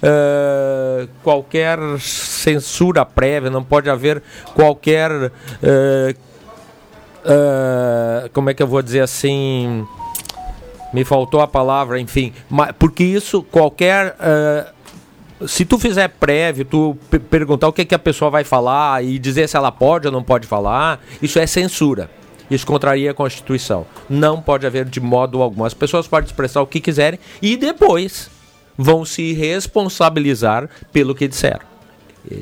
eh, 0.00 1.08
qualquer 1.24 1.78
censura 1.98 3.04
prévia, 3.04 3.50
não 3.50 3.64
pode 3.64 3.90
haver 3.90 4.22
qualquer 4.54 5.32
eh, 5.60 6.14
como 8.32 8.48
é 8.48 8.54
que 8.54 8.62
eu 8.62 8.66
vou 8.66 8.80
dizer 8.80 9.00
assim, 9.00 9.84
me 10.94 11.04
faltou 11.04 11.42
a 11.42 11.48
palavra, 11.48 12.00
enfim, 12.00 12.32
porque 12.78 13.04
isso 13.04 13.42
qualquer 13.42 14.16
se 15.46 15.66
tu 15.66 15.78
fizer 15.78 16.08
prévio, 16.08 16.64
tu 16.64 16.96
perguntar 17.28 17.68
o 17.68 17.72
que, 17.72 17.84
que 17.84 17.94
a 17.94 17.98
pessoa 17.98 18.30
vai 18.30 18.44
falar 18.44 19.04
e 19.04 19.18
dizer 19.18 19.46
se 19.46 19.56
ela 19.58 19.70
pode 19.70 20.06
ou 20.06 20.12
não 20.12 20.22
pode 20.22 20.46
falar, 20.46 21.00
isso 21.20 21.38
é 21.38 21.46
censura. 21.46 22.08
Isso 22.50 22.66
contraria 22.66 23.10
a 23.10 23.14
Constituição. 23.14 23.86
Não 24.08 24.40
pode 24.40 24.66
haver 24.66 24.84
de 24.84 25.00
modo 25.00 25.42
algum. 25.42 25.64
As 25.64 25.74
pessoas 25.74 26.06
podem 26.06 26.26
expressar 26.26 26.62
o 26.62 26.66
que 26.66 26.80
quiserem 26.80 27.18
e 27.42 27.56
depois 27.56 28.30
vão 28.76 29.04
se 29.04 29.32
responsabilizar 29.32 30.68
pelo 30.92 31.14
que 31.14 31.26
disseram. 31.26 31.66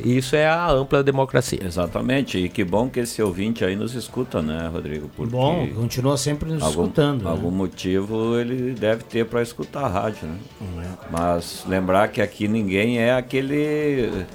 Isso 0.05 0.35
é 0.35 0.47
a 0.47 0.69
ampla 0.71 1.03
democracia. 1.03 1.61
Exatamente. 1.63 2.39
E 2.39 2.49
que 2.49 2.65
bom 2.65 2.89
que 2.89 3.01
esse 3.01 3.23
ouvinte 3.23 3.65
aí 3.65 3.77
nos 3.77 3.95
escuta, 3.95 4.43
né, 4.43 4.69
Rodrigo? 4.73 5.09
Porque 5.15 5.31
bom, 5.31 5.67
continua 5.75 6.17
sempre 6.17 6.51
nos 6.51 6.63
algum, 6.63 6.83
escutando. 6.83 7.25
Né? 7.25 7.31
Algum 7.31 7.51
motivo 7.51 8.37
ele 8.37 8.73
deve 8.73 9.05
ter 9.05 9.27
para 9.27 9.43
escutar 9.43 9.85
a 9.85 9.89
rádio, 9.89 10.27
né? 10.27 10.39
É. 10.83 11.07
Mas 11.11 11.65
lembrar 11.69 12.09
que 12.09 12.21
aqui 12.21 12.49
ninguém 12.49 12.99
é 12.99 13.15
aquele 13.15 14.27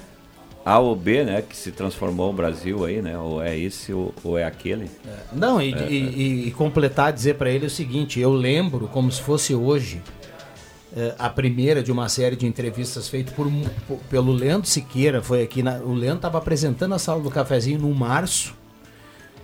A 0.64 0.80
ou 0.80 0.95
B, 0.95 1.24
né, 1.24 1.41
que 1.41 1.55
se 1.55 1.72
transformou 1.72 2.30
o 2.30 2.34
Brasil 2.34 2.86
aí, 2.86 3.01
né? 3.01 3.18
Ou 3.18 3.41
é 3.41 3.57
esse 3.57 3.91
ou, 3.93 4.14
ou 4.24 4.38
é 4.38 4.43
aquele. 4.43 4.86
É. 5.05 5.18
Não, 5.34 5.62
e, 5.62 5.74
é, 5.74 5.91
e, 5.91 6.47
e 6.47 6.51
completar, 6.51 7.12
dizer 7.12 7.36
para 7.36 7.49
ele 7.49 7.66
o 7.66 7.70
seguinte: 7.70 8.20
eu 8.20 8.32
lembro 8.32 8.88
como 8.88 9.12
se 9.12 9.22
fosse 9.22 9.55
hoje 9.55 10.01
eh, 10.95 11.16
a 11.18 11.30
primeira 11.30 11.82
de 11.82 11.91
uma 11.91 12.07
série 12.09 12.36
de 12.36 12.45
entrevistas 12.45 13.07
feita 13.07 13.32
por, 13.32 13.47
por, 13.88 13.97
pelo 14.09 14.32
Leandro 14.32 14.70
Siqueira. 14.70 15.22
Foi 15.22 15.41
aqui 15.41 15.64
na, 15.64 15.78
o 15.78 15.93
Leandro 15.93 16.18
estava 16.18 16.38
apresentando 16.38 16.93
a 16.93 16.99
sala 16.99 17.22
do 17.22 17.32
cafezinho 17.32 17.80
no 17.80 17.93
março 17.93 18.61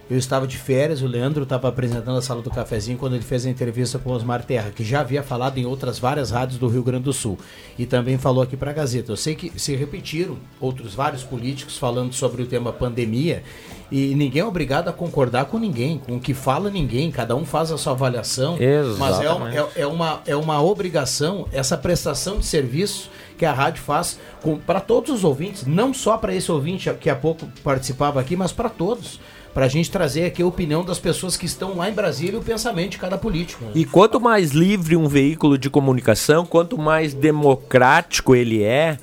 eu 0.09 0.17
estava 0.17 0.47
de 0.47 0.57
férias, 0.57 1.01
o 1.01 1.07
Leandro 1.07 1.43
estava 1.43 1.67
apresentando 1.67 2.17
a 2.17 2.21
sala 2.21 2.41
do 2.41 2.49
cafezinho 2.49 2.97
quando 2.97 3.15
ele 3.15 3.23
fez 3.23 3.45
a 3.45 3.49
entrevista 3.49 3.99
com 3.99 4.09
o 4.09 4.13
Osmar 4.13 4.43
Terra, 4.43 4.71
que 4.71 4.83
já 4.83 5.01
havia 5.01 5.21
falado 5.21 5.57
em 5.57 5.65
outras 5.65 5.99
várias 5.99 6.31
rádios 6.31 6.57
do 6.57 6.67
Rio 6.67 6.83
Grande 6.83 7.03
do 7.03 7.13
Sul. 7.13 7.37
E 7.77 7.85
também 7.85 8.17
falou 8.17 8.41
aqui 8.41 8.55
para 8.55 8.71
a 8.71 8.73
Gazeta. 8.73 9.11
Eu 9.11 9.17
sei 9.17 9.35
que 9.35 9.59
se 9.59 9.75
repetiram 9.75 10.37
outros 10.61 10.95
vários 10.95 11.23
políticos 11.23 11.77
falando 11.77 12.13
sobre 12.13 12.41
o 12.41 12.45
tema 12.45 12.71
pandemia 12.71 13.43
e 13.91 14.13
ninguém 14.15 14.41
é 14.41 14.45
obrigado 14.45 14.89
a 14.89 14.93
concordar 14.93 15.45
com 15.45 15.57
ninguém, 15.57 15.97
com 15.97 16.17
o 16.17 16.19
que 16.19 16.33
fala 16.33 16.69
ninguém, 16.69 17.09
cada 17.09 17.35
um 17.35 17.45
faz 17.45 17.71
a 17.71 17.77
sua 17.77 17.93
avaliação. 17.93 18.57
Exatamente. 18.61 18.99
Mas 18.99 19.19
é, 19.19 19.31
uma, 19.31 19.55
é, 19.55 19.67
é, 19.75 19.87
uma, 19.87 20.21
é 20.27 20.35
uma 20.35 20.61
obrigação, 20.61 21.47
essa 21.51 21.77
prestação 21.77 22.39
de 22.39 22.45
serviço 22.45 23.09
que 23.37 23.45
a 23.45 23.53
rádio 23.53 23.83
faz 23.83 24.19
para 24.65 24.79
todos 24.81 25.11
os 25.11 25.23
ouvintes, 25.23 25.65
não 25.65 25.93
só 25.93 26.17
para 26.17 26.33
esse 26.33 26.51
ouvinte 26.51 26.93
que 26.95 27.09
há 27.09 27.15
pouco 27.15 27.47
participava 27.63 28.19
aqui, 28.19 28.35
mas 28.35 28.51
para 28.51 28.69
todos 28.69 29.19
para 29.57 29.65
a 29.65 29.69
gente 29.69 29.89
trazer 29.89 30.25
aqui 30.25 30.43
a 30.43 30.45
opinião 30.45 30.85
das 30.85 30.99
pessoas 30.99 31.35
que 31.35 31.47
estão 31.47 31.77
lá 31.77 31.89
em 31.89 31.91
Brasília 31.91 32.35
e 32.35 32.37
o 32.39 32.43
pensamento 32.43 32.91
de 32.91 32.99
cada 32.99 33.17
político. 33.17 33.65
Né? 33.65 33.71
E 33.73 33.85
quanto 33.85 34.21
mais 34.21 34.51
livre 34.51 34.95
um 34.95 35.07
veículo 35.07 35.57
de 35.57 35.67
comunicação, 35.67 36.45
quanto 36.45 36.77
mais 36.77 37.11
democrático 37.15 38.35
ele 38.35 38.61
é, 38.61 38.99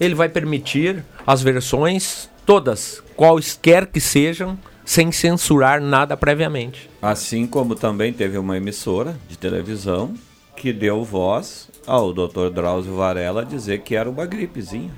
ele 0.00 0.16
vai 0.16 0.28
permitir 0.28 1.04
as 1.24 1.42
versões 1.42 2.28
todas, 2.44 3.00
quaisquer 3.14 3.86
que 3.86 4.00
sejam, 4.00 4.58
sem 4.84 5.12
censurar 5.12 5.80
nada 5.80 6.16
previamente. 6.16 6.90
Assim 7.00 7.46
como 7.46 7.76
também 7.76 8.12
teve 8.12 8.36
uma 8.36 8.56
emissora 8.56 9.16
de 9.28 9.38
televisão 9.38 10.12
que 10.56 10.72
deu 10.72 11.04
voz 11.04 11.68
ao 11.86 12.12
Dr. 12.12 12.48
Drauzio 12.52 12.96
Varela 12.96 13.44
dizer 13.44 13.82
que 13.82 13.94
era 13.94 14.10
uma 14.10 14.26
gripezinha. 14.26 14.90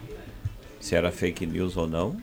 Se 0.81 0.95
era 0.95 1.13
fake 1.13 1.45
news 1.45 1.77
ou 1.77 1.87
não, 1.87 2.17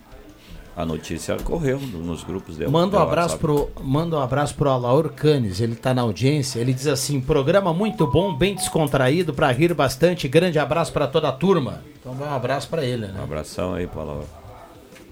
a 0.78 0.86
notícia 0.86 1.36
correu 1.38 1.80
nos 1.80 2.24
grupos 2.24 2.56
dele. 2.56 2.70
Manda 2.70 3.00
um 3.00 3.02
abraço 3.02 3.36
pro, 3.40 3.72
manda 3.82 4.16
um 4.16 4.22
abraço 4.22 4.54
pro 4.54 4.70
Alaur 4.70 5.10
Canes, 5.10 5.60
ele 5.60 5.74
está 5.74 5.92
na 5.92 6.04
audiência. 6.04 6.60
Ele 6.60 6.72
diz 6.72 6.86
assim: 6.86 7.20
"Programa 7.20 7.74
muito 7.74 8.06
bom, 8.06 8.32
bem 8.32 8.54
descontraído 8.54 9.34
para 9.34 9.52
rir 9.52 9.74
bastante. 9.74 10.28
Grande 10.28 10.60
abraço 10.60 10.94
para 10.94 11.08
toda 11.08 11.30
a 11.30 11.32
turma". 11.32 11.82
Então 12.00 12.14
um 12.14 12.32
abraço 12.32 12.70
para 12.70 12.86
ele, 12.86 13.08
né? 13.08 13.16
Um 13.20 13.24
abração 13.24 13.74
aí 13.74 13.88
pro 13.88 14.02
Alaur. 14.02 14.24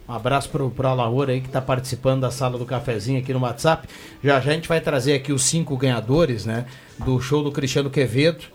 Um 0.08 0.14
abraço 0.14 0.50
pro, 0.50 0.70
pro 0.70 0.88
Alaor 0.88 1.30
aí 1.32 1.42
que 1.42 1.48
está 1.48 1.60
participando 1.60 2.22
da 2.22 2.30
sala 2.30 2.60
do 2.60 2.66
cafezinho 2.66 3.20
aqui 3.20 3.34
no 3.34 3.40
WhatsApp. 3.40 3.90
Já 4.24 4.40
já 4.40 4.52
a 4.52 4.54
gente 4.54 4.70
vai 4.70 4.80
trazer 4.80 5.16
aqui 5.16 5.34
os 5.34 5.44
cinco 5.44 5.76
ganhadores, 5.76 6.46
né, 6.46 6.68
do 7.04 7.20
show 7.20 7.44
do 7.44 7.52
Cristiano 7.52 7.90
Quevedo, 7.90 8.46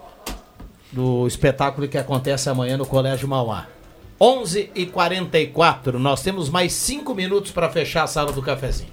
do 0.93 1.27
espetáculo 1.27 1.89
que 1.89 1.99
acontece 1.99 2.49
amanhã 2.49 2.77
no 2.77 2.87
Colégio 2.87 3.27
Mauá. 3.27 3.67
11 4.21 4.71
e 4.75 4.87
44 4.87 5.99
nós 5.99 6.23
temos 6.23 6.51
mais 6.51 6.73
5 6.75 7.15
minutos 7.15 7.51
para 7.51 7.71
fechar 7.71 8.05
a 8.05 8.07
sala 8.07 8.33
do 8.33 8.43
cafezinho. 8.43 8.91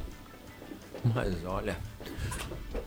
Mas 1.13 1.33
olha. 1.45 1.77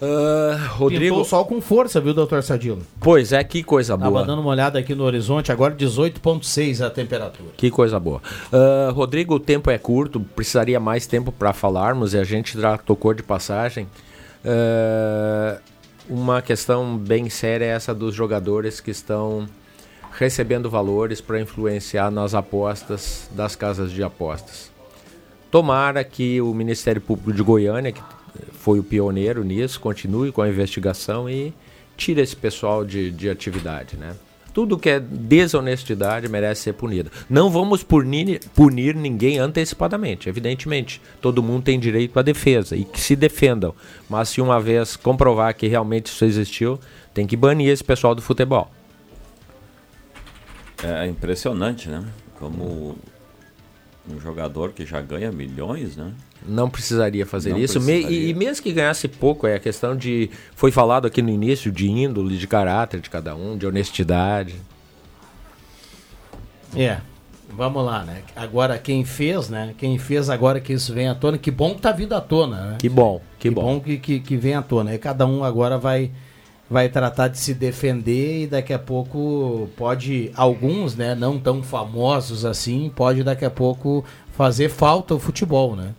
Uh, 0.01 0.57
Rodrigo. 0.77 1.05
Pintou 1.05 1.21
o 1.21 1.25
sol 1.25 1.45
com 1.45 1.61
força, 1.61 2.01
viu, 2.01 2.15
doutor 2.15 2.43
Sadilo? 2.43 2.81
Pois 2.99 3.33
é, 3.33 3.45
que 3.45 3.63
coisa 3.63 3.99
boa. 3.99 4.11
Tava 4.11 4.25
dando 4.25 4.41
uma 4.41 4.51
olhada 4.51 4.79
aqui 4.79 4.95
no 4.95 5.05
horizonte, 5.05 5.53
agora 5.53 5.75
18,6 5.75 6.85
a 6.85 6.89
temperatura. 6.89 7.51
Que 7.55 7.71
coisa 7.71 8.01
boa. 8.01 8.23
Uh, 8.51 8.93
Rodrigo, 8.93 9.35
o 9.35 9.41
tempo 9.41 9.71
é 9.71 9.77
curto, 9.77 10.19
precisaria 10.21 10.81
mais 10.81 11.07
tempo 11.07 11.31
para 11.31 11.53
falarmos 11.53 12.15
e 12.15 12.19
a 12.19 12.25
gente 12.25 12.59
já 12.59 12.79
tocou 12.79 13.13
de 13.13 13.23
passagem. 13.23 13.87
Uh, 14.43 15.61
uma 16.09 16.41
questão 16.41 16.97
bem 16.97 17.29
séria 17.29 17.67
é 17.67 17.69
essa 17.69 17.95
dos 17.95 18.15
jogadores 18.15 18.81
que 18.81 18.91
estão 18.91 19.47
recebendo 20.21 20.69
valores 20.69 21.19
para 21.19 21.41
influenciar 21.41 22.11
nas 22.11 22.35
apostas 22.35 23.27
das 23.33 23.57
casas 23.57 23.91
de 23.91 24.03
apostas. 24.03 24.71
Tomara 25.51 26.05
que 26.05 26.43
o 26.43 26.53
Ministério 26.53 27.01
Público 27.01 27.33
de 27.33 27.43
Goiânia, 27.43 27.91
que 27.91 28.03
foi 28.53 28.79
o 28.79 28.85
pioneiro 28.85 29.43
nisso, 29.43 29.81
continue 29.81 30.31
com 30.31 30.43
a 30.43 30.49
investigação 30.49 31.29
e 31.29 31.55
tire 31.97 32.21
esse 32.21 32.37
pessoal 32.37 32.85
de, 32.85 33.11
de 33.11 33.31
atividade, 33.31 33.97
né? 33.97 34.15
Tudo 34.53 34.77
que 34.77 34.91
é 34.91 35.01
desonestidade 35.01 36.29
merece 36.29 36.63
ser 36.65 36.75
punido. 36.75 37.11
Não 37.29 37.49
vamos 37.49 37.83
punir, 37.83 38.41
punir 38.55 38.95
ninguém 38.95 39.39
antecipadamente, 39.39 40.29
evidentemente. 40.29 41.01
Todo 41.23 41.43
mundo 41.43 41.63
tem 41.63 41.81
direito 41.81 42.19
à 42.19 42.23
defesa 42.23 42.77
e 42.77 42.85
que 42.85 43.01
se 43.01 43.17
defendam. 43.17 43.75
Mas 44.09 44.29
se 44.29 44.41
uma 44.41 44.61
vez 44.61 44.97
comprovar 44.97 45.55
que 45.55 45.69
realmente 45.69 46.07
isso 46.07 46.25
existiu, 46.25 46.79
tem 47.15 47.27
que 47.27 47.37
banir 47.37 47.69
esse 47.69 47.85
pessoal 47.85 48.15
do 48.15 48.21
futebol. 48.21 48.71
É 50.83 51.07
impressionante, 51.07 51.89
né? 51.89 52.05
Como 52.39 52.97
um 54.09 54.21
jogador 54.21 54.73
que 54.73 54.87
já 54.87 55.01
ganha 55.01 55.31
milhões, 55.31 55.97
né? 55.97 56.13
Não 56.47 56.71
precisaria 56.71 57.27
fazer 57.27 57.51
Não 57.51 57.59
isso. 57.59 57.75
Precisaria. 57.75 58.09
e, 58.11 58.31
e, 58.31 58.35
mesmo 58.35 58.63
que 58.63 58.73
ganhasse 58.73 59.07
pouco, 59.07 59.47
é 59.47 59.55
a 59.57 59.61
questão 59.61 59.95
de. 59.95 60.31
Foi 60.55 60.71
falado 60.71 61.07
aqui 61.07 61.21
no 61.21 61.29
início 61.29 61.71
de 61.71 61.89
índole, 61.89 62.37
de 62.39 62.47
caráter 62.47 63.01
de 63.01 63.11
cada 63.11 63.35
um, 63.35 63.57
de 63.57 63.67
honestidade. 63.67 64.55
É. 66.75 66.99
Vamos 67.53 67.85
lá, 67.85 68.05
né? 68.05 68.23
Agora 68.37 68.79
quem 68.79 69.05
fez, 69.05 69.49
né? 69.49 69.75
Quem 69.77 69.99
fez 69.99 70.31
agora 70.31 70.61
que 70.61 70.73
isso 70.73 70.95
vem 70.95 71.09
à 71.09 71.15
tona, 71.15 71.37
que 71.37 71.51
bom 71.51 71.75
que 71.75 71.81
tá 71.81 71.91
vindo 71.91 72.15
à 72.15 72.21
tona, 72.21 72.71
né? 72.71 72.77
Que 72.79 72.89
bom, 72.89 73.21
que, 73.39 73.49
que 73.49 73.55
bom. 73.55 73.63
bom 73.63 73.81
que, 73.81 73.99
que, 73.99 74.21
que 74.21 74.37
vem 74.37 74.55
à 74.55 74.63
tona. 74.63 74.95
E 74.95 74.99
cada 74.99 75.27
um 75.27 75.43
agora 75.43 75.77
vai 75.77 76.13
vai 76.71 76.89
tratar 76.89 77.27
de 77.27 77.39
se 77.39 77.53
defender 77.53 78.45
e 78.45 78.47
daqui 78.47 78.73
a 78.73 78.79
pouco 78.79 79.69
pode 79.77 80.31
alguns, 80.37 80.95
né, 80.95 81.17
não 81.17 81.37
tão 81.37 81.65
famosos 81.65 82.45
assim, 82.45 82.93
pode 82.95 83.25
daqui 83.25 83.45
a 83.45 83.51
pouco 83.51 84.05
fazer 84.31 84.69
falta 84.69 85.13
o 85.17 85.19
futebol, 85.19 85.75
né? 85.75 85.93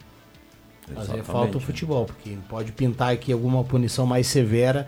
Fazer 0.88 1.01
Exatamente. 1.01 1.26
falta 1.26 1.57
o 1.57 1.59
futebol, 1.59 2.05
porque 2.05 2.38
pode 2.47 2.72
pintar 2.72 3.11
aqui 3.11 3.34
alguma 3.34 3.65
punição 3.65 4.05
mais 4.05 4.28
severa 4.28 4.88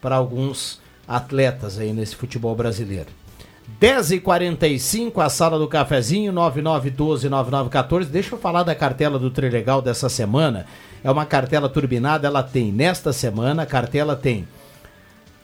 para 0.00 0.16
alguns 0.16 0.80
atletas 1.06 1.78
aí 1.78 1.92
nesse 1.92 2.16
futebol 2.16 2.54
brasileiro. 2.56 3.08
10h45, 3.80 5.22
a 5.22 5.28
sala 5.28 5.58
do 5.58 5.68
cafezinho, 5.68 6.32
9912-9914. 6.32 8.04
Deixa 8.06 8.34
eu 8.34 8.38
falar 8.38 8.62
da 8.62 8.74
cartela 8.74 9.18
do 9.18 9.30
Trilegal 9.30 9.80
dessa 9.80 10.08
semana. 10.08 10.66
É 11.04 11.10
uma 11.10 11.24
cartela 11.24 11.68
turbinada, 11.68 12.26
ela 12.26 12.42
tem 12.42 12.72
nesta 12.72 13.12
semana, 13.12 13.62
a 13.62 13.66
cartela 13.66 14.16
tem 14.16 14.46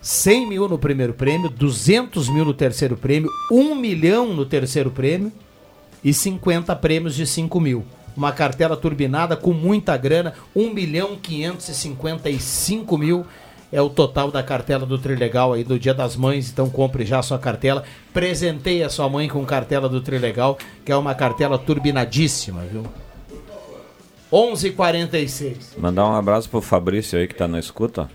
100 0.01 0.46
mil 0.46 0.68
no 0.68 0.78
primeiro 0.78 1.12
prêmio, 1.12 1.51
200 1.51 2.28
mil 2.28 2.44
no 2.44 2.55
terceiro 2.55 2.96
prêmio, 2.96 3.30
1 3.51 3.74
milhão 3.74 4.34
no 4.34 4.46
terceiro 4.46 4.90
prêmio 4.90 5.32
e 6.03 6.12
50 6.12 6.74
prêmios 6.76 7.14
de 7.14 7.26
5 7.26 7.61
mil. 7.61 7.84
Uma 8.16 8.32
cartela 8.32 8.76
turbinada 8.76 9.36
com 9.36 9.53
muita 9.53 9.96
grana, 9.96 10.34
1 10.55 10.72
milhão 10.72 11.16
555 11.16 12.99
mil 12.99 13.26
é 13.70 13.80
o 13.82 13.90
total 13.90 14.30
da 14.30 14.42
cartela 14.42 14.86
do 14.86 14.99
Trilegal 14.99 15.53
aí 15.53 15.62
do 15.62 15.78
Dia 15.78 15.92
das 15.92 16.16
Mães, 16.16 16.51
então 16.51 16.70
compre 16.70 17.05
já 17.05 17.18
a 17.18 17.22
sua 17.22 17.38
cartela. 17.38 17.84
Presenteie 18.12 18.82
a 18.82 18.88
sua 18.88 19.09
mãe 19.09 19.28
com 19.28 19.44
cartela 19.44 19.88
do 19.88 20.01
Trilegal, 20.01 20.59
que 20.84 20.90
é 20.90 20.96
uma 20.96 21.14
cartela 21.14 21.59
turbinadíssima, 21.59 22.62
viu? 22.62 22.84
11:46. 24.32 25.76
Mandar 25.78 26.07
um 26.07 26.14
abraço 26.14 26.49
pro 26.49 26.61
Fabrício 26.61 27.18
aí 27.18 27.26
que 27.26 27.34
tá 27.34 27.46
na 27.46 27.59
escuta. 27.59 28.11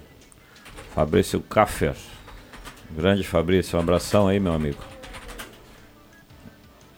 Fabrício 0.94 1.42
Caffer. 1.42 1.96
Grande 2.96 3.24
Fabrício, 3.24 3.78
um 3.78 3.82
abração 3.82 4.28
aí, 4.28 4.40
meu 4.40 4.54
amigo. 4.54 4.78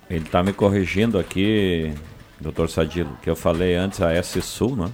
Ele 0.10 0.26
está 0.26 0.44
me 0.44 0.52
corrigindo 0.52 1.18
aqui, 1.18 1.94
doutor 2.40 2.70
Sadilo, 2.70 3.18
que 3.22 3.30
eu 3.30 3.36
falei 3.36 3.76
antes 3.76 4.02
a 4.02 4.14
S 4.14 4.42
Sul, 4.42 4.76
né? 4.76 4.92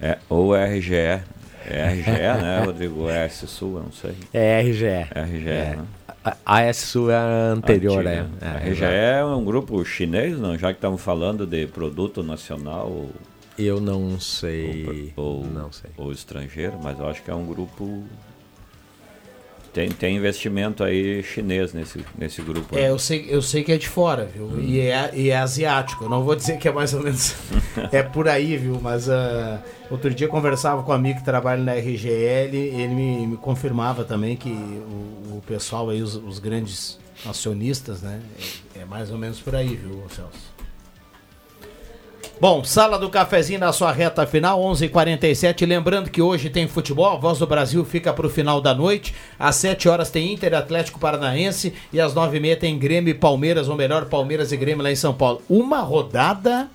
É, 0.00 0.18
ou 0.28 0.54
RGE. 0.54 0.94
É 0.94 1.88
RGE, 1.88 2.10
né, 2.10 2.62
Rodrigo? 2.64 3.10
É 3.10 3.24
S 3.26 3.46
Sul, 3.48 3.78
eu 3.78 3.82
não 3.82 3.92
sei. 3.92 4.14
É 4.32 4.60
RGE. 4.60 4.86
RGE, 4.86 5.48
é. 5.48 5.76
né? 5.76 5.84
A 6.46 6.62
S 6.62 6.86
Sul 6.86 7.10
é 7.10 7.16
a 7.16 7.52
anterior, 7.52 8.06
Antiga. 8.06 8.30
é. 8.40 8.46
A 8.46 8.60
é. 8.60 8.70
RGE 8.70 8.84
é 8.84 9.24
um 9.24 9.44
grupo 9.44 9.84
chinês, 9.84 10.38
não? 10.38 10.56
Já 10.56 10.68
que 10.68 10.78
estamos 10.78 11.02
falando 11.02 11.44
de 11.44 11.66
produto 11.66 12.22
nacional 12.22 13.08
Eu 13.64 13.80
não 13.80 14.18
sei. 14.18 15.12
ou, 15.16 15.40
ou, 15.40 15.44
não 15.44 15.72
sei. 15.72 15.90
ou 15.96 16.12
estrangeiro, 16.12 16.78
mas 16.82 16.98
eu 16.98 17.06
acho 17.06 17.22
que 17.22 17.30
é 17.30 17.34
um 17.34 17.46
grupo. 17.46 18.04
Tem, 19.72 19.88
tem 19.88 20.16
investimento 20.16 20.82
aí 20.82 21.22
chinês 21.22 21.72
nesse, 21.72 22.04
nesse 22.18 22.42
grupo. 22.42 22.76
É, 22.76 22.82
aí. 22.82 22.86
eu 22.86 22.98
sei, 22.98 23.26
eu 23.28 23.40
sei 23.40 23.62
que 23.62 23.70
é 23.70 23.78
de 23.78 23.88
fora, 23.88 24.24
viu? 24.24 24.60
E, 24.60 24.80
é, 24.80 25.10
e 25.14 25.30
é 25.30 25.36
asiático. 25.36 26.04
Eu 26.04 26.08
não 26.08 26.24
vou 26.24 26.34
dizer 26.34 26.58
que 26.58 26.66
é 26.66 26.72
mais 26.72 26.92
ou 26.92 27.02
menos. 27.02 27.36
é 27.92 28.02
por 28.02 28.28
aí, 28.28 28.56
viu? 28.56 28.80
Mas 28.82 29.08
ah, 29.08 29.62
outro 29.88 30.12
dia 30.12 30.26
eu 30.26 30.30
conversava 30.30 30.82
com 30.82 30.90
um 30.90 30.94
amigo 30.94 31.20
que 31.20 31.24
trabalha 31.24 31.62
na 31.62 31.74
RGL, 31.74 32.56
ele 32.56 32.88
me, 32.88 33.26
me 33.28 33.36
confirmava 33.36 34.04
também 34.04 34.36
que 34.36 34.50
o, 34.50 35.36
o 35.36 35.42
pessoal 35.46 35.88
aí, 35.88 36.02
os, 36.02 36.16
os 36.16 36.40
grandes 36.40 36.98
acionistas, 37.24 38.02
né? 38.02 38.20
É, 38.74 38.80
é 38.80 38.84
mais 38.84 39.10
ou 39.10 39.18
menos 39.18 39.38
por 39.38 39.54
aí, 39.54 39.76
viu, 39.76 40.02
Celso? 40.10 40.59
Bom, 42.40 42.64
sala 42.64 42.98
do 42.98 43.10
cafezinho 43.10 43.60
na 43.60 43.70
sua 43.70 43.92
reta 43.92 44.26
final, 44.26 44.58
11:47 44.62 44.84
h 44.86 44.88
47 44.90 45.66
Lembrando 45.66 46.10
que 46.10 46.22
hoje 46.22 46.48
tem 46.48 46.66
futebol, 46.66 47.12
a 47.12 47.16
voz 47.16 47.38
do 47.38 47.46
Brasil 47.46 47.84
fica 47.84 48.14
para 48.14 48.26
o 48.26 48.30
final 48.30 48.62
da 48.62 48.72
noite. 48.74 49.14
Às 49.38 49.56
7 49.56 49.88
horas 49.90 50.10
tem 50.10 50.32
Inter 50.32 50.54
Atlético 50.54 50.98
Paranaense 50.98 51.74
e 51.92 52.00
às 52.00 52.14
9h30 52.14 52.56
tem 52.58 52.78
Grêmio 52.78 53.10
e 53.10 53.14
Palmeiras, 53.14 53.68
ou 53.68 53.76
melhor, 53.76 54.06
Palmeiras 54.06 54.52
e 54.52 54.56
Grêmio 54.56 54.82
lá 54.82 54.90
em 54.90 54.96
São 54.96 55.12
Paulo. 55.12 55.42
Uma 55.50 55.80
rodada 55.80 56.68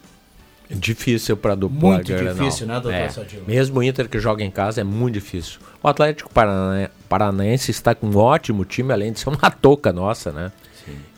Difícil 0.69 1.37
para 1.37 1.53
dupla 1.53 1.89
Muito 1.93 2.11
Grenal. 2.11 2.33
difícil, 2.33 2.65
né, 2.65 2.73
doutor 2.75 2.93
É. 2.93 3.09
Sadilo? 3.09 3.43
Mesmo 3.47 3.79
o 3.79 3.83
Inter 3.83 4.09
que 4.09 4.17
joga 4.19 4.43
em 4.43 4.49
casa 4.49 4.81
é 4.81 4.83
muito 4.83 5.13
difícil. 5.13 5.59
O 5.81 5.87
Atlético 5.87 6.27
Parana- 6.33 6.89
Paranaense 7.07 7.69
está 7.69 7.93
com 7.93 8.07
um 8.07 8.17
ótimo 8.17 8.65
time, 8.65 8.91
além 8.91 9.11
de 9.11 9.19
ser 9.19 9.29
uma 9.29 9.49
touca 9.61 9.93
nossa, 9.93 10.31
né? 10.31 10.51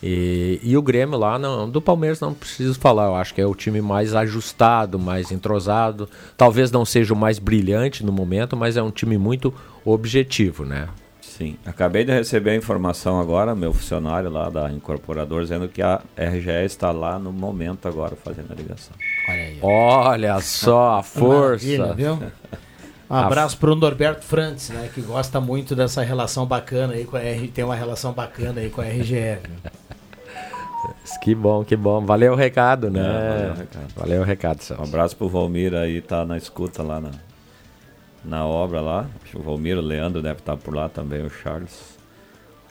E, 0.02 0.60
e 0.62 0.76
o 0.76 0.82
Grêmio 0.82 1.18
lá, 1.18 1.38
não, 1.38 1.68
do 1.68 1.80
Palmeiras 1.80 2.20
não 2.20 2.32
preciso 2.34 2.78
falar, 2.78 3.06
eu 3.06 3.16
acho 3.16 3.34
que 3.34 3.40
é 3.40 3.46
o 3.46 3.54
time 3.54 3.80
mais 3.80 4.14
ajustado, 4.14 4.98
mais 4.98 5.30
entrosado. 5.32 6.08
Talvez 6.36 6.70
não 6.70 6.84
seja 6.84 7.14
o 7.14 7.16
mais 7.16 7.38
brilhante 7.38 8.04
no 8.04 8.12
momento, 8.12 8.56
mas 8.56 8.76
é 8.76 8.82
um 8.82 8.90
time 8.90 9.18
muito 9.18 9.52
objetivo, 9.84 10.64
né? 10.64 10.88
Sim. 11.20 11.56
Acabei 11.64 12.04
de 12.04 12.12
receber 12.12 12.50
a 12.50 12.56
informação 12.56 13.20
agora, 13.20 13.54
meu 13.54 13.72
funcionário 13.72 14.28
lá 14.28 14.50
da 14.50 14.72
incorporadora, 14.72 15.42
dizendo 15.42 15.68
que 15.68 15.80
a 15.80 16.00
RGE 16.16 16.64
está 16.64 16.90
lá 16.90 17.16
no 17.16 17.32
momento 17.32 17.86
agora 17.86 18.16
fazendo 18.16 18.50
a 18.50 18.54
ligação. 18.56 18.96
Olha 19.28 19.42
aí. 19.42 19.58
Olha 19.62 20.40
só 20.40 20.98
a 20.98 21.02
força. 21.02 21.64
Maravilha, 21.64 21.94
viu? 21.94 22.18
Um 23.10 23.14
abraço 23.14 23.56
pro 23.56 23.74
Norberto 23.74 24.24
Frantz, 24.24 24.68
né? 24.68 24.90
Que 24.94 25.00
gosta 25.00 25.40
muito 25.40 25.74
dessa 25.74 26.02
relação 26.02 26.44
bacana 26.44 26.92
aí 26.92 27.04
com 27.04 27.16
a 27.16 27.20
R, 27.20 27.48
tem 27.48 27.64
uma 27.64 27.74
relação 27.74 28.12
bacana 28.12 28.60
aí 28.60 28.68
com 28.68 28.80
a 28.80 28.84
RGE. 28.84 29.38
Que 31.22 31.34
bom, 31.34 31.64
que 31.64 31.74
bom. 31.74 32.04
Valeu 32.04 32.34
o 32.34 32.36
recado, 32.36 32.90
né? 32.90 33.00
É, 33.00 33.04
valeu 33.06 33.50
o 33.50 33.56
recado. 33.56 33.88
Valeu 33.96 34.20
o 34.20 34.24
recado, 34.24 34.60
Um 34.78 34.84
abraço 34.84 35.16
pro 35.16 35.28
Valmir 35.28 35.74
aí, 35.74 36.00
tá 36.00 36.24
na 36.24 36.36
escuta 36.36 36.82
lá 36.82 37.00
na, 37.00 37.10
na 38.24 38.46
obra 38.46 38.80
lá. 38.80 39.06
O 39.34 39.42
Valmir, 39.42 39.78
o 39.78 39.80
Leandro 39.80 40.22
deve 40.22 40.40
estar 40.40 40.56
por 40.56 40.74
lá 40.74 40.88
também, 40.88 41.24
o 41.24 41.30
Charles. 41.30 41.96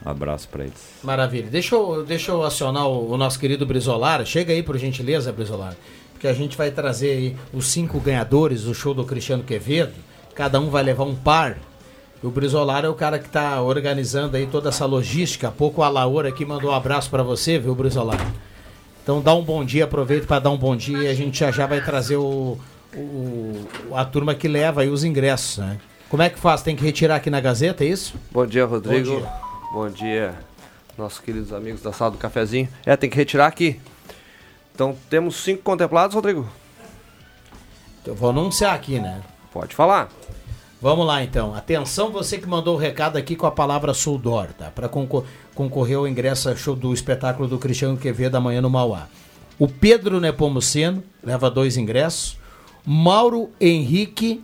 Um 0.04 0.08
abraço 0.08 0.48
para 0.48 0.64
eles. 0.64 0.92
Maravilha. 1.02 1.48
Deixa 1.50 1.74
eu, 1.74 2.04
deixa 2.04 2.30
eu 2.30 2.44
acionar 2.44 2.86
o, 2.86 3.12
o 3.12 3.16
nosso 3.16 3.38
querido 3.38 3.66
Brizolar. 3.66 4.24
Chega 4.24 4.52
aí, 4.52 4.62
por 4.62 4.78
gentileza, 4.78 5.32
Brizolar. 5.32 5.76
Porque 6.12 6.28
a 6.28 6.32
gente 6.32 6.56
vai 6.56 6.70
trazer 6.70 7.10
aí 7.10 7.36
os 7.52 7.66
cinco 7.66 7.98
ganhadores 7.98 8.62
do 8.62 8.74
show 8.74 8.94
do 8.94 9.04
Cristiano 9.04 9.42
Quevedo. 9.42 9.94
Cada 10.38 10.60
um 10.60 10.70
vai 10.70 10.84
levar 10.84 11.02
um 11.02 11.16
par. 11.16 11.58
O 12.22 12.30
Brizolar 12.30 12.84
é 12.84 12.88
o 12.88 12.94
cara 12.94 13.18
que 13.18 13.26
está 13.26 13.60
organizando 13.60 14.36
aí 14.36 14.46
toda 14.46 14.68
essa 14.68 14.86
logística. 14.86 15.48
Há 15.48 15.50
pouco 15.50 15.82
a 15.82 15.88
Laura 15.88 16.28
aqui 16.28 16.44
mandou 16.44 16.70
um 16.70 16.74
abraço 16.74 17.10
para 17.10 17.24
você, 17.24 17.58
viu, 17.58 17.74
Brizolar? 17.74 18.24
Então 19.02 19.20
dá 19.20 19.34
um 19.34 19.42
bom 19.42 19.64
dia, 19.64 19.82
aproveita 19.82 20.28
para 20.28 20.38
dar 20.38 20.50
um 20.50 20.56
bom 20.56 20.76
dia 20.76 20.98
e 20.98 21.08
a 21.08 21.14
gente 21.14 21.40
já 21.40 21.50
já 21.50 21.66
vai 21.66 21.80
trazer 21.84 22.18
o, 22.18 22.56
o- 22.94 23.66
a 23.96 24.04
turma 24.04 24.32
que 24.32 24.46
leva 24.46 24.82
aí 24.82 24.88
os 24.88 25.02
ingressos, 25.02 25.58
né? 25.58 25.76
Como 26.08 26.22
é 26.22 26.30
que 26.30 26.38
faz? 26.38 26.62
Tem 26.62 26.76
que 26.76 26.84
retirar 26.84 27.16
aqui 27.16 27.30
na 27.30 27.40
Gazeta, 27.40 27.82
é 27.82 27.88
isso? 27.88 28.14
Bom 28.30 28.46
dia, 28.46 28.64
Rodrigo. 28.64 29.10
Bom 29.10 29.18
dia. 29.20 29.32
Bom 29.72 29.90
dia, 29.90 30.34
nossos 30.96 31.18
queridos 31.18 31.52
amigos 31.52 31.82
da 31.82 31.92
sala 31.92 32.12
do 32.12 32.16
cafezinho. 32.16 32.68
É, 32.86 32.96
tem 32.96 33.10
que 33.10 33.16
retirar 33.16 33.48
aqui. 33.48 33.80
Então 34.72 34.96
temos 35.10 35.34
cinco 35.34 35.62
contemplados, 35.64 36.14
Rodrigo. 36.14 36.46
Eu 38.06 38.14
vou 38.14 38.30
anunciar 38.30 38.72
aqui, 38.74 39.00
né? 39.00 39.20
Pode 39.52 39.74
falar. 39.74 40.08
Vamos 40.80 41.06
lá 41.06 41.24
então. 41.24 41.54
Atenção, 41.54 42.10
você 42.10 42.38
que 42.38 42.46
mandou 42.46 42.76
o 42.76 42.78
recado 42.78 43.16
aqui 43.16 43.34
com 43.34 43.46
a 43.46 43.50
palavra 43.50 43.92
Suldor, 43.92 44.46
tá? 44.56 44.70
Para 44.70 44.88
concorrer 44.88 45.96
ao 45.96 46.06
ingresso 46.06 46.56
show 46.56 46.76
do 46.76 46.94
espetáculo 46.94 47.48
do 47.48 47.58
Cristiano 47.58 47.96
Quevedo 47.96 48.36
amanhã 48.36 48.60
no 48.60 48.70
Mauá. 48.70 49.08
O 49.58 49.66
Pedro 49.66 50.20
Nepomuceno 50.20 51.02
leva 51.20 51.50
dois 51.50 51.76
ingressos. 51.76 52.38
Mauro 52.86 53.50
Henrique 53.60 54.40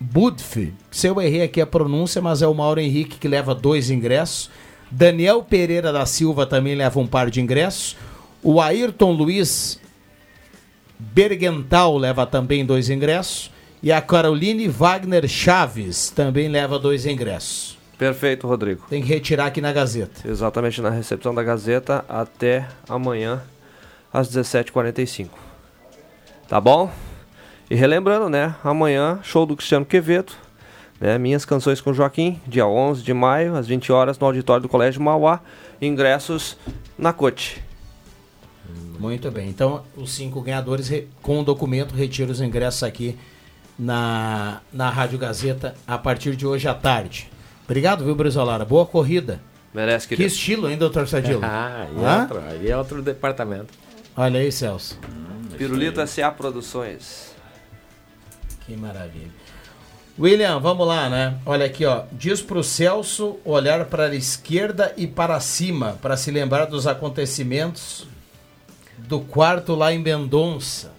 Budf. 0.00 0.74
Se 0.90 1.06
eu 1.06 1.20
errei 1.20 1.42
aqui 1.42 1.60
a 1.60 1.66
pronúncia, 1.66 2.20
mas 2.20 2.42
é 2.42 2.46
o 2.48 2.52
Mauro 2.52 2.80
Henrique 2.80 3.16
que 3.16 3.28
leva 3.28 3.54
dois 3.54 3.90
ingressos. 3.90 4.50
Daniel 4.90 5.42
Pereira 5.44 5.92
da 5.92 6.04
Silva 6.04 6.46
também 6.46 6.74
leva 6.74 6.98
um 6.98 7.06
par 7.06 7.30
de 7.30 7.40
ingressos. 7.40 7.96
O 8.42 8.60
Ayrton 8.60 9.12
Luiz 9.12 9.80
Bergental 10.98 11.96
leva 11.96 12.26
também 12.26 12.66
dois 12.66 12.90
ingressos. 12.90 13.53
E 13.84 13.92
a 13.92 14.00
Caroline 14.00 14.66
Wagner 14.66 15.28
Chaves 15.28 16.08
também 16.08 16.48
leva 16.48 16.78
dois 16.78 17.04
ingressos. 17.04 17.76
Perfeito, 17.98 18.46
Rodrigo. 18.48 18.86
Tem 18.88 19.02
que 19.02 19.08
retirar 19.08 19.44
aqui 19.46 19.60
na 19.60 19.74
Gazeta. 19.74 20.26
Exatamente 20.26 20.80
na 20.80 20.88
recepção 20.88 21.34
da 21.34 21.42
Gazeta 21.42 22.02
até 22.08 22.66
amanhã 22.88 23.42
às 24.10 24.28
17h45. 24.34 25.28
Tá 26.48 26.58
bom? 26.58 26.90
E 27.70 27.74
relembrando, 27.74 28.30
né? 28.30 28.54
Amanhã, 28.64 29.20
show 29.22 29.44
do 29.44 29.54
Cristiano 29.54 29.84
Quevedo. 29.84 30.32
Né, 31.00 31.18
minhas 31.18 31.44
canções 31.44 31.80
com 31.80 31.92
Joaquim, 31.92 32.40
dia 32.46 32.66
11 32.66 33.02
de 33.02 33.12
maio, 33.12 33.54
às 33.54 33.66
20 33.66 33.92
horas, 33.92 34.18
no 34.18 34.26
auditório 34.26 34.62
do 34.62 34.68
Colégio 34.68 35.02
Mauá. 35.02 35.40
Ingressos 35.80 36.56
na 36.96 37.12
Cote. 37.12 37.62
Muito 38.98 39.30
bem. 39.30 39.48
Então, 39.48 39.82
os 39.96 40.14
cinco 40.14 40.40
ganhadores 40.40 40.88
re- 40.88 41.06
com 41.20 41.40
o 41.40 41.44
documento 41.44 41.94
retiram 41.94 42.30
os 42.30 42.40
ingressos 42.40 42.82
aqui 42.82 43.18
na, 43.78 44.60
na 44.72 44.90
Rádio 44.90 45.18
Gazeta 45.18 45.74
a 45.86 45.98
partir 45.98 46.36
de 46.36 46.46
hoje 46.46 46.68
à 46.68 46.74
tarde. 46.74 47.30
Obrigado, 47.64 48.04
viu, 48.04 48.14
Brizolara? 48.14 48.64
Boa 48.64 48.84
corrida. 48.86 49.40
Merece, 49.72 50.06
Que 50.06 50.16
querido. 50.16 50.32
estilo, 50.34 50.70
hein, 50.70 50.76
doutor 50.78 51.08
Sadilo? 51.08 51.40
Ah, 51.44 51.86
e 51.92 52.04
Hã? 52.04 52.20
outro, 52.22 52.40
aí 52.48 52.70
é 52.70 52.76
outro 52.76 53.02
departamento. 53.02 53.72
Olha 54.16 54.38
aí, 54.40 54.52
Celso. 54.52 54.98
Pirulito 55.58 56.00
S.A. 56.00 56.30
Produções. 56.30 57.34
Que 58.66 58.76
maravilha. 58.76 59.30
William, 60.18 60.60
vamos 60.60 60.86
lá, 60.86 61.10
né? 61.10 61.36
Olha 61.44 61.66
aqui, 61.66 61.84
ó. 61.84 62.04
Diz 62.12 62.40
pro 62.40 62.62
Celso 62.62 63.36
olhar 63.44 63.86
para 63.86 64.06
a 64.06 64.14
esquerda 64.14 64.92
e 64.96 65.08
para 65.08 65.40
cima 65.40 65.98
para 66.00 66.16
se 66.16 66.30
lembrar 66.30 66.66
dos 66.66 66.86
acontecimentos 66.86 68.06
do 68.96 69.18
quarto 69.20 69.74
lá 69.74 69.92
em 69.92 69.98
Mendonça. 69.98 70.92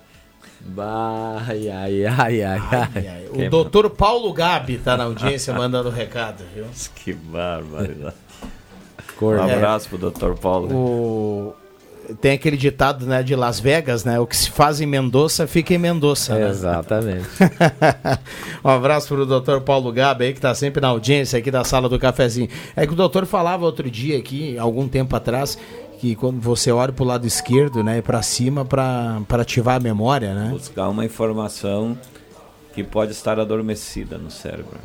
Ai, 0.78 1.70
ai, 1.70 2.05
ai, 2.05 2.41
ai, 2.41 2.43
ai. 2.43 3.07
Ai, 3.07 3.26
O 3.32 3.49
doutor 3.49 3.89
Paulo 3.91 4.34
Gabi 4.34 4.78
tá 4.78 4.97
na 4.97 5.03
audiência 5.03 5.53
mandando 5.57 5.89
recado, 5.89 6.43
viu? 6.53 6.66
Que 6.95 7.13
barbaridade. 7.13 8.16
Cor, 9.18 9.38
Um 9.38 9.43
abraço 9.43 9.89
pro 9.89 9.97
Dr. 9.97 10.34
Paulo. 10.34 10.76
O... 10.76 11.55
Tem 12.22 12.34
aquele 12.34 12.55
ditado, 12.55 13.05
né, 13.07 13.24
de 13.24 13.36
Las 13.36 13.59
Vegas, 13.59 14.03
né? 14.03 14.20
O 14.20 14.28
que 14.28 14.36
se 14.38 14.51
faz 14.51 14.80
em 14.80 14.86
Mendoza, 14.86 15.47
fica 15.47 15.74
em 15.74 15.78
Mendoza, 15.78 16.36
né? 16.36 16.49
Exatamente. 16.49 17.28
um 18.63 18.70
abraço 18.70 19.07
pro 19.07 19.26
doutor 19.26 19.61
Paulo 19.61 19.91
Gabi 19.91 20.26
aí, 20.26 20.34
que 20.34 20.39
tá 20.39 20.53
sempre 20.53 20.80
na 20.82 20.89
audiência 20.89 21.39
aqui 21.39 21.49
da 21.49 21.63
sala 21.63 21.89
do 21.89 21.97
cafezinho. 21.97 22.47
É 22.76 22.86
que 22.86 22.93
o 22.93 22.95
doutor 22.95 23.26
falava 23.26 23.66
outro 23.66 23.89
dia 23.89 24.20
aqui, 24.20 24.55
algum 24.57 24.88
tempo 24.88 25.16
atrás, 25.16 25.57
que 26.06 26.16
quando 26.16 26.39
você 26.39 26.72
olha 26.72 26.93
pro 26.93 27.03
lado 27.03 27.26
esquerdo, 27.26 27.84
né, 27.84 27.99
pra 28.01 28.22
cima 28.22 28.64
pra 28.64 29.24
ativar 29.30 29.78
a 29.78 29.80
memória, 29.80 30.36
né? 30.36 30.49
Buscar 30.51 30.89
uma 30.89 31.03
informação 31.03 31.97
que 32.74 32.84
pode 32.84 33.12
estar 33.12 33.39
adormecida 33.39 34.18
no 34.18 34.30
cérebro. 34.30 34.78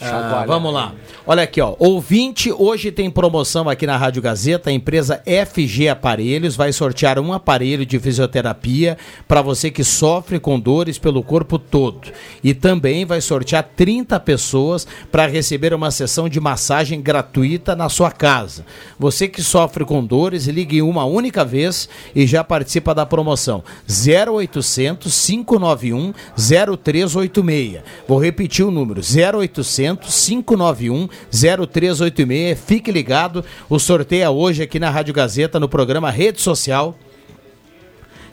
Ah, 0.00 0.44
vamos 0.46 0.72
lá. 0.72 0.92
Olha 1.26 1.44
aqui, 1.44 1.60
ó. 1.60 1.74
Ouvinte, 1.78 2.52
hoje 2.52 2.90
tem 2.90 3.10
promoção 3.10 3.68
aqui 3.68 3.86
na 3.86 3.96
Rádio 3.96 4.20
Gazeta. 4.20 4.68
A 4.68 4.72
empresa 4.72 5.22
FG 5.24 5.88
Aparelhos 5.88 6.56
vai 6.56 6.72
sortear 6.72 7.18
um 7.18 7.32
aparelho 7.32 7.86
de 7.86 7.98
fisioterapia 7.98 8.98
para 9.26 9.40
você 9.40 9.70
que 9.70 9.84
sofre 9.84 10.38
com 10.38 10.58
dores 10.58 10.98
pelo 10.98 11.22
corpo 11.22 11.58
todo. 11.58 12.08
E 12.42 12.52
também 12.52 13.04
vai 13.04 13.20
sortear 13.20 13.68
30 13.76 14.18
pessoas 14.20 14.86
para 15.10 15.26
receber 15.26 15.72
uma 15.72 15.90
sessão 15.90 16.28
de 16.28 16.40
massagem 16.40 17.00
gratuita 17.00 17.74
na 17.74 17.88
sua 17.88 18.10
casa. 18.10 18.66
Você 18.98 19.28
que 19.28 19.42
sofre 19.42 19.84
com 19.84 20.04
dores, 20.04 20.46
ligue 20.46 20.82
uma 20.82 21.04
única 21.04 21.44
vez 21.44 21.88
e 22.14 22.26
já 22.26 22.44
participa 22.44 22.94
da 22.94 23.06
promoção. 23.06 23.62
0800 23.88 25.26
591 25.26 26.12
0386. 26.36 27.82
Vou 28.06 28.18
repetir 28.18 28.64
o 28.64 28.70
número: 28.70 29.00
0800 29.00 29.83
591 29.92 31.08
0386. 31.30 32.58
Fique 32.60 32.92
ligado. 32.92 33.44
O 33.68 33.78
sorteio 33.78 34.22
é 34.22 34.30
hoje 34.30 34.62
aqui 34.62 34.78
na 34.78 34.90
Rádio 34.90 35.12
Gazeta, 35.12 35.58
no 35.60 35.68
programa 35.68 36.10
Rede 36.10 36.40
Social. 36.40 36.96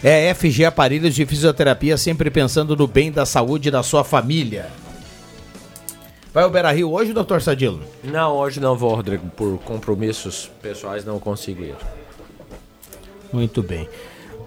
É 0.04 0.34
FG 0.34 0.66
Aparelhos 0.66 1.14
de 1.14 1.26
Fisioterapia, 1.26 1.98
sempre 1.98 2.32
pensando 2.32 2.76
no 2.76 2.88
bem 2.88 3.12
da 3.12 3.26
saúde 3.26 3.70
da 3.70 3.84
sua 3.84 4.04
família. 4.04 4.70
Vai 6.34 6.44
ao 6.44 6.50
Beira 6.50 6.72
Rio 6.72 6.92
hoje, 6.92 7.12
doutor 7.12 7.42
Sadilo? 7.42 7.82
Não, 8.04 8.38
hoje 8.38 8.60
não 8.60 8.76
vou, 8.76 8.96
Rodrigo. 8.96 9.30
Por 9.32 9.60
compromissos 9.60 10.50
pessoais 10.62 11.04
não 11.04 11.20
consigo 11.20 11.62
ir. 11.64 11.76
Muito 13.34 13.62
bem. 13.62 13.88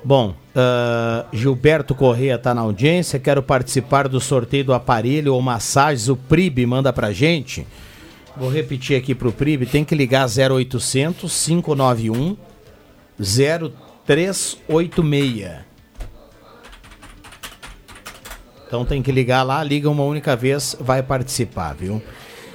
Bom, 0.05 0.35
uh, 0.55 1.27
Gilberto 1.33 1.95
Correia 1.95 2.35
está 2.35 2.55
na 2.55 2.61
audiência. 2.61 3.19
Quero 3.19 3.43
participar 3.43 4.07
do 4.07 4.21
sorteio 4.21 4.65
do 4.65 4.75
aparelho 4.75 5.35
ou 5.35 5.41
massagens. 5.41 6.11
O 6.11 6.17
PRIB 6.17 6.67
manda 6.67 6.93
pra 6.93 7.11
gente. 7.11 7.67
Vou 8.37 8.51
repetir 8.51 8.99
aqui 8.99 9.15
pro 9.15 9.33
PRIB. 9.33 9.65
Tem 9.65 9.83
que 9.83 9.95
ligar 9.95 10.27
0800 10.27 11.47
591 11.47 12.37
0386. 13.19 15.65
Então 18.67 18.85
tem 18.85 19.01
que 19.01 19.13
ligar 19.13 19.43
lá, 19.43 19.63
liga 19.63 19.89
uma 19.89 20.03
única 20.03 20.35
vez, 20.35 20.77
vai 20.81 21.03
participar, 21.03 21.75
viu? 21.75 22.03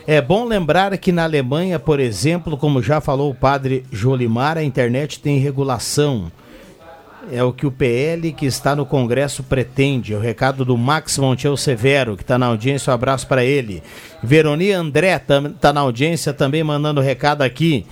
É 0.06 0.22
bom 0.22 0.44
lembrar 0.44 0.96
que 0.98 1.12
na 1.12 1.24
Alemanha, 1.24 1.80
por 1.80 2.00
exemplo, 2.00 2.58
como 2.58 2.84
já 2.84 3.00
falou 3.00 3.32
o 3.32 3.36
padre 3.36 3.86
Jolimar, 3.92 4.58
a 4.58 4.64
internet 4.64 5.20
tem 5.20 5.40
regulação 5.40 6.32
é 7.32 7.44
o 7.44 7.54
que 7.54 7.66
o 7.66 7.72
PL 7.72 8.32
que 8.34 8.46
está 8.46 8.76
no 8.76 8.86
Congresso 8.86 9.44
pretende. 9.44 10.14
É 10.14 10.18
o 10.18 10.20
recado 10.20 10.64
do 10.64 10.78
Max 10.78 11.18
Montiel 11.18 11.58
Severo, 11.58 12.16
que 12.16 12.24
está 12.24 12.38
na 12.38 12.48
audiência. 12.48 12.92
Um 12.92 12.94
abraço 12.94 13.28
para 13.28 13.44
ele. 13.44 13.84
Veroni 14.24 14.72
André 14.72 15.16
está 15.16 15.74
na 15.74 15.82
audiência 15.82 16.34
também 16.34 16.64
mandando 16.64 17.02
recado 17.02 17.42
aqui. 17.42 17.86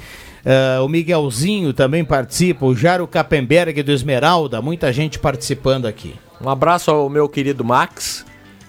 Uh, 0.45 0.83
o 0.83 0.87
Miguelzinho 0.87 1.73
também 1.73 2.05
participa. 2.05 2.65
O 2.65 2.75
Jaro 2.75 3.07
Kappenberg 3.07 3.83
do 3.83 3.91
Esmeralda. 3.91 4.61
Muita 4.61 4.93
gente 4.93 5.19
participando 5.19 5.85
aqui. 5.85 6.15
Um 6.39 6.49
abraço 6.49 6.91
ao 6.91 7.09
meu 7.09 7.27
querido 7.27 7.63
Max. 7.63 8.25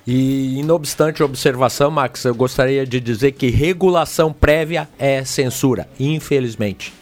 E, 0.07 0.59
inobstante 0.59 1.21
a 1.21 1.27
observação, 1.27 1.91
Max, 1.91 2.25
eu 2.25 2.35
gostaria 2.35 2.87
de 2.87 2.99
dizer 2.99 3.33
que 3.33 3.51
regulação 3.51 4.33
prévia 4.33 4.89
é 4.99 5.23
censura, 5.23 5.87
infelizmente. 6.01 6.95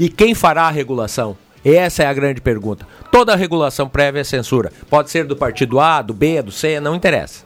E 0.00 0.08
quem 0.08 0.34
fará 0.34 0.62
a 0.62 0.70
regulação? 0.70 1.36
Essa 1.64 2.02
é 2.02 2.06
a 2.06 2.12
grande 2.12 2.40
pergunta. 2.40 2.86
Toda 3.10 3.34
regulação 3.34 3.88
prévia 3.88 4.20
é 4.20 4.24
censura. 4.24 4.70
Pode 4.90 5.10
ser 5.10 5.24
do 5.24 5.36
partido 5.36 5.80
A, 5.80 6.02
do 6.02 6.12
B, 6.12 6.42
do 6.42 6.52
C, 6.52 6.78
não 6.80 6.94
interessa. 6.94 7.44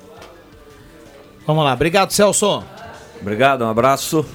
Vamos 1.46 1.64
lá. 1.64 1.72
Obrigado, 1.72 2.10
Celso. 2.10 2.64
Obrigado, 3.20 3.64
um 3.64 3.68
abraço. 3.68 4.26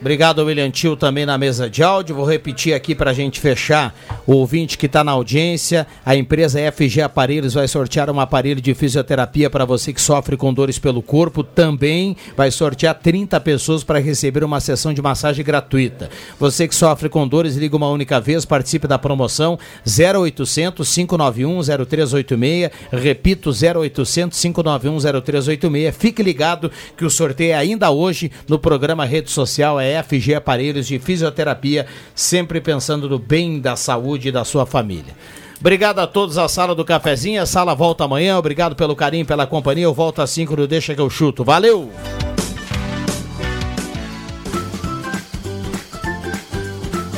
Obrigado, 0.00 0.44
William 0.44 0.70
Tio, 0.70 0.96
também 0.96 1.24
na 1.24 1.38
mesa 1.38 1.70
de 1.70 1.82
áudio. 1.82 2.16
Vou 2.16 2.26
repetir 2.26 2.74
aqui 2.74 2.94
para 2.94 3.12
a 3.12 3.14
gente 3.14 3.40
fechar 3.40 3.94
o 4.26 4.32
ouvinte 4.34 4.76
que 4.76 4.86
está 4.86 5.02
na 5.04 5.12
audiência. 5.12 5.86
A 6.04 6.16
empresa 6.16 6.58
FG 6.72 7.00
Aparelhos 7.00 7.54
vai 7.54 7.66
sortear 7.68 8.10
um 8.10 8.20
aparelho 8.20 8.60
de 8.60 8.74
fisioterapia 8.74 9.48
para 9.48 9.64
você 9.64 9.92
que 9.92 10.00
sofre 10.00 10.36
com 10.36 10.52
dores 10.52 10.78
pelo 10.78 11.00
corpo. 11.00 11.42
Também 11.42 12.16
vai 12.36 12.50
sortear 12.50 12.94
30 12.94 13.40
pessoas 13.40 13.84
para 13.84 13.98
receber 13.98 14.44
uma 14.44 14.60
sessão 14.60 14.92
de 14.92 15.00
massagem 15.00 15.44
gratuita. 15.44 16.10
Você 16.38 16.68
que 16.68 16.74
sofre 16.74 17.08
com 17.08 17.26
dores, 17.26 17.56
liga 17.56 17.76
uma 17.76 17.88
única 17.88 18.20
vez, 18.20 18.44
participe 18.44 18.88
da 18.88 18.98
promoção 18.98 19.58
0800 19.86 20.92
591 20.92 21.62
0386. 21.86 22.70
Repito, 22.92 23.50
0800 23.50 24.38
591 24.38 24.98
0386. 25.22 25.96
Fique 25.96 26.22
ligado 26.22 26.70
que 26.96 27.04
o 27.04 27.10
sorteio 27.10 27.52
é 27.52 27.54
ainda 27.54 27.90
hoje 27.90 28.30
no 28.48 28.58
programa 28.58 29.04
Rede 29.04 29.30
Social. 29.30 29.80
É 29.84 30.02
FG 30.02 30.34
Aparelhos 30.34 30.86
de 30.86 30.98
Fisioterapia, 30.98 31.86
sempre 32.14 32.60
pensando 32.60 33.08
no 33.08 33.18
bem 33.18 33.60
da 33.60 33.76
saúde 33.76 34.32
da 34.32 34.44
sua 34.44 34.64
família. 34.66 35.14
Obrigado 35.60 35.98
a 36.00 36.06
todos 36.06 36.36
a 36.36 36.48
sala 36.48 36.74
do 36.74 36.84
cafezinho. 36.84 37.40
A 37.40 37.46
sala 37.46 37.74
volta 37.74 38.04
amanhã. 38.04 38.36
Obrigado 38.36 38.76
pelo 38.76 38.94
carinho, 38.94 39.24
pela 39.24 39.46
companhia. 39.46 39.84
Eu 39.84 39.94
volto 39.94 40.20
às 40.20 40.30
5 40.30 40.56
do 40.56 40.68
Deixa 40.68 40.94
que 40.94 41.00
eu 41.00 41.08
chuto. 41.08 41.42
Valeu! 41.42 41.90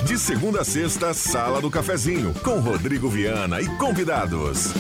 De 0.05 0.17
segunda 0.17 0.61
a 0.61 0.65
sexta, 0.65 1.13
Sala 1.13 1.61
do 1.61 1.71
Cafezinho, 1.71 2.33
com 2.45 2.61
Rodrigo 2.61 3.09
Viana 3.09 3.61
e 3.61 3.67
convidados. 3.79 4.73